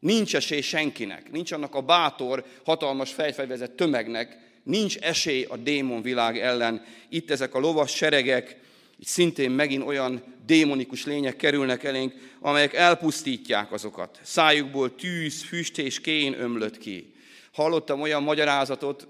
Nincs 0.00 0.34
esély 0.34 0.60
senkinek, 0.60 1.30
nincs 1.30 1.52
annak 1.52 1.74
a 1.74 1.80
bátor, 1.80 2.44
hatalmas 2.64 3.12
fejfejvezett 3.12 3.76
tömegnek, 3.76 4.38
nincs 4.62 4.98
esély 4.98 5.46
a 5.48 5.56
démon 5.56 6.02
világ 6.02 6.38
ellen. 6.38 6.84
Itt 7.08 7.30
ezek 7.30 7.54
a 7.54 7.58
lovas 7.58 7.94
seregek, 7.94 8.56
itt 8.98 9.06
szintén 9.06 9.50
megint 9.50 9.84
olyan 9.86 10.22
démonikus 10.46 11.04
lények 11.04 11.36
kerülnek 11.36 11.84
elénk, 11.84 12.14
amelyek 12.40 12.74
elpusztítják 12.74 13.72
azokat. 13.72 14.20
Szájukból 14.22 14.94
tűz, 14.94 15.42
füst 15.42 15.78
és 15.78 16.00
kén 16.00 16.40
ömlött 16.40 16.78
ki. 16.78 17.14
Hallottam 17.52 18.00
olyan 18.00 18.22
magyarázatot, 18.22 19.08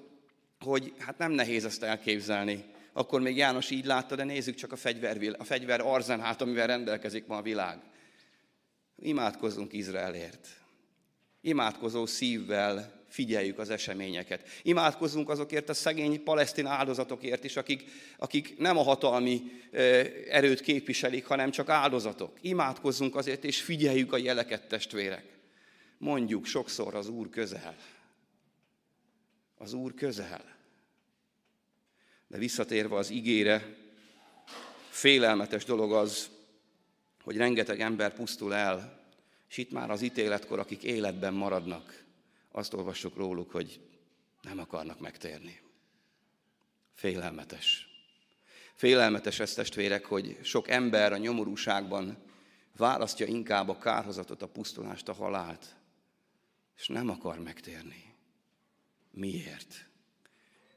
hogy 0.61 0.93
hát 0.99 1.19
nem 1.19 1.33
nehéz 1.33 1.65
ezt 1.65 1.83
elképzelni. 1.83 2.65
Akkor 2.93 3.21
még 3.21 3.37
János 3.37 3.71
így 3.71 3.85
látta, 3.85 4.15
de 4.15 4.25
nézzük 4.25 4.55
csak 4.55 4.73
a 4.73 4.77
fegyver, 4.77 5.35
a 5.39 5.45
fegyver 5.45 5.81
arzenát, 5.81 6.41
amivel 6.41 6.67
rendelkezik 6.67 7.27
ma 7.27 7.37
a 7.37 7.43
világ. 7.43 7.79
Imádkozzunk 8.97 9.73
Izraelért. 9.73 10.49
Imádkozó 11.41 12.07
szívvel 12.07 13.01
figyeljük 13.09 13.59
az 13.59 13.71
eseményeket. 13.71 14.49
Imádkozzunk 14.63 15.29
azokért 15.29 15.69
a 15.69 15.75
szegény 15.75 16.23
palesztin 16.23 16.67
áldozatokért 16.67 17.45
is, 17.45 17.57
akik, 17.57 17.91
akik 18.17 18.59
nem 18.59 18.79
a 18.79 18.83
hatalmi 18.83 19.43
erőt 20.31 20.61
képviselik, 20.61 21.27
hanem 21.27 21.51
csak 21.51 21.69
áldozatok. 21.69 22.39
Imádkozzunk 22.41 23.17
azért, 23.17 23.45
és 23.45 23.61
figyeljük 23.61 24.13
a 24.13 24.17
jeleket, 24.17 24.69
testvérek. 24.69 25.25
Mondjuk 25.99 26.47
sokszor 26.47 26.95
az 26.95 27.09
Úr 27.09 27.31
közel. 27.31 27.77
Az 29.55 29.73
Úr 29.73 29.95
közel. 29.95 30.61
De 32.33 32.39
visszatérve 32.39 32.97
az 32.97 33.11
igére, 33.11 33.77
félelmetes 34.89 35.65
dolog 35.65 35.93
az, 35.93 36.31
hogy 37.23 37.37
rengeteg 37.37 37.81
ember 37.81 38.15
pusztul 38.15 38.55
el, 38.55 39.01
és 39.49 39.57
itt 39.57 39.71
már 39.71 39.91
az 39.91 40.03
ítéletkor, 40.03 40.59
akik 40.59 40.83
életben 40.83 41.35
maradnak, 41.35 42.05
azt 42.51 42.75
olvassuk 42.75 43.17
róluk, 43.17 43.51
hogy 43.51 43.81
nem 44.43 44.59
akarnak 44.59 45.01
megtérni. 45.01 45.61
Félelmetes. 46.95 47.89
Félelmetes 48.75 49.41
ez 49.41 49.55
testvérek, 49.55 50.05
hogy 50.05 50.39
sok 50.43 50.69
ember 50.69 51.13
a 51.13 51.17
nyomorúságban 51.17 52.17
választja 52.77 53.27
inkább 53.27 53.69
a 53.69 53.79
kárhozatot, 53.79 54.43
a 54.43 54.49
pusztulást, 54.49 55.09
a 55.09 55.13
halált, 55.13 55.77
és 56.77 56.87
nem 56.89 57.09
akar 57.09 57.39
megtérni. 57.39 58.15
Miért? 59.11 59.91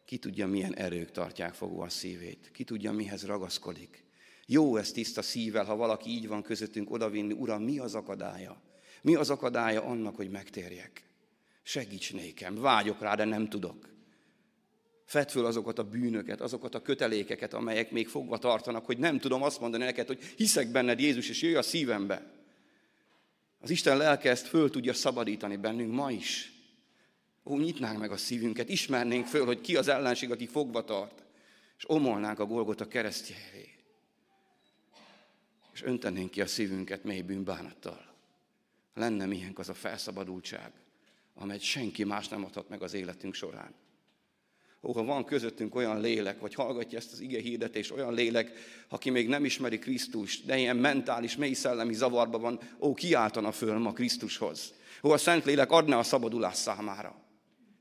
Ki 0.06 0.18
tudja, 0.18 0.48
milyen 0.48 0.76
erők 0.76 1.12
tartják 1.12 1.54
fogva 1.54 1.84
a 1.84 1.90
szívét. 1.90 2.50
Ki 2.54 2.64
tudja, 2.64 2.92
mihez 2.92 3.26
ragaszkodik. 3.26 4.04
Jó 4.46 4.78
ez 4.78 4.92
tiszta 4.92 5.22
szívvel, 5.22 5.66
ha 5.66 5.76
valaki 5.76 6.10
így 6.10 6.28
van 6.28 6.42
közöttünk 6.42 6.92
odavinni, 6.92 7.34
Uram, 7.34 7.64
mi 7.64 7.80
az 7.80 7.96
akadálya? 7.96 8.62
Mi 9.02 9.16
az 9.16 9.30
akadálya 9.30 9.84
annak, 9.84 10.16
hogy 10.16 10.30
megtérjek? 10.30 11.04
Segíts 11.64 12.14
nékem, 12.14 12.56
vágyok 12.56 13.02
rá, 13.02 13.16
de 13.16 13.26
nem 13.26 13.50
tudok. 13.50 13.94
Fedd 15.06 15.28
föl 15.28 15.46
azokat 15.46 15.80
a 15.80 15.84
bűnöket, 15.84 16.42
azokat 16.42 16.76
a 16.76 16.82
kötelékeket, 16.82 17.54
amelyek 17.54 17.92
még 17.92 18.08
fogva 18.08 18.38
tartanak, 18.38 18.86
hogy 18.86 18.98
nem 18.98 19.20
tudom 19.20 19.44
azt 19.44 19.60
mondani 19.60 19.84
neked, 19.84 20.08
hogy 20.08 20.24
hiszek 20.38 20.72
benned 20.72 21.00
Jézus, 21.00 21.30
és 21.30 21.42
jöjj 21.42 21.56
a 21.56 21.62
szívembe. 21.62 22.32
Az 23.60 23.70
Isten 23.70 23.98
lelke 23.98 24.30
ezt 24.30 24.48
föl 24.48 24.70
tudja 24.70 24.94
szabadítani 24.94 25.56
bennünk 25.56 25.94
ma 25.94 26.12
is. 26.12 26.55
Ó, 27.48 27.58
nyitnánk 27.58 28.00
meg 28.00 28.12
a 28.12 28.18
szívünket, 28.18 28.70
ismernénk 28.70 29.26
föl, 29.26 29.46
hogy 29.46 29.62
ki 29.62 29.76
az 29.76 29.88
ellenség, 29.88 30.32
aki 30.32 30.48
fogva 30.48 30.84
tart, 30.84 31.24
és 31.78 31.90
omolnánk 31.90 32.40
a 32.40 32.46
golgot 32.46 32.82
a 32.82 32.88
keresztjévé. 32.88 33.70
És 35.74 35.84
öntenénk 35.84 36.32
ki 36.32 36.42
a 36.42 36.48
szívünket 36.48 37.04
mély 37.04 37.22
bűnbánattal. 37.22 38.14
Lenne 38.94 39.26
mihénk 39.26 39.60
az 39.60 39.70
a 39.70 39.74
felszabadultság, 39.74 40.72
amelyet 41.34 41.62
senki 41.62 42.04
más 42.04 42.28
nem 42.28 42.44
adhat 42.44 42.70
meg 42.70 42.82
az 42.82 42.94
életünk 42.94 43.34
során. 43.34 43.74
Ó, 44.82 44.92
ha 44.92 45.04
van 45.04 45.26
közöttünk 45.26 45.76
olyan 45.76 46.02
lélek, 46.02 46.40
vagy 46.40 46.54
hallgatja 46.54 46.98
ezt 46.98 47.12
az 47.12 47.20
ige 47.20 47.40
hirdetést, 47.42 47.92
olyan 47.92 48.14
lélek, 48.14 48.52
aki 48.90 49.10
még 49.10 49.28
nem 49.28 49.46
ismeri 49.46 49.80
Krisztust, 49.80 50.46
de 50.46 50.58
ilyen 50.58 50.78
mentális, 50.78 51.36
mély 51.36 51.54
szellemi 51.54 51.94
zavarban 51.94 52.42
van, 52.42 52.60
ó, 52.80 52.94
kiáltana 52.94 53.52
föl 53.52 53.78
ma 53.78 53.94
Krisztushoz. 53.94 54.74
Ó, 55.04 55.12
a 55.12 55.18
Szentlélek 55.18 55.72
adná 55.72 55.98
a 55.98 56.04
szabadulás 56.04 56.56
számára. 56.56 57.25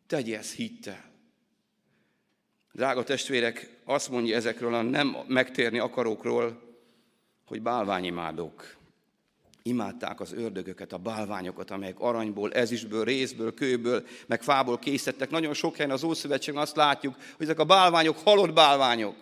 Tegye 0.07 0.39
ezt 0.39 0.55
hittel. 0.55 1.13
Drága 2.73 3.03
testvérek, 3.03 3.71
azt 3.85 4.11
mondja 4.11 4.37
ezekről 4.37 4.75
a 4.75 4.83
nem 4.83 5.17
megtérni 5.27 5.79
akarókról, 5.79 6.63
hogy 7.47 7.63
bálványimádók. 7.63 8.77
Imádták 9.63 10.21
az 10.21 10.33
ördögöket, 10.33 10.93
a 10.93 10.99
bálványokat, 10.99 11.71
amelyek 11.71 12.01
aranyból, 12.01 12.53
ezüstből, 12.53 13.05
részből, 13.05 13.55
kőből, 13.55 14.07
meg 14.27 14.43
fából 14.43 14.79
készítettek. 14.79 15.31
Nagyon 15.31 15.55
sok 15.55 15.77
helyen 15.77 15.91
az 15.91 16.05
Ószövetségben 16.05 16.63
azt 16.63 16.77
látjuk, 16.77 17.15
hogy 17.15 17.47
ezek 17.47 17.59
a 17.59 17.65
bálványok 17.65 18.19
halott 18.19 18.53
bálványok. 18.53 19.17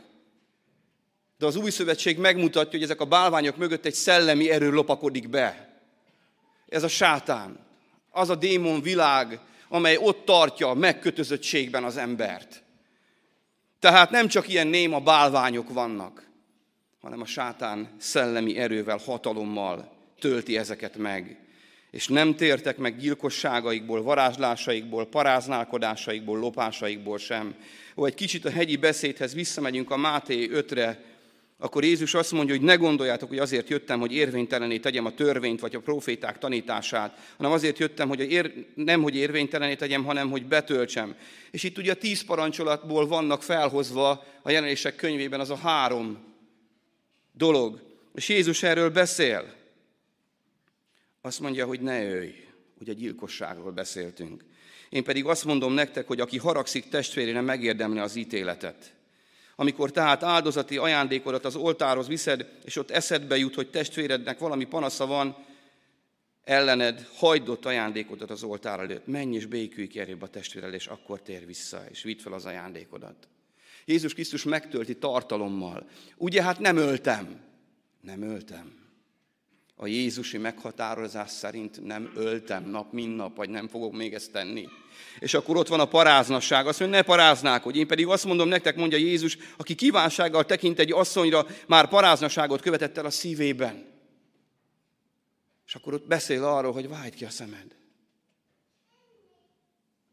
De 1.39 1.47
az 1.47 1.57
Új 1.57 1.71
Szövetség 1.71 2.19
megmutatja, 2.19 2.71
hogy 2.71 2.83
ezek 2.83 3.01
a 3.01 3.05
bálványok 3.05 3.57
mögött 3.57 3.85
egy 3.85 3.95
szellemi 3.95 4.51
erő 4.51 4.71
lopakodik 4.71 5.29
be. 5.29 5.81
Ez 6.69 6.83
a 6.83 6.89
sátán. 6.89 7.59
Az 8.11 8.31
a 8.31 8.35
démon 8.35 8.83
világ, 8.83 9.41
amely 9.73 9.97
ott 9.97 10.25
tartja 10.25 10.69
a 10.69 10.75
megkötözöttségben 10.75 11.85
az 11.85 11.97
embert. 11.97 12.63
Tehát 13.79 14.11
nem 14.11 14.29
csak 14.29 14.49
ilyen 14.49 14.67
néma 14.67 15.01
bálványok 15.01 15.73
vannak, 15.73 16.29
hanem 17.01 17.21
a 17.21 17.25
sátán 17.25 17.89
szellemi 17.99 18.59
erővel, 18.59 18.97
hatalommal 18.97 19.93
tölti 20.19 20.57
ezeket 20.57 20.97
meg. 20.97 21.37
és 21.91 22.09
nem 22.09 22.35
tértek 22.35 22.77
meg 22.77 22.97
gyilkosságaikból, 22.97 24.03
varázslásaikból, 24.03 25.07
paráználkodásaikból, 25.07 26.39
lopásaikból 26.39 27.19
sem. 27.19 27.55
Ó, 27.97 28.05
egy 28.05 28.15
kicsit 28.15 28.45
a 28.45 28.51
hegyi 28.51 28.77
beszédhez 28.77 29.35
visszamegyünk 29.35 29.91
a 29.91 29.97
Máté 29.97 30.51
5-re, 30.53 31.01
akkor 31.63 31.85
Jézus 31.85 32.15
azt 32.15 32.33
mondja, 32.33 32.55
hogy 32.55 32.65
ne 32.65 32.75
gondoljátok, 32.75 33.29
hogy 33.29 33.39
azért 33.39 33.69
jöttem, 33.69 34.01
hogy 34.01 34.13
érvénytelené 34.13 34.79
tegyem 34.79 35.05
a 35.05 35.15
törvényt 35.15 35.61
vagy 35.61 35.75
a 35.75 35.81
proféták 35.81 36.39
tanítását, 36.39 37.35
hanem 37.37 37.53
azért 37.53 37.79
jöttem, 37.79 38.09
hogy 38.09 38.21
ér, 38.21 38.67
nem 38.75 39.03
hogy 39.03 39.17
érvénytelené 39.17 39.75
tegyem, 39.75 40.05
hanem 40.05 40.31
hogy 40.31 40.47
betöltsem. 40.47 41.17
És 41.51 41.63
itt 41.63 41.79
ugye 41.79 41.93
a 41.93 41.97
tíz 41.97 42.25
parancsolatból 42.25 43.07
vannak 43.07 43.43
felhozva 43.43 44.25
a 44.43 44.51
jelenések 44.51 44.97
könyvében 44.97 45.41
az 45.41 45.51
a 45.51 45.57
három 45.57 46.19
dolog. 47.33 47.81
És 48.15 48.29
Jézus 48.29 48.63
erről 48.63 48.91
beszél. 48.91 49.55
Azt 51.21 51.41
mondja, 51.41 51.67
hogy 51.67 51.81
ne 51.81 52.05
ölj. 52.05 52.35
Ugye 52.81 52.93
gyilkosságról 52.93 53.73
beszéltünk. 53.73 54.45
Én 54.89 55.05
pedig 55.05 55.25
azt 55.25 55.45
mondom 55.45 55.73
nektek, 55.73 56.07
hogy 56.07 56.21
aki 56.21 56.39
haragszik 56.39 56.89
testvérére, 56.89 57.41
megérdemli 57.41 57.99
az 57.99 58.17
ítéletet. 58.17 58.93
Amikor 59.57 59.91
tehát 59.91 60.23
áldozati 60.23 60.77
ajándékodat 60.77 61.45
az 61.45 61.57
oltárhoz 61.57 62.09
viszed, 62.09 62.47
és 62.65 62.77
ott 62.77 62.91
eszedbe 62.91 63.37
jut, 63.37 63.55
hogy 63.55 63.71
testvérednek 63.71 64.39
valami 64.39 64.65
panasza 64.65 65.07
van, 65.07 65.37
ellened 66.45 67.07
hagyd 67.15 67.59
ajándékodat 67.63 68.31
az 68.31 68.43
oltár 68.43 68.81
előtt. 68.81 69.07
Menj 69.07 69.37
és 69.37 69.47
békülj 69.47 69.87
kérjébb 69.87 70.23
a 70.23 70.29
testvérel, 70.29 70.75
és 70.75 70.87
akkor 70.87 71.23
tér 71.23 71.47
vissza, 71.47 71.85
és 71.91 72.03
vidd 72.03 72.19
fel 72.19 72.33
az 72.33 72.45
ajándékodat. 72.45 73.29
Jézus 73.85 74.15
Krisztus 74.15 74.45
megtölti 74.45 74.97
tartalommal. 74.97 75.89
Ugye 76.17 76.43
hát 76.43 76.59
nem 76.59 76.77
öltem. 76.77 77.41
Nem 78.01 78.23
öltem. 78.23 78.82
A 79.83 79.87
Jézusi 79.87 80.39
meghatározás 80.39 81.31
szerint 81.31 81.85
nem 81.85 82.13
öltem 82.15 82.65
nap, 82.65 82.93
mint 82.93 83.17
nap, 83.17 83.37
vagy 83.37 83.51
nem 83.51 83.69
fogok 83.69 83.93
még 83.93 84.15
ezt 84.15 84.33
tenni. 84.33 84.69
És 85.19 85.35
akkor 85.35 85.57
ott 85.57 85.69
van 85.69 85.81
a 85.81 85.89
paráznasság, 85.89 86.67
azt 86.67 86.81
mondja, 86.81 86.99
ne 86.99 87.05
paráznák, 87.05 87.63
hogy 87.63 87.77
én 87.77 87.87
pedig 87.87 88.07
azt 88.07 88.25
mondom 88.25 88.49
nektek, 88.49 88.77
mondja 88.77 88.99
Jézus, 88.99 89.39
aki 89.57 89.75
kívánsággal 89.75 90.45
tekint 90.45 90.79
egy 90.79 90.93
asszonyra, 90.93 91.47
már 91.67 91.89
paráznaságot 91.89 92.61
követett 92.61 92.99
el 92.99 93.05
a 93.05 93.11
szívében. 93.11 93.87
És 95.67 95.75
akkor 95.75 95.95
ott 95.95 96.07
beszél 96.07 96.45
arról, 96.45 96.73
hogy 96.73 96.89
vágyd 96.89 97.15
ki 97.15 97.25
a 97.25 97.31
szemed. 97.31 97.77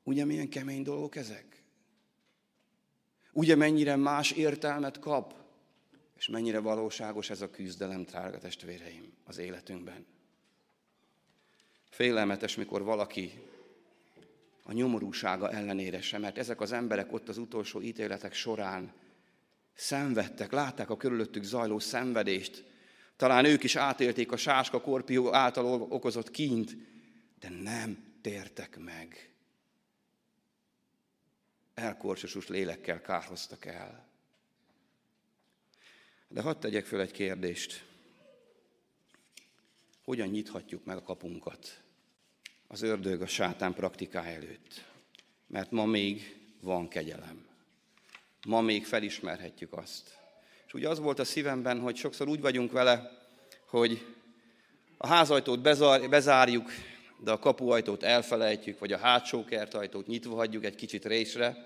Ugye 0.04 0.26
milyen 0.26 0.50
kemény 0.50 0.84
dolgok 0.84 1.16
ezek? 1.16 1.64
Ugye 3.32 3.56
mennyire 3.56 3.96
más 3.96 4.32
értelmet 4.32 5.00
kap? 5.00 5.39
És 6.20 6.28
mennyire 6.28 6.60
valóságos 6.60 7.30
ez 7.30 7.42
a 7.42 7.50
küzdelem, 7.50 8.04
drága 8.04 8.38
testvéreim, 8.38 9.14
az 9.26 9.38
életünkben. 9.38 10.06
Félelmetes, 11.90 12.56
mikor 12.56 12.84
valaki 12.84 13.34
a 14.64 14.72
nyomorúsága 14.72 15.52
ellenére 15.52 16.02
sem, 16.02 16.22
mert 16.22 16.38
ezek 16.38 16.62
az 16.62 16.72
emberek 16.72 17.14
ott 17.14 17.30
az 17.30 17.38
utolsó 17.38 17.82
ítéletek 17.82 18.34
során 18.34 18.94
szenvedtek, 19.74 20.52
látták 20.52 20.90
a 20.90 20.98
körülöttük 20.98 21.44
zajló 21.44 21.80
szenvedést, 21.80 22.64
talán 23.16 23.46
ők 23.46 23.64
is 23.64 23.76
átélték 23.76 24.32
a 24.32 24.38
sáska 24.38 24.82
korpió 24.82 25.34
által 25.34 25.82
okozott 25.82 26.32
kínt, 26.32 26.76
de 27.40 27.50
nem 27.50 28.18
tértek 28.22 28.78
meg. 28.78 29.34
Elkorsosus 31.74 32.48
lélekkel 32.48 33.02
kárhoztak 33.02 33.66
el. 33.66 34.09
De 36.32 36.42
hadd 36.42 36.60
tegyek 36.60 36.86
föl 36.86 37.02
egy 37.02 37.12
kérdést. 37.12 37.86
Hogyan 40.04 40.28
nyithatjuk 40.28 40.86
meg 40.86 40.98
a 40.98 41.04
kapunkat 41.04 41.82
az 42.68 42.82
ördög 42.82 43.22
a 43.22 43.28
sátán 43.28 43.74
praktikája 43.74 44.36
előtt? 44.36 44.86
Mert 45.48 45.72
ma 45.72 45.86
még 45.86 46.40
van 46.62 46.88
kegyelem. 46.88 47.46
Ma 48.48 48.62
még 48.62 48.86
felismerhetjük 48.86 49.74
azt. 49.74 50.18
És 50.68 50.74
ugye 50.74 50.90
az 50.90 51.00
volt 51.00 51.20
a 51.20 51.24
szívemben, 51.24 51.80
hogy 51.80 51.96
sokszor 51.96 52.28
úgy 52.28 52.42
vagyunk 52.42 52.72
vele, 52.72 53.12
hogy 53.66 54.06
a 54.98 55.08
házajtót 55.08 55.62
bezár, 55.62 56.10
bezárjuk, 56.10 56.72
de 57.24 57.32
a 57.32 57.40
kapuajtót 57.40 58.04
elfelejtjük, 58.04 58.80
vagy 58.80 58.94
a 58.94 58.98
hátsó 58.98 59.46
kertajtót 59.46 60.08
nyitva 60.08 60.36
hagyjuk 60.36 60.66
egy 60.66 60.76
kicsit 60.76 61.06
résre, 61.06 61.66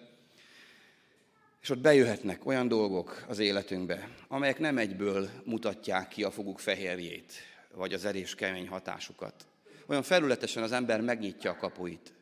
és 1.63 1.69
ott 1.69 1.80
bejöhetnek 1.80 2.45
olyan 2.45 2.67
dolgok 2.67 3.26
az 3.28 3.39
életünkbe, 3.39 4.10
amelyek 4.28 4.60
nem 4.60 4.78
egyből 4.78 5.30
mutatják 5.43 6.08
ki 6.08 6.23
a 6.23 6.32
foguk 6.32 6.60
fehérjét, 6.60 7.34
vagy 7.76 7.93
az 7.93 8.06
erős 8.06 8.36
kemény 8.36 8.67
hatásukat. 8.67 9.45
Olyan 9.86 10.04
felületesen 10.04 10.63
az 10.63 10.71
ember 10.71 11.02
megnyitja 11.02 11.52
a 11.52 11.56
kapuit. 11.56 12.13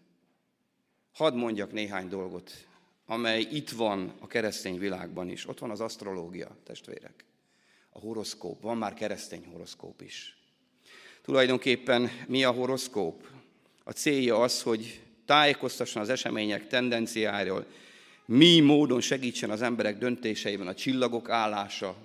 Hadd 1.12 1.34
mondjak 1.34 1.72
néhány 1.72 2.08
dolgot, 2.08 2.52
amely 3.06 3.48
itt 3.52 3.70
van 3.70 4.14
a 4.20 4.28
keresztény 4.28 4.80
világban 4.80 5.30
is. 5.30 5.48
Ott 5.48 5.60
van 5.60 5.72
az 5.72 5.82
asztrológia, 5.82 6.58
testvérek. 6.64 7.26
A 7.90 8.00
horoszkóp, 8.00 8.62
van 8.62 8.78
már 8.78 8.94
keresztény 8.94 9.46
horoszkóp 9.52 10.02
is. 10.02 10.38
Tulajdonképpen 11.22 12.10
mi 12.28 12.44
a 12.44 12.52
horoszkóp? 12.52 13.28
A 13.84 13.92
célja 13.92 14.42
az, 14.42 14.62
hogy 14.62 15.02
tájékoztasson 15.26 16.02
az 16.02 16.10
események 16.10 16.68
tendenciáról, 16.68 17.66
mi 18.34 18.60
módon 18.60 19.02
segítsen 19.02 19.50
az 19.50 19.62
emberek 19.62 19.98
döntéseiben 19.98 20.68
a 20.68 20.74
csillagok 20.74 21.30
állása 21.30 21.96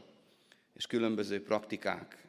és 0.75 0.87
különböző 0.87 1.43
praktikák. 1.43 2.27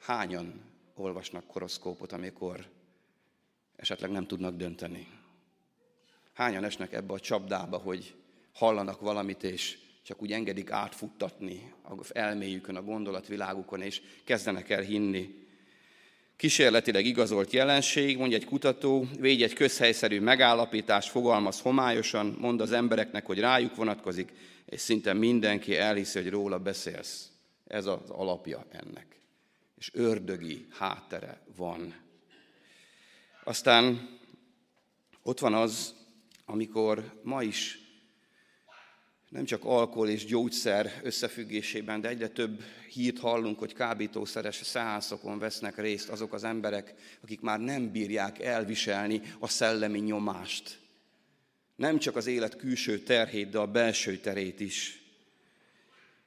Hányan 0.00 0.60
olvasnak 0.94 1.44
horoszkópot, 1.46 2.12
amikor 2.12 2.66
esetleg 3.76 4.10
nem 4.10 4.26
tudnak 4.26 4.56
dönteni? 4.56 5.06
Hányan 6.32 6.64
esnek 6.64 6.92
ebbe 6.92 7.12
a 7.12 7.20
csapdába, 7.20 7.76
hogy 7.76 8.14
hallanak 8.52 9.00
valamit, 9.00 9.42
és 9.42 9.78
csak 10.02 10.22
úgy 10.22 10.32
engedik 10.32 10.70
átfuttatni 10.70 11.72
az 11.82 12.14
elméjükön, 12.14 12.76
a 12.76 12.82
gondolatvilágukon, 12.82 13.82
és 13.82 14.02
kezdenek 14.24 14.70
el 14.70 14.82
hinni 14.82 15.47
kísérletileg 16.38 17.06
igazolt 17.06 17.52
jelenség, 17.52 18.16
mondja 18.16 18.36
egy 18.36 18.44
kutató, 18.44 19.06
védj 19.18 19.42
egy 19.42 19.52
közhelyszerű 19.52 20.20
megállapítás, 20.20 21.10
fogalmaz 21.10 21.60
homályosan, 21.60 22.36
mond 22.38 22.60
az 22.60 22.72
embereknek, 22.72 23.26
hogy 23.26 23.38
rájuk 23.38 23.74
vonatkozik, 23.74 24.32
és 24.66 24.80
szinte 24.80 25.12
mindenki 25.12 25.76
elhiszi, 25.76 26.18
hogy 26.18 26.30
róla 26.30 26.58
beszélsz. 26.58 27.28
Ez 27.66 27.86
az 27.86 28.10
alapja 28.10 28.66
ennek. 28.70 29.06
És 29.76 29.90
ördögi 29.92 30.66
háttere 30.70 31.40
van. 31.56 31.94
Aztán 33.44 34.08
ott 35.22 35.38
van 35.38 35.54
az, 35.54 35.94
amikor 36.44 37.20
ma 37.22 37.42
is 37.42 37.80
nem 39.28 39.44
csak 39.44 39.64
alkohol 39.64 40.08
és 40.08 40.24
gyógyszer 40.24 41.00
összefüggésében, 41.02 42.00
de 42.00 42.08
egyre 42.08 42.28
több 42.28 42.62
hírt 42.92 43.18
hallunk, 43.18 43.58
hogy 43.58 43.74
kábítószeres 43.74 44.60
szászokon 44.62 45.38
vesznek 45.38 45.78
részt 45.78 46.08
azok 46.08 46.32
az 46.32 46.44
emberek, 46.44 46.94
akik 47.22 47.40
már 47.40 47.60
nem 47.60 47.92
bírják 47.92 48.40
elviselni 48.40 49.22
a 49.38 49.48
szellemi 49.48 49.98
nyomást. 49.98 50.78
Nem 51.76 51.98
csak 51.98 52.16
az 52.16 52.26
élet 52.26 52.56
külső 52.56 52.98
terhét, 52.98 53.48
de 53.48 53.58
a 53.58 53.66
belső 53.66 54.16
terét 54.16 54.60
is. 54.60 55.02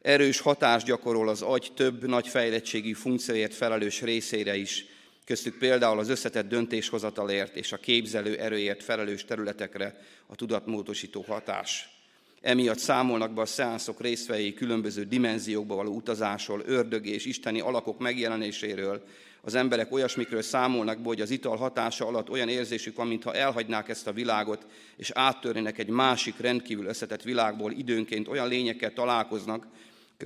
Erős 0.02 0.40
hatást 0.40 0.86
gyakorol 0.86 1.30
az 1.30 1.42
agy 1.42 1.72
több 1.76 2.08
nagy 2.08 2.28
fejlettségi 2.28 2.94
funkcióért 2.94 3.54
felelős 3.54 4.02
részére 4.02 4.56
is, 4.56 4.86
köztük 5.26 5.58
például 5.58 6.00
az 6.00 6.10
összetett 6.10 6.48
döntéshozatalért 6.48 7.56
és 7.56 7.72
a 7.72 7.78
képzelő 7.78 8.38
erőért 8.38 8.84
felelős 8.84 9.26
területekre 9.26 10.02
a 10.28 10.36
tudatmódosító 10.36 11.22
hatás. 11.22 12.01
Emiatt 12.41 12.77
számolnak 12.77 13.34
be 13.34 13.41
a 13.41 13.45
szeánszok 13.45 14.01
részvei 14.01 14.54
különböző 14.54 15.04
dimenziókba 15.04 15.75
való 15.75 15.95
utazásról, 15.95 16.62
ördögi 16.65 17.13
és 17.13 17.25
isteni 17.25 17.60
alakok 17.60 17.99
megjelenéséről. 17.99 19.04
Az 19.41 19.56
emberek 19.56 19.91
olyasmikről 19.91 20.41
számolnak 20.41 20.97
be, 20.97 21.08
hogy 21.08 21.21
az 21.21 21.30
ital 21.30 21.58
hatása 21.58 22.08
alatt 22.08 22.30
olyan 22.30 22.49
érzésük 22.49 22.95
van, 22.95 23.08
mintha 23.08 23.34
elhagynák 23.34 23.89
ezt 23.89 24.08
a 24.08 24.13
világot, 24.13 24.65
és 24.95 25.12
áttörnének 25.12 25.77
egy 25.77 25.89
másik 25.89 26.38
rendkívül 26.39 26.86
összetett 26.86 27.21
világból, 27.21 27.71
időnként 27.71 28.27
olyan 28.27 28.47
lényekkel 28.47 28.93
találkoznak, 28.93 29.67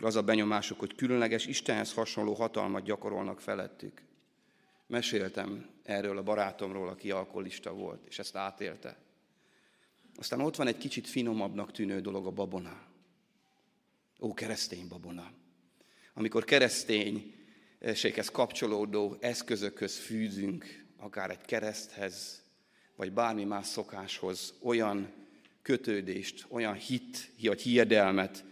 az 0.01 0.15
a 0.15 0.21
benyomásuk, 0.21 0.79
hogy 0.79 0.95
különleges 0.95 1.45
Istenhez 1.45 1.93
hasonló 1.93 2.33
hatalmat 2.33 2.83
gyakorolnak 2.83 3.39
felettük. 3.39 4.01
Meséltem 4.87 5.69
erről 5.83 6.17
a 6.17 6.23
barátomról, 6.23 6.87
aki 6.87 7.11
alkoholista 7.11 7.73
volt, 7.73 8.05
és 8.07 8.19
ezt 8.19 8.35
átélte. 8.35 8.97
Aztán 10.17 10.41
ott 10.41 10.55
van 10.55 10.67
egy 10.67 10.77
kicsit 10.77 11.07
finomabbnak 11.07 11.71
tűnő 11.71 12.01
dolog, 12.01 12.25
a 12.25 12.31
babona. 12.31 12.81
Ó, 14.19 14.33
keresztény 14.33 14.87
babona. 14.87 15.31
Amikor 16.13 16.43
kereszténységhez 16.43 18.29
kapcsolódó 18.31 19.17
eszközökhöz 19.19 19.97
fűzünk, 19.97 20.85
akár 20.97 21.29
egy 21.29 21.41
kereszthez, 21.41 22.43
vagy 22.95 23.11
bármi 23.11 23.43
más 23.43 23.67
szokáshoz 23.67 24.53
olyan 24.61 25.13
kötődést, 25.61 26.45
olyan 26.49 26.73
hit, 26.73 27.31
vagy 27.41 27.61
hiedelmet, 27.61 28.43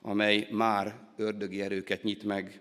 amely 0.00 0.48
már 0.50 1.08
ördögi 1.16 1.60
erőket 1.60 2.02
nyit 2.02 2.24
meg. 2.24 2.60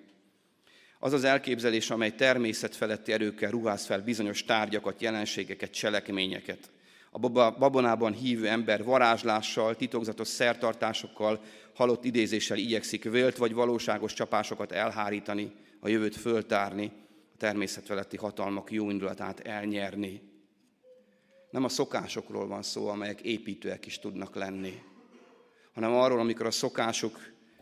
Az 0.99 1.13
az 1.13 1.23
elképzelés, 1.23 1.89
amely 1.89 2.15
természet 2.15 2.75
feletti 2.75 3.11
erőkkel 3.11 3.51
ruház 3.51 3.85
fel 3.85 4.01
bizonyos 4.01 4.43
tárgyakat, 4.43 5.01
jelenségeket, 5.01 5.71
cselekményeket. 5.71 6.69
A 7.13 7.19
babonában 7.51 8.13
hívő 8.13 8.47
ember 8.47 8.83
varázslással, 8.83 9.75
titokzatos 9.75 10.27
szertartásokkal, 10.27 11.41
halott 11.73 12.05
idézéssel 12.05 12.57
igyekszik 12.57 13.03
vélt 13.03 13.37
vagy 13.37 13.53
valóságos 13.53 14.13
csapásokat 14.13 14.71
elhárítani, 14.71 15.51
a 15.79 15.87
jövőt 15.87 16.15
föltárni, 16.15 16.91
a 17.33 17.37
természet 17.37 17.85
feletti 17.85 18.17
hatalmak 18.17 18.71
jó 18.71 18.89
indulatát 18.89 19.39
elnyerni. 19.39 20.21
Nem 21.49 21.63
a 21.63 21.69
szokásokról 21.69 22.47
van 22.47 22.61
szó, 22.61 22.87
amelyek 22.87 23.21
építőek 23.21 23.85
is 23.85 23.99
tudnak 23.99 24.35
lenni, 24.35 24.81
hanem 25.73 25.93
arról, 25.93 26.19
amikor 26.19 26.45
a 26.45 26.51
szokások 26.51 27.19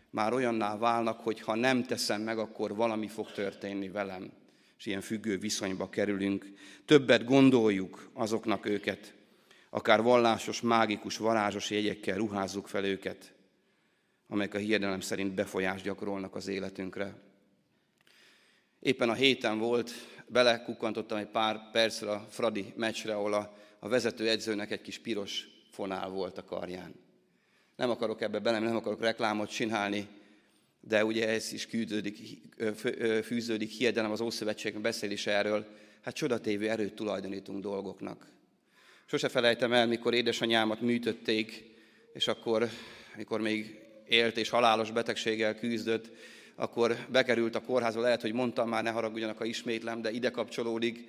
már 0.10 0.34
olyanná 0.34 0.78
válnak, 0.78 1.20
hogy 1.20 1.42
ha 1.42 1.56
nem 1.56 1.84
teszem 1.84 2.22
meg, 2.22 2.38
akkor 2.38 2.76
valami 2.76 3.08
fog 3.08 3.32
történni 3.32 3.90
velem. 3.90 4.32
És 4.78 4.86
ilyen 4.86 5.02
függő 5.02 5.38
viszonyba 5.38 5.90
kerülünk. 5.90 6.54
Többet 6.86 7.26
gondoljuk 7.26 8.10
azoknak 8.14 8.66
őket, 8.66 9.14
akár 9.70 10.02
vallásos, 10.02 10.62
mágikus, 10.62 11.18
varázsos 11.18 11.70
jegyekkel 11.70 12.18
ruházzuk 12.18 12.68
fel 12.68 12.86
őket, 12.86 13.34
amelyek 14.28 14.54
a 14.54 14.58
hiedelem 14.58 15.00
szerint 15.00 15.34
befolyást 15.34 15.84
gyakorolnak 15.84 16.36
az 16.36 16.48
életünkre. 16.48 17.14
Éppen 18.80 19.10
a 19.10 19.14
héten 19.14 19.58
volt, 19.58 19.92
belekukkantottam 20.28 21.18
egy 21.18 21.28
pár 21.28 21.72
percre 21.72 22.12
a 22.12 22.28
Fradi 22.30 22.74
meccsre, 22.76 23.16
ahol 23.16 23.34
a, 23.34 23.58
a 23.80 23.88
vezető 23.88 24.30
edzőnek 24.30 24.72
egy 24.72 24.82
kis 24.82 25.00
piros 25.00 25.48
fonál 25.72 26.10
volt 26.10 26.38
a 26.38 26.44
karján. 26.44 26.96
Nem 27.76 27.90
akarok 27.90 28.22
ebbe 28.22 28.40
bele, 28.40 28.60
nem 28.60 28.76
akarok 28.76 29.02
reklámot 29.02 29.50
csinálni, 29.50 30.08
de 30.82 31.06
ugye 31.06 31.28
ez 31.28 31.54
is 31.54 31.68
küldődik, 31.68 32.42
fűződik 33.24 33.70
hiedelem 33.72 34.12
az 34.12 34.22
Ószövetségben 34.22 34.82
beszél 34.82 35.18
erről. 35.26 35.66
Hát 36.02 36.16
csodatévő 36.16 36.70
erőt 36.70 36.94
tulajdonítunk 36.94 37.62
dolgoknak. 37.62 38.39
Sose 39.10 39.30
felejtem 39.30 39.74
el, 39.74 39.88
mikor 39.88 40.14
édesanyámat 40.14 40.82
műtötték, 40.82 41.64
és 42.14 42.28
akkor, 42.28 42.70
mikor 43.16 43.42
még 43.42 43.80
élt 44.08 44.38
és 44.38 44.50
halálos 44.50 44.92
betegséggel 44.92 45.56
küzdött, 45.56 46.12
akkor 46.56 46.98
bekerült 47.12 47.56
a 47.56 47.62
kórházba, 47.62 48.02
lehet, 48.02 48.22
hogy 48.22 48.34
mondtam 48.34 48.70
már, 48.70 48.84
ne 48.84 48.90
haragudjanak, 48.90 49.38
ha 49.38 49.46
ismétlem, 49.46 50.02
de 50.02 50.12
ide 50.12 50.30
kapcsolódik. 50.30 51.08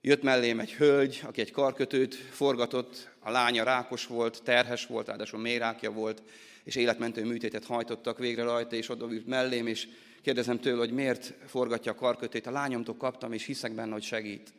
Jött 0.00 0.22
mellém 0.22 0.60
egy 0.60 0.72
hölgy, 0.72 1.20
aki 1.24 1.40
egy 1.40 1.50
karkötőt 1.50 2.14
forgatott, 2.14 3.08
a 3.18 3.30
lánya 3.30 3.64
rákos 3.64 4.06
volt, 4.06 4.42
terhes 4.42 4.86
volt, 4.86 5.06
ráadásul 5.06 5.40
mélyrákja 5.40 5.90
volt, 5.90 6.22
és 6.64 6.76
életmentő 6.76 7.24
műtétet 7.24 7.64
hajtottak 7.64 8.18
végre 8.18 8.42
rajta, 8.42 8.76
és 8.76 8.88
oda 8.88 9.08
mellém, 9.26 9.66
és 9.66 9.88
kérdezem 10.22 10.60
tőle, 10.60 10.78
hogy 10.78 10.92
miért 10.92 11.34
forgatja 11.46 11.92
a 11.92 11.94
karkötét. 11.94 12.46
A 12.46 12.50
lányomtól 12.50 12.96
kaptam, 12.96 13.32
és 13.32 13.44
hiszek 13.44 13.72
benne, 13.72 13.92
hogy 13.92 14.02
segít. 14.02 14.52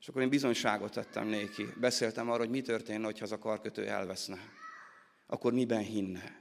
És 0.00 0.08
akkor 0.08 0.22
én 0.22 0.28
bizonyságot 0.28 0.92
tettem 0.92 1.26
néki. 1.26 1.66
Beszéltem 1.80 2.26
arról, 2.26 2.38
hogy 2.38 2.50
mi 2.50 2.60
történne, 2.60 3.04
ha 3.04 3.12
az 3.20 3.32
a 3.32 3.38
karkötő 3.38 3.86
elveszne. 3.86 4.38
Akkor 5.26 5.52
miben 5.52 5.82
hinne? 5.82 6.38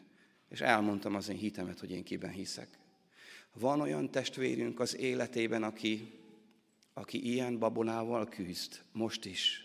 És 0.50 0.62
elmondtam 0.62 1.16
az 1.16 1.30
én 1.30 1.38
hitemet, 1.38 1.80
hogy 1.80 1.92
én 1.92 2.04
kiben 2.04 2.32
hiszek. 2.32 2.68
Van 3.54 3.82
olyan 3.82 4.12
testvérünk 4.12 4.80
az 4.80 4.98
életében, 4.98 5.64
aki, 5.64 6.12
aki 6.94 7.32
ilyen 7.32 7.60
babonával 7.60 8.28
küzd, 8.28 8.82
most 8.92 9.26
is. 9.26 9.64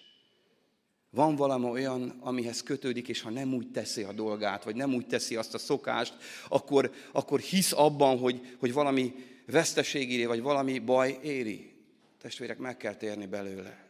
Van 1.11 1.37
valami 1.37 1.64
olyan, 1.64 2.09
amihez 2.20 2.62
kötődik, 2.62 3.09
és 3.09 3.20
ha 3.20 3.30
nem 3.30 3.54
úgy 3.54 3.70
teszi 3.70 4.02
a 4.02 4.12
dolgát, 4.12 4.64
vagy 4.64 4.76
nem 4.76 4.94
úgy 4.94 5.07
teszi 5.07 5.37
azt 5.37 5.54
a 5.54 5.59
szokást, 5.59 6.14
akkor, 6.48 6.92
akkor 7.12 7.40
hisz 7.40 7.72
abban, 7.72 8.18
hogy, 8.18 8.57
hogy 8.59 8.72
valami 8.72 9.14
veszteség 9.46 10.12
éri, 10.12 10.24
vagy 10.24 10.40
valami 10.40 10.78
baj 10.78 11.18
éri. 11.22 11.72
Testvérek, 12.18 12.59
meg 12.59 12.76
kell 12.76 12.94
térni 12.94 13.26
belőle. 13.26 13.84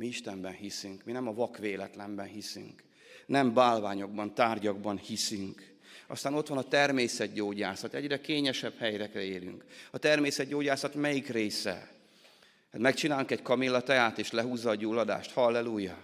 Mi 0.00 0.06
Istenben 0.06 0.52
hiszünk, 0.52 1.04
mi 1.04 1.12
nem 1.12 1.28
a 1.28 1.34
vak 1.34 1.58
véletlenben 1.58 2.26
hiszünk. 2.26 2.82
Nem 3.26 3.54
bálványokban, 3.54 4.34
tárgyakban 4.34 4.96
hiszünk. 4.98 5.74
Aztán 6.06 6.34
ott 6.34 6.46
van 6.46 6.58
a 6.58 6.62
természetgyógyászat, 6.62 7.94
egyre 7.94 8.20
kényesebb 8.20 8.78
helyre 8.78 9.10
érünk. 9.14 9.64
A 9.90 9.98
természetgyógyászat 9.98 10.94
melyik 10.94 11.28
része? 11.28 11.90
Hát 12.72 12.80
megcsinálunk 12.80 13.30
egy 13.30 13.42
kamilla 13.42 13.82
teát, 13.82 14.18
és 14.18 14.30
lehúzza 14.30 14.70
a 14.70 14.74
gyulladást. 14.74 15.32
Halleluja! 15.32 15.98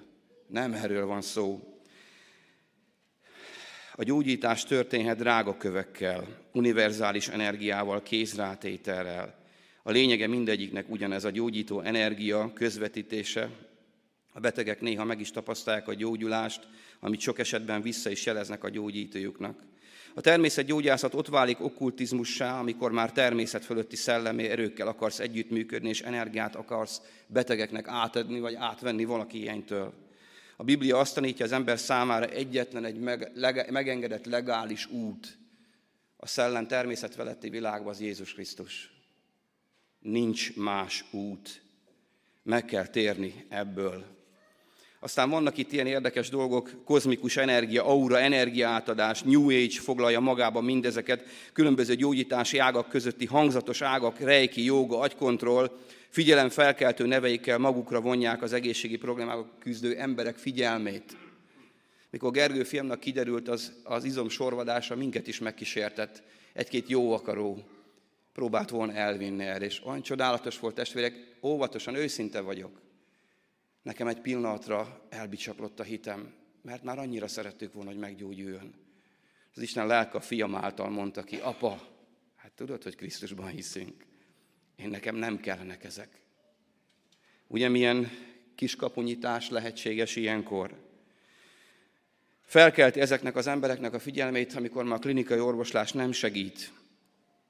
Nem 0.46 0.72
erről 0.72 1.06
van 1.06 1.22
szó. 1.22 1.78
A 3.94 4.02
gyógyítás 4.02 4.64
történhet 4.64 5.16
drága 5.16 5.56
kövekkel, 5.56 6.26
univerzális 6.52 7.28
energiával, 7.28 8.02
kézrátételrel. 8.02 9.38
A 9.82 9.90
lényege 9.90 10.26
mindegyiknek 10.26 10.90
ugyanez 10.90 11.24
a 11.24 11.30
gyógyító 11.30 11.80
energia 11.80 12.52
közvetítése. 12.54 13.50
A 14.36 14.40
betegek 14.40 14.80
néha 14.80 15.04
meg 15.04 15.20
is 15.20 15.30
tapasztalják 15.30 15.88
a 15.88 15.94
gyógyulást, 15.94 16.68
amit 17.00 17.20
sok 17.20 17.38
esetben 17.38 17.82
vissza 17.82 18.10
is 18.10 18.26
jeleznek 18.26 18.64
a 18.64 18.68
gyógyítójuknak. 18.68 19.62
A 20.14 20.20
természetgyógyászat 20.20 21.14
ott 21.14 21.28
válik 21.28 21.60
okkultizmussá, 21.60 22.58
amikor 22.58 22.92
már 22.92 23.12
természet 23.12 23.64
fölötti 23.64 23.96
szellemi 23.96 24.48
erőkkel 24.48 24.86
akarsz 24.86 25.18
együttműködni, 25.18 25.88
és 25.88 26.00
energiát 26.00 26.56
akarsz 26.56 27.02
betegeknek 27.26 27.88
átadni, 27.88 28.40
vagy 28.40 28.54
átvenni 28.54 29.04
valaki 29.04 29.38
ilyentől. 29.38 29.92
A 30.56 30.64
Biblia 30.64 30.98
azt 30.98 31.14
tanítja 31.14 31.44
az 31.44 31.52
ember 31.52 31.78
számára 31.78 32.26
egyetlen 32.26 32.84
egy 32.84 32.98
meg, 32.98 33.30
leg, 33.34 33.70
megengedett 33.70 34.26
legális 34.26 34.90
út 34.90 35.38
a 36.16 36.26
szellem 36.26 36.66
természet 36.66 37.14
feletti 37.14 37.48
világban 37.48 37.92
az 37.92 38.00
Jézus 38.00 38.32
Krisztus. 38.32 38.90
Nincs 39.98 40.56
más 40.56 41.04
út. 41.10 41.62
Meg 42.42 42.64
kell 42.64 42.86
térni 42.86 43.46
ebből. 43.48 44.15
Aztán 45.06 45.30
vannak 45.30 45.58
itt 45.58 45.72
ilyen 45.72 45.86
érdekes 45.86 46.28
dolgok, 46.28 46.70
kozmikus 46.84 47.36
energia, 47.36 47.84
aura, 47.84 48.18
energiaátadás, 48.18 49.22
New 49.22 49.50
Age 49.50 49.80
foglalja 49.80 50.20
magába 50.20 50.60
mindezeket, 50.60 51.24
különböző 51.52 51.94
gyógyítási 51.94 52.58
ágak 52.58 52.88
közötti 52.88 53.26
hangzatos 53.26 53.82
ágak, 53.82 54.18
rejki, 54.18 54.64
joga, 54.64 54.98
agykontroll, 54.98 55.70
felkeltő 56.48 57.06
neveikkel 57.06 57.58
magukra 57.58 58.00
vonják 58.00 58.42
az 58.42 58.52
egészségi 58.52 58.96
problémákkal 58.96 59.50
küzdő 59.58 59.96
emberek 59.96 60.36
figyelmét. 60.36 61.16
Mikor 62.10 62.30
Gergő 62.30 62.62
fiamnak 62.62 63.00
kiderült 63.00 63.48
az, 63.48 63.72
az 63.84 64.04
izom 64.04 64.28
sorvadása, 64.28 64.96
minket 64.96 65.26
is 65.26 65.38
megkísértett. 65.38 66.22
Egy-két 66.52 66.88
jó 66.88 67.12
akaró 67.12 67.64
próbált 68.32 68.70
volna 68.70 68.92
elvinni 68.92 69.44
erre, 69.44 69.64
és 69.64 69.82
olyan 69.84 70.02
csodálatos 70.02 70.58
volt 70.58 70.74
testvérek, 70.74 71.36
óvatosan, 71.42 71.94
őszinte 71.94 72.40
vagyok. 72.40 72.85
Nekem 73.86 74.06
egy 74.06 74.20
pillanatra 74.20 75.06
elbicsaklott 75.08 75.80
a 75.80 75.82
hitem, 75.82 76.34
mert 76.62 76.82
már 76.82 76.98
annyira 76.98 77.28
szerettük 77.28 77.72
volna, 77.72 77.90
hogy 77.90 77.98
meggyógyuljon. 77.98 78.74
Az 79.54 79.62
Isten 79.62 79.86
lelke 79.86 80.16
a 80.16 80.20
fiam 80.20 80.54
által 80.54 80.90
mondta 80.90 81.22
ki, 81.22 81.36
apa, 81.36 81.88
hát 82.36 82.52
tudod, 82.52 82.82
hogy 82.82 82.96
Krisztusban 82.96 83.48
hiszünk. 83.48 84.04
Én 84.76 84.88
nekem 84.88 85.16
nem 85.16 85.40
kellenek 85.40 85.84
ezek. 85.84 86.08
Ugye 87.46 87.68
milyen 87.68 88.10
kiskapunyítás 88.54 89.48
lehetséges 89.48 90.16
ilyenkor? 90.16 90.74
Felkelti 92.42 93.00
ezeknek 93.00 93.36
az 93.36 93.46
embereknek 93.46 93.94
a 93.94 93.98
figyelmét, 93.98 94.54
amikor 94.54 94.84
már 94.84 94.96
a 94.96 95.00
klinikai 95.00 95.40
orvoslás 95.40 95.92
nem 95.92 96.12
segít. 96.12 96.72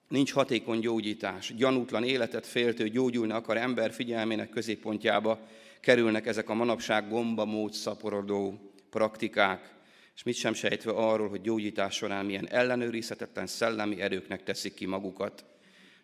Nincs 0.09 0.33
hatékony 0.33 0.79
gyógyítás, 0.79 1.55
gyanútlan 1.55 2.05
életet 2.05 2.47
féltő, 2.47 2.89
gyógyulni 2.89 3.33
akar 3.33 3.57
ember 3.57 3.93
figyelmének 3.93 4.49
középpontjába 4.49 5.49
kerülnek 5.81 6.27
ezek 6.27 6.49
a 6.49 6.55
manapság 6.55 7.09
gombamód 7.09 7.73
szaporodó 7.73 8.73
praktikák, 8.91 9.75
és 10.15 10.23
mit 10.23 10.35
sem 10.35 10.53
sejtve 10.53 10.91
arról, 10.91 11.29
hogy 11.29 11.41
gyógyítás 11.41 11.95
során 11.95 12.25
milyen 12.25 12.49
ellenőrizhetetlen 12.49 13.47
szellemi 13.47 14.01
erőknek 14.01 14.43
teszik 14.43 14.75
ki 14.75 14.87
magukat 14.87 15.45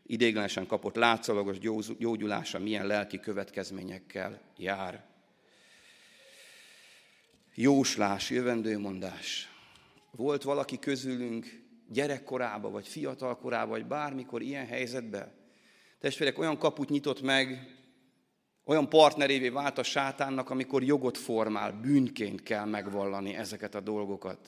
idéglenesen 0.07 0.67
kapott 0.67 0.95
látszalagos 0.95 1.59
gyógyulása 1.99 2.59
milyen 2.59 2.87
lelki 2.87 3.21
következményekkel 3.21 4.41
jár. 4.57 5.05
Jóslás, 7.55 8.31
jövendőmondás. 8.31 9.49
Volt 10.11 10.43
valaki 10.43 10.79
közülünk 10.79 11.63
gyerekkorában, 11.89 12.73
vagy 12.73 12.89
fiatalkorában, 12.89 13.69
vagy 13.69 13.87
bármikor 13.87 14.43
ilyen 14.43 14.67
helyzetben? 14.67 15.33
Testvérek, 16.01 16.39
olyan 16.39 16.59
kaput 16.59 16.89
nyitott 16.89 17.23
meg, 17.23 17.77
olyan 18.65 18.89
partnerévé 18.89 19.49
vált 19.49 19.79
a 19.79 19.83
sátánnak, 19.83 20.51
amikor 20.51 20.83
jogot 20.83 21.19
formál, 21.19 21.73
bűnként 21.73 22.43
kell 22.43 22.65
megvallani 22.65 23.35
ezeket 23.35 23.75
a 23.75 23.81
dolgokat. 23.81 24.39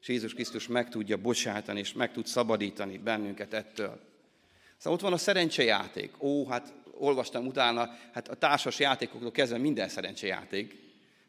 És 0.00 0.08
Jézus 0.08 0.34
Krisztus 0.34 0.66
meg 0.66 0.88
tudja 0.88 1.16
bocsátani, 1.16 1.78
és 1.78 1.92
meg 1.92 2.12
tud 2.12 2.26
szabadítani 2.26 2.98
bennünket 2.98 3.54
ettől. 3.54 4.00
Szóval 4.76 4.98
ott 4.98 5.04
van 5.04 5.12
a 5.12 5.16
szerencsejáték. 5.16 6.22
Ó, 6.22 6.46
hát 6.46 6.72
olvastam 6.98 7.46
utána, 7.46 7.90
hát 8.12 8.28
a 8.28 8.34
társas 8.34 8.78
játékoktól 8.78 9.30
kezdve 9.30 9.58
minden 9.58 9.88
szerencsejáték. 9.88 10.76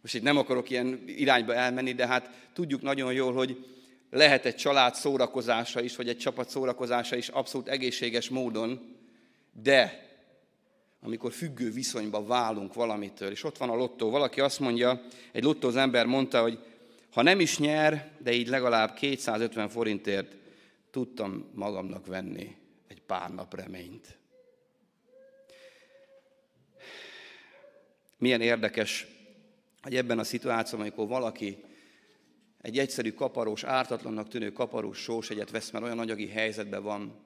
Most 0.01 0.15
itt 0.15 0.23
nem 0.23 0.37
akarok 0.37 0.69
ilyen 0.69 1.03
irányba 1.05 1.53
elmenni, 1.53 1.93
de 1.93 2.07
hát 2.07 2.29
tudjuk 2.53 2.81
nagyon 2.81 3.13
jól, 3.13 3.33
hogy 3.33 3.65
lehet 4.11 4.45
egy 4.45 4.55
család 4.55 4.95
szórakozása 4.95 5.81
is, 5.81 5.95
vagy 5.95 6.09
egy 6.09 6.17
csapat 6.17 6.49
szórakozása 6.49 7.15
is 7.15 7.27
abszolút 7.27 7.67
egészséges 7.67 8.29
módon, 8.29 8.95
De 9.63 10.04
amikor 11.05 11.31
függő 11.31 11.71
viszonyba 11.71 12.25
válunk 12.25 12.73
valamitől, 12.73 13.31
és 13.31 13.43
ott 13.43 13.57
van 13.57 13.69
a 13.69 13.75
lottó, 13.75 14.09
valaki 14.09 14.41
azt 14.41 14.59
mondja, 14.59 15.01
egy 15.31 15.43
lottóz 15.43 15.75
ember 15.75 16.05
mondta, 16.05 16.41
hogy 16.41 16.59
ha 17.11 17.21
nem 17.21 17.39
is 17.39 17.57
nyer, 17.57 18.11
de 18.19 18.31
így 18.31 18.47
legalább 18.47 18.93
250 18.93 19.69
forintért 19.69 20.35
tudtam 20.91 21.49
magamnak 21.53 22.05
venni 22.05 22.55
egy 22.87 23.01
pár 23.01 23.33
nap 23.33 23.55
reményt. 23.55 24.17
Milyen 28.17 28.41
érdekes, 28.41 29.07
hogy 29.81 29.95
ebben 29.95 30.19
a 30.19 30.23
szituációban, 30.23 30.85
amikor 30.85 31.07
valaki 31.07 31.63
egy 32.61 32.79
egyszerű 32.79 33.11
kaparós, 33.11 33.63
ártatlannak 33.63 34.27
tűnő 34.27 34.51
kaparós 34.51 34.97
sósegyet 34.97 35.51
vesz, 35.51 35.71
mert 35.71 35.85
olyan 35.85 35.99
anyagi 35.99 36.27
helyzetben 36.27 36.83
van, 36.83 37.25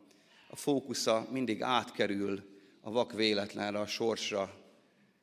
a 0.50 0.56
fókusza 0.56 1.28
mindig 1.32 1.62
átkerül 1.62 2.59
a 2.90 2.92
vak 2.92 3.14
véletlenre, 3.14 3.80
a 3.80 3.86
sorsra, 3.86 4.54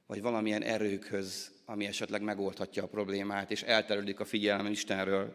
vagy 0.06 0.22
valamilyen 0.22 0.62
erőkhöz, 0.62 1.50
ami 1.64 1.86
esetleg 1.86 2.22
megoldhatja 2.22 2.82
a 2.82 2.86
problémát, 2.86 3.50
és 3.50 3.62
elterülődik 3.62 4.20
a 4.20 4.24
figyelme 4.24 4.70
Istenről. 4.70 5.32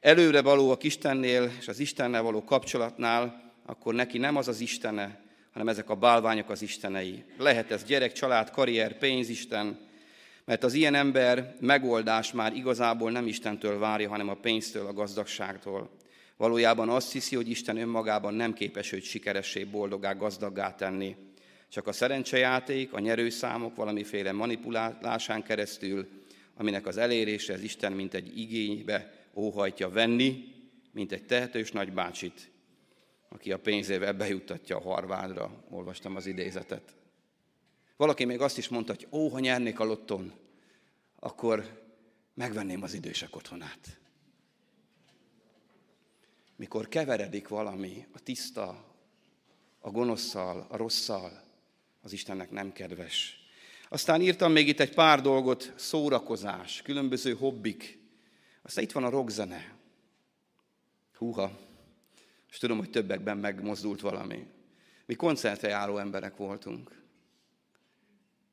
Előre 0.00 0.42
való 0.42 0.70
a 0.70 0.76
Istennél, 0.80 1.50
és 1.58 1.68
az 1.68 1.78
Istennel 1.78 2.22
való 2.22 2.44
kapcsolatnál, 2.44 3.52
akkor 3.66 3.94
neki 3.94 4.18
nem 4.18 4.36
az 4.36 4.48
az 4.48 4.60
Istene, 4.60 5.20
hanem 5.52 5.68
ezek 5.68 5.90
a 5.90 5.94
bálványok 5.94 6.50
az 6.50 6.62
istenei. 6.62 7.24
Lehet 7.36 7.70
ez 7.70 7.84
gyerek, 7.84 8.12
család, 8.12 8.50
karrier, 8.50 8.98
pénzisten, 8.98 9.78
mert 10.44 10.64
az 10.64 10.72
ilyen 10.72 10.94
ember 10.94 11.56
megoldás 11.60 12.32
már 12.32 12.54
igazából 12.54 13.10
nem 13.10 13.26
Istentől 13.26 13.78
várja, 13.78 14.08
hanem 14.08 14.28
a 14.28 14.34
pénztől, 14.34 14.86
a 14.86 14.92
gazdagságtól. 14.92 15.90
Valójában 16.36 16.88
azt 16.88 17.12
hiszi, 17.12 17.36
hogy 17.36 17.48
Isten 17.50 17.76
önmagában 17.76 18.34
nem 18.34 18.52
képes 18.52 18.92
őt 18.92 19.02
sikeressé, 19.02 19.64
boldoggá, 19.64 20.12
gazdaggá 20.12 20.74
tenni. 20.74 21.16
Csak 21.68 21.86
a 21.86 21.92
szerencsejáték, 21.92 22.92
a 22.92 22.98
nyerőszámok 22.98 23.76
valamiféle 23.76 24.32
manipulálásán 24.32 25.42
keresztül, 25.42 26.08
aminek 26.54 26.86
az 26.86 26.96
elérése 26.96 27.52
az 27.52 27.60
Isten 27.60 27.92
mint 27.92 28.14
egy 28.14 28.38
igénybe 28.38 29.26
óhajtja 29.34 29.88
venni, 29.88 30.44
mint 30.92 31.12
egy 31.12 31.26
tehetős 31.26 31.72
nagybácsit, 31.72 32.50
aki 33.28 33.52
a 33.52 33.58
pénzével 33.58 34.12
bejuttatja 34.12 34.76
a 34.76 34.80
harvádra. 34.80 35.64
Olvastam 35.70 36.16
az 36.16 36.26
idézetet. 36.26 36.94
Valaki 37.96 38.24
még 38.24 38.40
azt 38.40 38.58
is 38.58 38.68
mondta, 38.68 38.94
hogy 38.94 39.06
ó, 39.10 39.28
ha 39.28 39.38
nyernék 39.38 39.80
a 39.80 39.84
lotton, 39.84 40.32
akkor 41.18 41.86
megvenném 42.34 42.82
az 42.82 42.94
idősek 42.94 43.36
otthonát. 43.36 44.00
Mikor 46.56 46.88
keveredik 46.88 47.48
valami, 47.48 48.06
a 48.12 48.20
tiszta, 48.20 48.94
a 49.80 49.90
gonoszszal, 49.90 50.66
a 50.68 50.76
rosszal, 50.76 51.47
az 52.08 52.14
Istennek 52.14 52.50
nem 52.50 52.72
kedves. 52.72 53.40
Aztán 53.88 54.20
írtam 54.20 54.52
még 54.52 54.68
itt 54.68 54.80
egy 54.80 54.94
pár 54.94 55.20
dolgot, 55.20 55.72
szórakozás, 55.76 56.82
különböző 56.82 57.34
hobbik. 57.34 57.98
Aztán 58.62 58.84
itt 58.84 58.92
van 58.92 59.04
a 59.04 59.10
rockzene. 59.10 59.76
Húha, 61.14 61.58
és 62.50 62.58
tudom, 62.58 62.78
hogy 62.78 62.90
többekben 62.90 63.38
megmozdult 63.38 64.00
valami. 64.00 64.46
Mi 65.06 65.14
koncertre 65.14 65.68
járó 65.68 65.98
emberek 65.98 66.36
voltunk. 66.36 67.02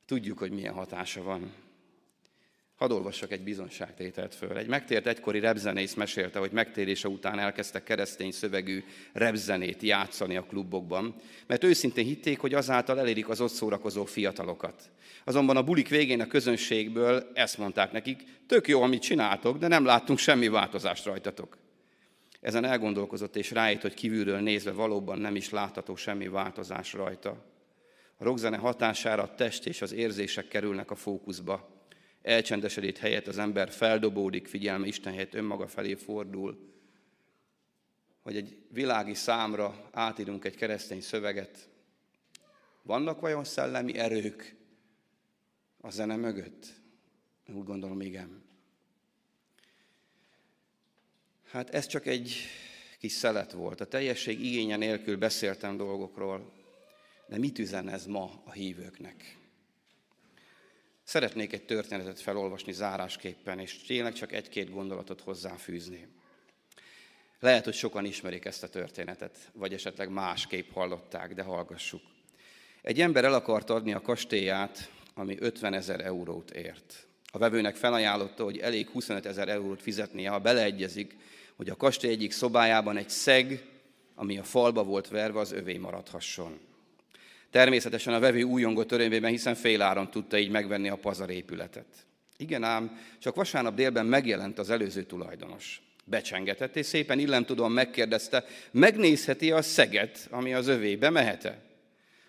Tudjuk, 0.06 0.38
hogy 0.38 0.50
milyen 0.50 0.74
hatása 0.74 1.22
van. 1.22 1.52
Hadd 2.76 2.92
olvassak 2.92 3.32
egy 3.32 3.42
bizonságtételt 3.42 4.34
föl. 4.34 4.56
Egy 4.56 4.66
megtért 4.66 5.06
egykori 5.06 5.40
repzenész 5.40 5.94
mesélte, 5.94 6.38
hogy 6.38 6.50
megtérése 6.50 7.08
után 7.08 7.38
elkezdtek 7.38 7.82
keresztény 7.82 8.30
szövegű 8.30 8.84
repzenét 9.12 9.82
játszani 9.82 10.36
a 10.36 10.42
klubokban, 10.42 11.14
mert 11.46 11.64
őszintén 11.64 12.04
hitték, 12.04 12.38
hogy 12.38 12.54
azáltal 12.54 12.98
elérik 12.98 13.28
az 13.28 13.40
ott 13.40 13.52
szórakozó 13.52 14.04
fiatalokat. 14.04 14.90
Azonban 15.24 15.56
a 15.56 15.62
bulik 15.62 15.88
végén 15.88 16.20
a 16.20 16.26
közönségből 16.26 17.30
ezt 17.34 17.58
mondták 17.58 17.92
nekik, 17.92 18.22
tök 18.46 18.68
jó, 18.68 18.82
amit 18.82 19.02
csináltok, 19.02 19.58
de 19.58 19.68
nem 19.68 19.84
láttunk 19.84 20.18
semmi 20.18 20.48
változást 20.48 21.04
rajtatok. 21.04 21.58
Ezen 22.40 22.64
elgondolkozott 22.64 23.36
és 23.36 23.50
rájött, 23.50 23.82
hogy 23.82 23.94
kívülről 23.94 24.40
nézve 24.40 24.70
valóban 24.70 25.18
nem 25.18 25.36
is 25.36 25.50
látható 25.50 25.94
semmi 25.94 26.28
változás 26.28 26.92
rajta. 26.92 27.44
A 28.16 28.24
rockzene 28.24 28.56
hatására 28.56 29.22
a 29.22 29.34
test 29.34 29.66
és 29.66 29.82
az 29.82 29.92
érzések 29.92 30.48
kerülnek 30.48 30.90
a 30.90 30.94
fókuszba. 30.94 31.75
Elcsendesedét 32.26 32.98
helyett 32.98 33.26
az 33.26 33.38
ember 33.38 33.70
feldobódik, 33.70 34.46
figyelme 34.46 34.86
Isten 34.86 35.12
helyett 35.12 35.34
önmaga 35.34 35.66
felé 35.66 35.94
fordul. 35.94 36.72
Hogy 38.22 38.36
egy 38.36 38.58
világi 38.70 39.14
számra 39.14 39.88
átírunk 39.92 40.44
egy 40.44 40.54
keresztény 40.54 41.00
szöveget. 41.00 41.68
Vannak 42.82 43.20
vajon 43.20 43.44
szellemi 43.44 43.98
erők 43.98 44.56
a 45.80 45.90
zene 45.90 46.16
mögött? 46.16 46.66
Úgy 47.48 47.64
gondolom, 47.64 48.00
igen. 48.00 48.44
Hát 51.44 51.70
ez 51.70 51.86
csak 51.86 52.06
egy 52.06 52.36
kis 52.98 53.12
szelet 53.12 53.52
volt. 53.52 53.80
A 53.80 53.86
teljesség 53.88 54.44
igénye 54.44 54.76
nélkül 54.76 55.16
beszéltem 55.16 55.76
dolgokról, 55.76 56.52
de 57.28 57.38
mit 57.38 57.58
üzen 57.58 57.88
ez 57.88 58.06
ma 58.06 58.42
a 58.44 58.52
hívőknek? 58.52 59.45
Szeretnék 61.06 61.52
egy 61.52 61.64
történetet 61.64 62.20
felolvasni 62.20 62.72
zárásképpen, 62.72 63.58
és 63.58 63.78
tényleg 63.78 64.12
csak 64.12 64.32
egy-két 64.32 64.70
gondolatot 64.70 65.20
hozzáfűzni. 65.20 66.08
Lehet, 67.40 67.64
hogy 67.64 67.74
sokan 67.74 68.04
ismerik 68.04 68.44
ezt 68.44 68.62
a 68.62 68.68
történetet, 68.68 69.50
vagy 69.52 69.72
esetleg 69.72 70.08
másképp 70.08 70.72
hallották, 70.72 71.34
de 71.34 71.42
hallgassuk. 71.42 72.02
Egy 72.82 73.00
ember 73.00 73.24
el 73.24 73.34
akart 73.34 73.70
adni 73.70 73.92
a 73.92 74.00
kastélyát, 74.00 74.90
ami 75.14 75.36
50 75.38 75.72
ezer 75.72 76.00
eurót 76.00 76.50
ért. 76.50 77.06
A 77.32 77.38
vevőnek 77.38 77.76
felajánlotta, 77.76 78.44
hogy 78.44 78.58
elég 78.58 78.88
25 78.88 79.26
ezer 79.26 79.48
eurót 79.48 79.82
fizetnie, 79.82 80.30
ha 80.30 80.38
beleegyezik, 80.38 81.16
hogy 81.56 81.70
a 81.70 81.76
kastély 81.76 82.10
egyik 82.10 82.32
szobájában 82.32 82.96
egy 82.96 83.10
szeg, 83.10 83.64
ami 84.14 84.38
a 84.38 84.44
falba 84.44 84.84
volt 84.84 85.08
verve, 85.08 85.38
az 85.38 85.52
övé 85.52 85.76
maradhasson. 85.76 86.60
Természetesen 87.56 88.14
a 88.14 88.18
vevő 88.18 88.42
újongott 88.42 88.92
örömében, 88.92 89.30
hiszen 89.30 89.54
féláron 89.54 90.10
tudta 90.10 90.38
így 90.38 90.50
megvenni 90.50 90.88
a 90.88 90.96
pazar 90.96 91.30
épületet. 91.30 91.86
Igen 92.36 92.62
ám, 92.62 92.98
csak 93.18 93.34
vasárnap 93.34 93.74
délben 93.74 94.06
megjelent 94.06 94.58
az 94.58 94.70
előző 94.70 95.02
tulajdonos. 95.02 95.82
Becsengetett, 96.04 96.76
és 96.76 96.86
szépen 96.86 97.18
illemtudóan 97.18 97.72
megkérdezte, 97.72 98.44
megnézheti 98.70 99.52
a 99.52 99.62
szeget, 99.62 100.28
ami 100.30 100.54
az 100.54 100.66
övébe 100.66 101.10
mehet-e? 101.10 101.58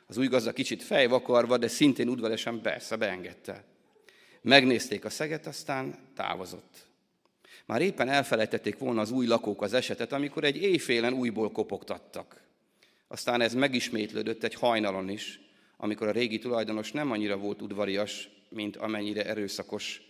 Az 0.06 0.18
új 0.18 0.28
gazda 0.28 0.54
kicsit 0.54 0.84
fejvakarva, 0.84 1.58
de 1.58 1.68
szintén 1.68 2.10
udvaresen 2.10 2.62
persze 2.62 2.96
beengedte. 2.96 3.64
Megnézték 4.42 5.06
a 5.06 5.10
szeget, 5.10 5.48
aztán 5.48 5.96
távozott. 6.16 6.88
Már 7.66 7.82
éppen 7.82 8.10
elfelejtették 8.10 8.78
volna 8.78 9.02
az 9.02 9.12
új 9.12 9.26
lakók 9.26 9.62
az 9.62 9.74
esetet, 9.74 10.14
amikor 10.14 10.44
egy 10.44 10.58
éjfélen 10.58 11.14
újból 11.14 11.52
kopogtattak. 11.52 12.46
Aztán 13.08 13.42
ez 13.42 13.54
megismétlődött 13.54 14.44
egy 14.44 14.54
hajnalon 14.54 15.10
is, 15.10 15.40
amikor 15.78 16.08
a 16.08 16.12
régi 16.12 16.40
tulajdonos 16.40 16.92
nem 16.92 17.12
annyira 17.12 17.38
volt 17.38 17.62
udvarias, 17.62 18.30
mint 18.50 18.76
amennyire 18.76 19.26
erőszakos, 19.26 20.02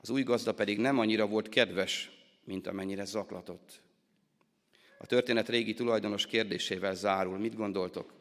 az 0.00 0.10
új 0.10 0.22
gazda 0.22 0.54
pedig 0.54 0.78
nem 0.78 0.98
annyira 0.98 1.26
volt 1.26 1.48
kedves, 1.48 2.10
mint 2.44 2.66
amennyire 2.66 3.04
zaklatott. 3.04 3.82
A 4.98 5.06
történet 5.06 5.48
régi 5.48 5.74
tulajdonos 5.74 6.26
kérdésével 6.26 6.94
zárul. 6.94 7.38
Mit 7.38 7.54
gondoltok? 7.54 8.12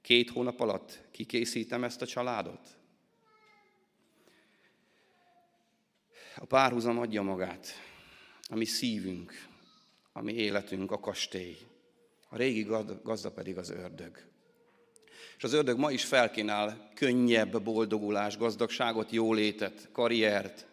Két 0.00 0.30
hónap 0.30 0.60
alatt 0.60 1.02
kikészítem 1.10 1.84
ezt 1.84 2.02
a 2.02 2.06
családot? 2.06 2.78
A 6.36 6.44
párhuzam 6.44 6.98
adja 6.98 7.22
magát 7.22 7.68
a 8.48 8.56
mi 8.56 8.64
szívünk, 8.64 9.46
a 10.12 10.22
mi 10.22 10.32
életünk, 10.32 10.90
a 10.90 11.00
kastély. 11.00 11.56
A 12.32 12.36
régi 12.36 12.66
gazda 13.02 13.30
pedig 13.30 13.58
az 13.58 13.70
ördög. 13.70 14.28
És 15.36 15.44
az 15.44 15.52
ördög 15.52 15.78
ma 15.78 15.90
is 15.90 16.04
felkínál 16.04 16.90
könnyebb 16.94 17.62
boldogulás, 17.62 18.36
gazdagságot, 18.36 19.10
jólétet, 19.10 19.88
karriert, 19.92 20.66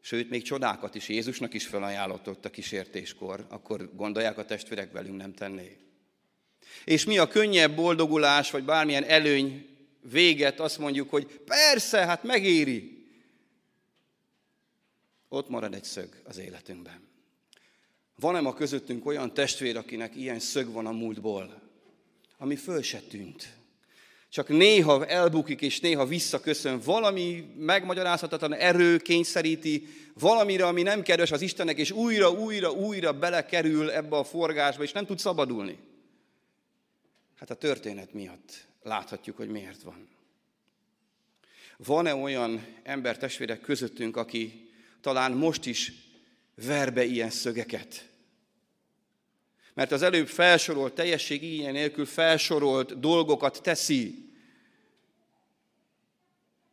sőt, 0.00 0.30
még 0.30 0.42
csodákat 0.42 0.94
is 0.94 1.08
Jézusnak 1.08 1.54
is 1.54 1.66
felajánlott 1.66 2.44
a 2.44 2.50
kísértéskor, 2.50 3.46
akkor 3.48 3.94
gondolják 3.94 4.38
a 4.38 4.44
testvérek 4.44 4.92
velünk 4.92 5.16
nem 5.16 5.32
tenné. 5.32 5.76
És 6.84 7.04
mi 7.04 7.18
a 7.18 7.28
könnyebb 7.28 7.74
boldogulás, 7.74 8.50
vagy 8.50 8.64
bármilyen 8.64 9.04
előny 9.04 9.68
véget, 10.00 10.60
azt 10.60 10.78
mondjuk, 10.78 11.10
hogy 11.10 11.26
persze, 11.26 12.06
hát 12.06 12.22
megéri 12.22 13.06
ott 15.28 15.48
marad 15.48 15.74
egy 15.74 15.84
szög 15.84 16.20
az 16.24 16.38
életünkben. 16.38 17.11
Van-e 18.20 18.40
ma 18.40 18.54
közöttünk 18.54 19.06
olyan 19.06 19.34
testvér, 19.34 19.76
akinek 19.76 20.16
ilyen 20.16 20.38
szög 20.38 20.72
van 20.72 20.86
a 20.86 20.92
múltból, 20.92 21.62
ami 22.38 22.56
föl 22.56 22.82
se 22.82 23.00
tűnt? 23.00 23.60
Csak 24.28 24.48
néha 24.48 25.06
elbukik, 25.06 25.60
és 25.60 25.80
néha 25.80 26.06
visszaköszön. 26.06 26.80
Valami 26.84 27.54
megmagyarázhatatlan 27.56 28.54
erő 28.54 28.96
kényszeríti 28.96 29.88
valamire, 30.14 30.66
ami 30.66 30.82
nem 30.82 31.02
kedves 31.02 31.30
az 31.30 31.40
Istennek, 31.40 31.78
és 31.78 31.90
újra, 31.90 32.30
újra, 32.30 32.70
újra 32.70 33.12
belekerül 33.12 33.90
ebbe 33.90 34.16
a 34.16 34.24
forgásba, 34.24 34.82
és 34.82 34.92
nem 34.92 35.06
tud 35.06 35.18
szabadulni. 35.18 35.78
Hát 37.38 37.50
a 37.50 37.54
történet 37.54 38.12
miatt 38.12 38.66
láthatjuk, 38.82 39.36
hogy 39.36 39.48
miért 39.48 39.82
van. 39.82 40.08
Van-e 41.76 42.14
olyan 42.14 42.66
ember 42.82 43.18
testvérek 43.18 43.60
közöttünk, 43.60 44.16
aki 44.16 44.70
talán 45.00 45.32
most 45.32 45.66
is 45.66 45.92
verbe 46.54 47.04
ilyen 47.04 47.30
szögeket? 47.30 48.06
Mert 49.74 49.92
az 49.92 50.02
előbb 50.02 50.28
felsorolt, 50.28 50.94
teljesség 50.94 51.42
ilyen 51.42 51.72
nélkül 51.72 52.06
felsorolt 52.06 53.00
dolgokat 53.00 53.62
teszi. 53.62 54.30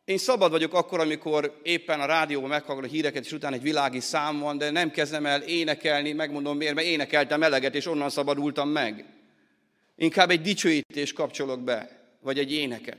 Én 0.06 0.18
szabad 0.18 0.52
vagyok 0.52 0.74
akkor, 0.74 1.00
amikor 1.00 1.60
éppen 1.64 2.00
a 2.00 2.06
rádióban 2.06 2.50
meghallgatom 2.50 2.90
a 2.90 2.94
híreket, 2.94 3.26
és 3.26 3.32
utána 3.32 3.56
egy 3.56 3.62
világi 3.62 4.00
szám 4.00 4.40
van, 4.40 4.58
de 4.58 4.70
nem 4.70 4.92
kezdem 4.92 5.26
el 5.26 5.42
énekelni, 5.42 6.12
megmondom 6.12 6.58
miért, 6.58 6.74
mert 6.74 6.88
énekeltem 6.88 7.44
eleget, 7.44 7.76
és 7.76 7.86
onnan 7.86 8.10
szabadultam 8.10 8.70
meg. 8.70 9.06
Inkább 9.96 10.30
egy 10.30 10.42
dicsőítést 10.42 11.14
kapcsolok 11.14 11.64
be, 11.64 12.00
vagy 12.22 12.40
egy 12.40 12.52
éneket. 12.52 12.98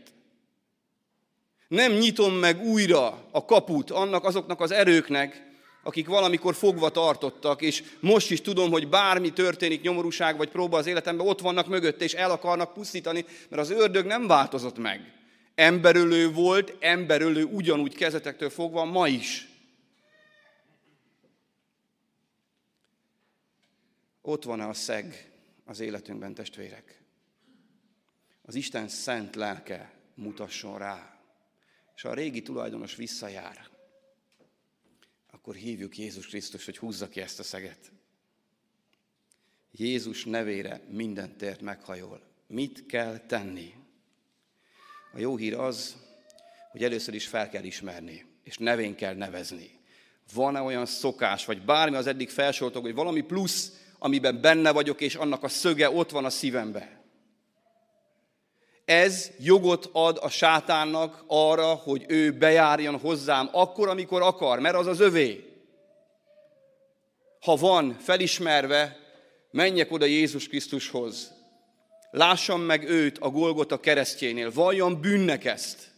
Nem 1.68 1.92
nyitom 1.92 2.34
meg 2.34 2.60
újra 2.62 3.28
a 3.30 3.44
kaput 3.44 3.90
annak 3.90 4.24
azoknak 4.24 4.60
az 4.60 4.70
erőknek, 4.70 5.49
akik 5.82 6.06
valamikor 6.06 6.54
fogva 6.54 6.90
tartottak, 6.90 7.62
és 7.62 7.84
most 8.00 8.30
is 8.30 8.40
tudom, 8.40 8.70
hogy 8.70 8.88
bármi 8.88 9.32
történik, 9.32 9.82
nyomorúság 9.82 10.36
vagy 10.36 10.48
próba 10.48 10.78
az 10.78 10.86
életemben, 10.86 11.26
ott 11.26 11.40
vannak 11.40 11.66
mögötte, 11.66 12.04
és 12.04 12.12
el 12.14 12.30
akarnak 12.30 12.72
pusztítani, 12.72 13.24
mert 13.48 13.62
az 13.62 13.70
ördög 13.70 14.06
nem 14.06 14.26
változott 14.26 14.78
meg. 14.78 15.12
Emberölő 15.54 16.32
volt, 16.32 16.76
emberölő 16.80 17.44
ugyanúgy 17.44 17.94
kezetektől 17.94 18.50
fogva 18.50 18.84
ma 18.84 19.08
is. 19.08 19.48
Ott 24.22 24.44
van-e 24.44 24.68
a 24.68 24.74
szeg 24.74 25.32
az 25.64 25.80
életünkben, 25.80 26.34
testvérek? 26.34 27.02
Az 28.42 28.54
Isten 28.54 28.88
szent 28.88 29.36
lelke 29.36 29.92
mutasson 30.14 30.78
rá. 30.78 31.18
És 31.94 32.04
a 32.04 32.14
régi 32.14 32.42
tulajdonos 32.42 32.94
visszajár, 32.94 33.68
akkor 35.40 35.54
hívjuk 35.54 35.98
Jézus 35.98 36.26
Krisztus, 36.26 36.64
hogy 36.64 36.78
húzza 36.78 37.08
ki 37.08 37.20
ezt 37.20 37.38
a 37.38 37.42
szeget. 37.42 37.92
Jézus 39.70 40.24
nevére 40.24 40.80
minden 40.88 41.36
tért 41.36 41.60
meghajol. 41.60 42.22
Mit 42.46 42.86
kell 42.86 43.18
tenni? 43.18 43.74
A 45.12 45.18
jó 45.18 45.36
hír 45.36 45.54
az, 45.54 45.96
hogy 46.70 46.84
először 46.84 47.14
is 47.14 47.26
fel 47.26 47.48
kell 47.48 47.64
ismerni, 47.64 48.24
és 48.42 48.58
nevén 48.58 48.94
kell 48.94 49.14
nevezni. 49.14 49.78
Van-e 50.32 50.60
olyan 50.60 50.86
szokás, 50.86 51.44
vagy 51.44 51.62
bármi 51.62 51.96
az 51.96 52.06
eddig 52.06 52.30
felsoroltok, 52.30 52.82
hogy 52.82 52.94
valami 52.94 53.20
plusz, 53.20 53.72
amiben 53.98 54.40
benne 54.40 54.72
vagyok, 54.72 55.00
és 55.00 55.14
annak 55.14 55.42
a 55.42 55.48
szöge 55.48 55.90
ott 55.90 56.10
van 56.10 56.24
a 56.24 56.30
szívembe. 56.30 56.99
Ez 58.84 59.30
jogot 59.38 59.88
ad 59.92 60.18
a 60.20 60.28
sátánnak 60.28 61.24
arra, 61.26 61.74
hogy 61.74 62.04
ő 62.08 62.32
bejárjon 62.32 62.98
hozzám 62.98 63.48
akkor, 63.52 63.88
amikor 63.88 64.22
akar, 64.22 64.58
mert 64.58 64.76
az 64.76 64.86
az 64.86 65.00
övé. 65.00 65.44
Ha 67.40 67.56
van 67.56 67.96
felismerve, 68.00 68.96
menjek 69.50 69.92
oda 69.92 70.04
Jézus 70.04 70.48
Krisztushoz. 70.48 71.32
Lássam 72.10 72.60
meg 72.60 72.88
őt 72.88 73.18
a 73.18 73.28
Golgota 73.28 73.80
keresztjénél, 73.80 74.52
valljon 74.52 75.00
bűnnek 75.00 75.44
ezt. 75.44 75.88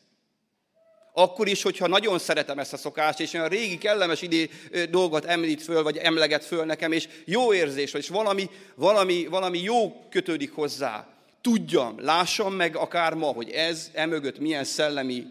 Akkor 1.14 1.48
is, 1.48 1.62
hogyha 1.62 1.86
nagyon 1.86 2.18
szeretem 2.18 2.58
ezt 2.58 2.72
a 2.72 2.76
szokást, 2.76 3.20
és 3.20 3.32
olyan 3.32 3.48
régi 3.48 3.78
kellemes 3.78 4.22
idé 4.22 4.50
dolgot 4.90 5.24
említ 5.24 5.62
föl, 5.62 5.82
vagy 5.82 5.96
emleget 5.96 6.44
föl 6.44 6.64
nekem, 6.64 6.92
és 6.92 7.08
jó 7.24 7.54
érzés, 7.54 7.92
és 7.94 8.08
valami, 8.08 8.50
valami, 8.74 9.26
valami 9.26 9.58
jó 9.58 10.06
kötődik 10.10 10.52
hozzá, 10.52 11.11
tudjam, 11.42 12.00
lássam 12.00 12.54
meg 12.54 12.76
akár 12.76 13.14
ma, 13.14 13.26
hogy 13.32 13.50
ez 13.50 13.90
emögött 13.94 14.38
milyen 14.38 14.64
szellemi 14.64 15.26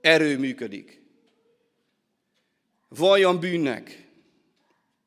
erő 0.00 0.38
működik. 0.38 1.02
Valljam 2.88 3.40
bűnnek, 3.40 4.08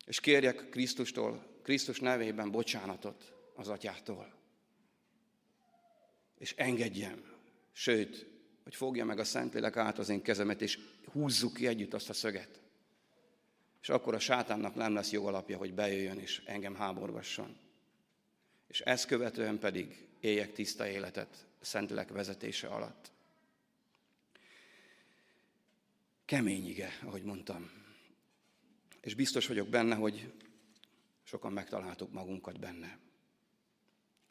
és 0.05 0.19
kérjek 0.19 0.69
Krisztustól, 0.69 1.45
Krisztus 1.63 1.99
nevében 1.99 2.51
bocsánatot 2.51 3.33
az 3.55 3.67
atyától. 3.67 4.33
És 6.37 6.53
engedjem, 6.57 7.23
sőt, 7.71 8.27
hogy 8.63 8.75
fogja 8.75 9.05
meg 9.05 9.19
a 9.19 9.23
Szentlélek 9.23 9.77
át 9.77 9.99
az 9.99 10.09
én 10.09 10.21
kezemet, 10.21 10.61
és 10.61 10.79
húzzuk 11.11 11.53
ki 11.53 11.67
együtt 11.67 11.93
azt 11.93 12.09
a 12.09 12.13
szöget. 12.13 12.61
És 13.81 13.89
akkor 13.89 14.13
a 14.13 14.19
sátánnak 14.19 14.75
nem 14.75 14.93
lesz 14.93 15.11
jogalapja, 15.11 15.57
hogy 15.57 15.73
bejöjjön 15.73 16.19
és 16.19 16.41
engem 16.45 16.75
háborgasson. 16.75 17.57
És 18.67 18.79
ezt 18.79 19.05
követően 19.05 19.59
pedig 19.59 20.07
éljek 20.23 20.53
tiszta 20.53 20.87
életet 20.87 21.45
Szentlélek 21.61 22.09
vezetése 22.09 22.67
alatt. 22.67 23.11
Kemény 26.25 26.67
ige, 26.67 26.89
ahogy 27.01 27.23
mondtam. 27.23 27.71
És 29.01 29.13
biztos 29.13 29.47
vagyok 29.47 29.67
benne, 29.67 29.95
hogy 29.95 30.33
sokan 31.23 31.53
megtaláltuk 31.53 32.11
magunkat 32.11 32.59
benne. 32.59 32.99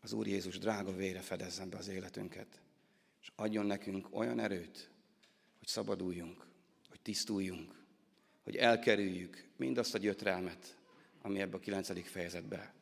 Az 0.00 0.12
Úr 0.12 0.26
Jézus 0.26 0.58
drága 0.58 0.92
vére 0.92 1.20
fedezzen 1.20 1.70
be 1.70 1.76
az 1.76 1.88
életünket, 1.88 2.60
és 3.22 3.32
adjon 3.36 3.66
nekünk 3.66 4.08
olyan 4.10 4.38
erőt, 4.38 4.90
hogy 5.58 5.68
szabaduljunk, 5.68 6.46
hogy 6.88 7.00
tisztuljunk, 7.00 7.84
hogy 8.42 8.56
elkerüljük 8.56 9.48
mindazt 9.56 9.94
a 9.94 9.98
gyötrelmet, 9.98 10.78
ami 11.20 11.40
ebbe 11.40 11.56
a 11.56 11.60
kilencedik 11.60 12.06
fejezetbe 12.06 12.74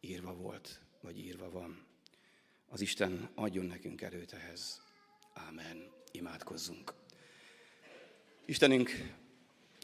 írva 0.00 0.34
volt, 0.34 0.80
vagy 1.00 1.18
írva 1.18 1.50
van. 1.50 1.85
Az 2.68 2.80
Isten 2.80 3.28
adjon 3.34 3.64
nekünk 3.64 4.02
erőt 4.02 4.32
ehhez. 4.32 4.82
Ámen. 5.32 5.94
Imádkozzunk. 6.10 6.94
Istenünk, 8.44 8.90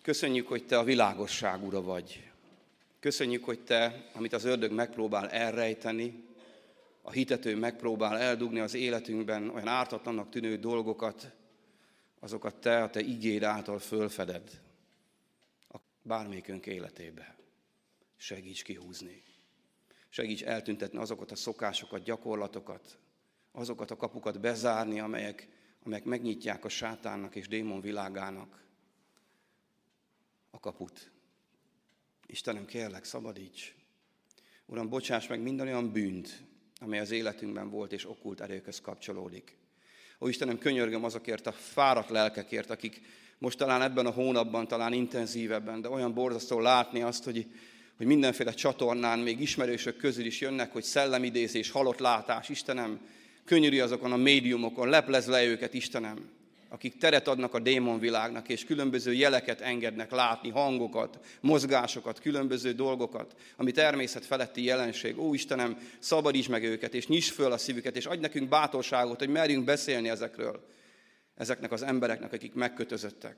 köszönjük, 0.02 0.48
hogy 0.48 0.66
Te 0.66 0.78
a 0.78 0.84
világosság 0.84 1.64
ura 1.64 1.82
vagy. 1.82 2.30
Köszönjük, 3.00 3.44
hogy 3.44 3.60
Te, 3.60 4.10
amit 4.12 4.32
az 4.32 4.44
ördög 4.44 4.72
megpróbál 4.72 5.30
elrejteni, 5.30 6.24
a 7.02 7.10
hitető 7.10 7.56
megpróbál 7.56 8.18
eldugni 8.18 8.60
az 8.60 8.74
életünkben 8.74 9.48
olyan 9.48 9.68
ártatlannak 9.68 10.30
tűnő 10.30 10.56
dolgokat, 10.56 11.30
azokat 12.20 12.54
Te 12.54 12.82
a 12.82 12.90
Te 12.90 13.00
igéd 13.00 13.42
által 13.42 13.78
fölfeded 13.78 14.60
a 15.68 15.76
bármelyikünk 16.02 16.66
életébe. 16.66 17.36
Segíts 18.16 18.62
kihúzni. 18.62 19.22
Segíts 20.14 20.42
eltüntetni 20.42 20.98
azokat 20.98 21.30
a 21.30 21.36
szokásokat, 21.36 22.02
gyakorlatokat, 22.02 22.98
azokat 23.52 23.90
a 23.90 23.96
kapukat 23.96 24.40
bezárni, 24.40 25.00
amelyek, 25.00 25.48
amelyek 25.84 26.04
megnyitják 26.04 26.64
a 26.64 26.68
sátánnak 26.68 27.36
és 27.36 27.48
démon 27.48 27.80
világának 27.80 28.64
a 30.50 30.60
kaput. 30.60 31.10
Istenem, 32.26 32.64
kérlek, 32.64 33.04
szabadíts. 33.04 33.74
Uram, 34.66 34.88
bocsáss 34.88 35.26
meg 35.26 35.40
minden 35.40 35.66
olyan 35.66 35.92
bűnt, 35.92 36.42
amely 36.80 37.00
az 37.00 37.10
életünkben 37.10 37.70
volt 37.70 37.92
és 37.92 38.08
okkult 38.08 38.40
erőköz 38.40 38.80
kapcsolódik. 38.80 39.56
Ó 40.20 40.28
Istenem, 40.28 40.58
könyörgöm 40.58 41.04
azokért 41.04 41.46
a 41.46 41.52
fáradt 41.52 42.10
lelkekért, 42.10 42.70
akik 42.70 43.00
most 43.38 43.58
talán 43.58 43.82
ebben 43.82 44.06
a 44.06 44.10
hónapban, 44.10 44.68
talán 44.68 44.92
intenzívebben, 44.92 45.80
de 45.80 45.88
olyan 45.88 46.14
borzasztó 46.14 46.60
látni 46.60 47.02
azt, 47.02 47.24
hogy 47.24 47.46
hogy 47.96 48.06
mindenféle 48.06 48.52
csatornán 48.52 49.18
még 49.18 49.40
ismerősök 49.40 49.96
közül 49.96 50.24
is 50.24 50.40
jönnek, 50.40 50.72
hogy 50.72 50.82
szellemidézés, 50.82 51.70
halott 51.70 51.98
látás, 51.98 52.48
Istenem, 52.48 53.00
könyörű 53.44 53.80
azokon 53.80 54.12
a 54.12 54.16
médiumokon, 54.16 54.88
leplez 54.88 55.26
le 55.26 55.44
őket, 55.44 55.74
Istenem, 55.74 56.30
akik 56.68 56.96
teret 56.96 57.28
adnak 57.28 57.54
a 57.54 57.58
démonvilágnak, 57.58 58.48
és 58.48 58.64
különböző 58.64 59.12
jeleket 59.12 59.60
engednek 59.60 60.10
látni, 60.10 60.50
hangokat, 60.50 61.18
mozgásokat, 61.40 62.20
különböző 62.20 62.72
dolgokat, 62.72 63.34
ami 63.56 63.70
természet 63.70 64.26
feletti 64.26 64.64
jelenség. 64.64 65.18
Ó 65.18 65.34
Istenem, 65.34 65.78
szabadíts 65.98 66.48
meg 66.48 66.64
őket, 66.64 66.94
és 66.94 67.06
nyisd 67.06 67.32
föl 67.32 67.52
a 67.52 67.58
szívüket, 67.58 67.96
és 67.96 68.06
adj 68.06 68.20
nekünk 68.20 68.48
bátorságot, 68.48 69.18
hogy 69.18 69.28
merjünk 69.28 69.64
beszélni 69.64 70.08
ezekről, 70.08 70.66
ezeknek 71.34 71.72
az 71.72 71.82
embereknek, 71.82 72.32
akik 72.32 72.54
megkötözöttek, 72.54 73.36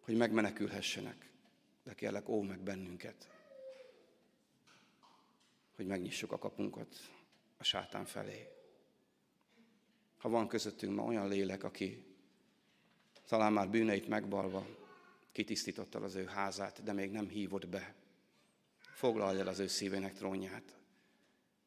hogy 0.00 0.16
megmenekülhessenek 0.16 1.29
de 1.82 1.94
kérlek, 1.94 2.28
ó 2.28 2.42
meg 2.42 2.60
bennünket, 2.60 3.30
hogy 5.76 5.86
megnyissuk 5.86 6.32
a 6.32 6.38
kapunkat 6.38 6.96
a 7.58 7.64
sátán 7.64 8.04
felé. 8.04 8.48
Ha 10.16 10.28
van 10.28 10.48
közöttünk 10.48 10.94
ma 10.94 11.02
olyan 11.02 11.28
lélek, 11.28 11.64
aki 11.64 12.04
talán 13.26 13.52
már 13.52 13.70
bűneit 13.70 14.08
megbalva 14.08 14.66
kitisztította 15.32 16.00
az 16.00 16.14
ő 16.14 16.24
házát, 16.24 16.82
de 16.82 16.92
még 16.92 17.10
nem 17.10 17.28
hívott 17.28 17.68
be, 17.68 17.94
foglalj 18.78 19.38
el 19.40 19.48
az 19.48 19.58
ő 19.58 19.66
szívének 19.66 20.12
trónját, 20.12 20.78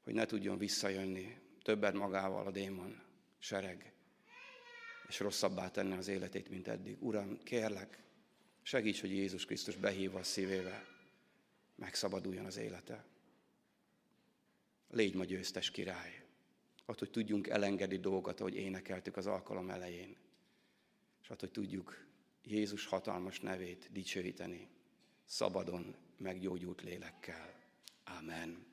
hogy 0.04 0.14
ne 0.14 0.26
tudjon 0.26 0.58
visszajönni 0.58 1.42
többet 1.62 1.94
magával 1.94 2.48
a 2.48 2.52
démon 2.52 3.02
sereg, 3.40 3.94
és 5.08 5.20
rosszabbá 5.20 5.70
tenni 5.70 5.94
az 5.94 6.08
életét, 6.08 6.50
mint 6.50 6.68
eddig. 6.68 6.98
Uram, 7.00 7.38
kérlek, 7.44 8.04
Segíts, 8.64 9.02
hogy 9.02 9.12
Jézus 9.12 9.46
Krisztus 9.46 9.76
behívva 9.76 10.20
a 10.20 10.24
szívével, 10.24 10.88
megszabaduljon 11.76 12.46
az 12.46 12.58
élete. 12.58 13.06
Légy 14.90 15.16
ma 15.16 15.26
győztes 15.26 15.72
király. 15.72 16.24
Ad, 16.86 17.00
hogy 17.00 17.10
tudjunk 17.10 17.48
elengedni 17.48 17.98
dolgokat, 17.98 18.40
ahogy 18.40 18.56
énekeltük 18.56 19.18
az 19.18 19.28
alkalom 19.28 19.70
elején. 19.70 20.16
És 21.22 21.30
ad, 21.30 21.40
hogy 21.40 21.52
tudjuk 21.52 22.06
Jézus 22.44 22.86
hatalmas 22.86 23.40
nevét 23.40 23.90
dicsőíteni, 23.92 24.68
szabadon, 25.26 25.96
meggyógyult 26.18 26.82
lélekkel. 26.82 27.54
Amen. 28.04 28.73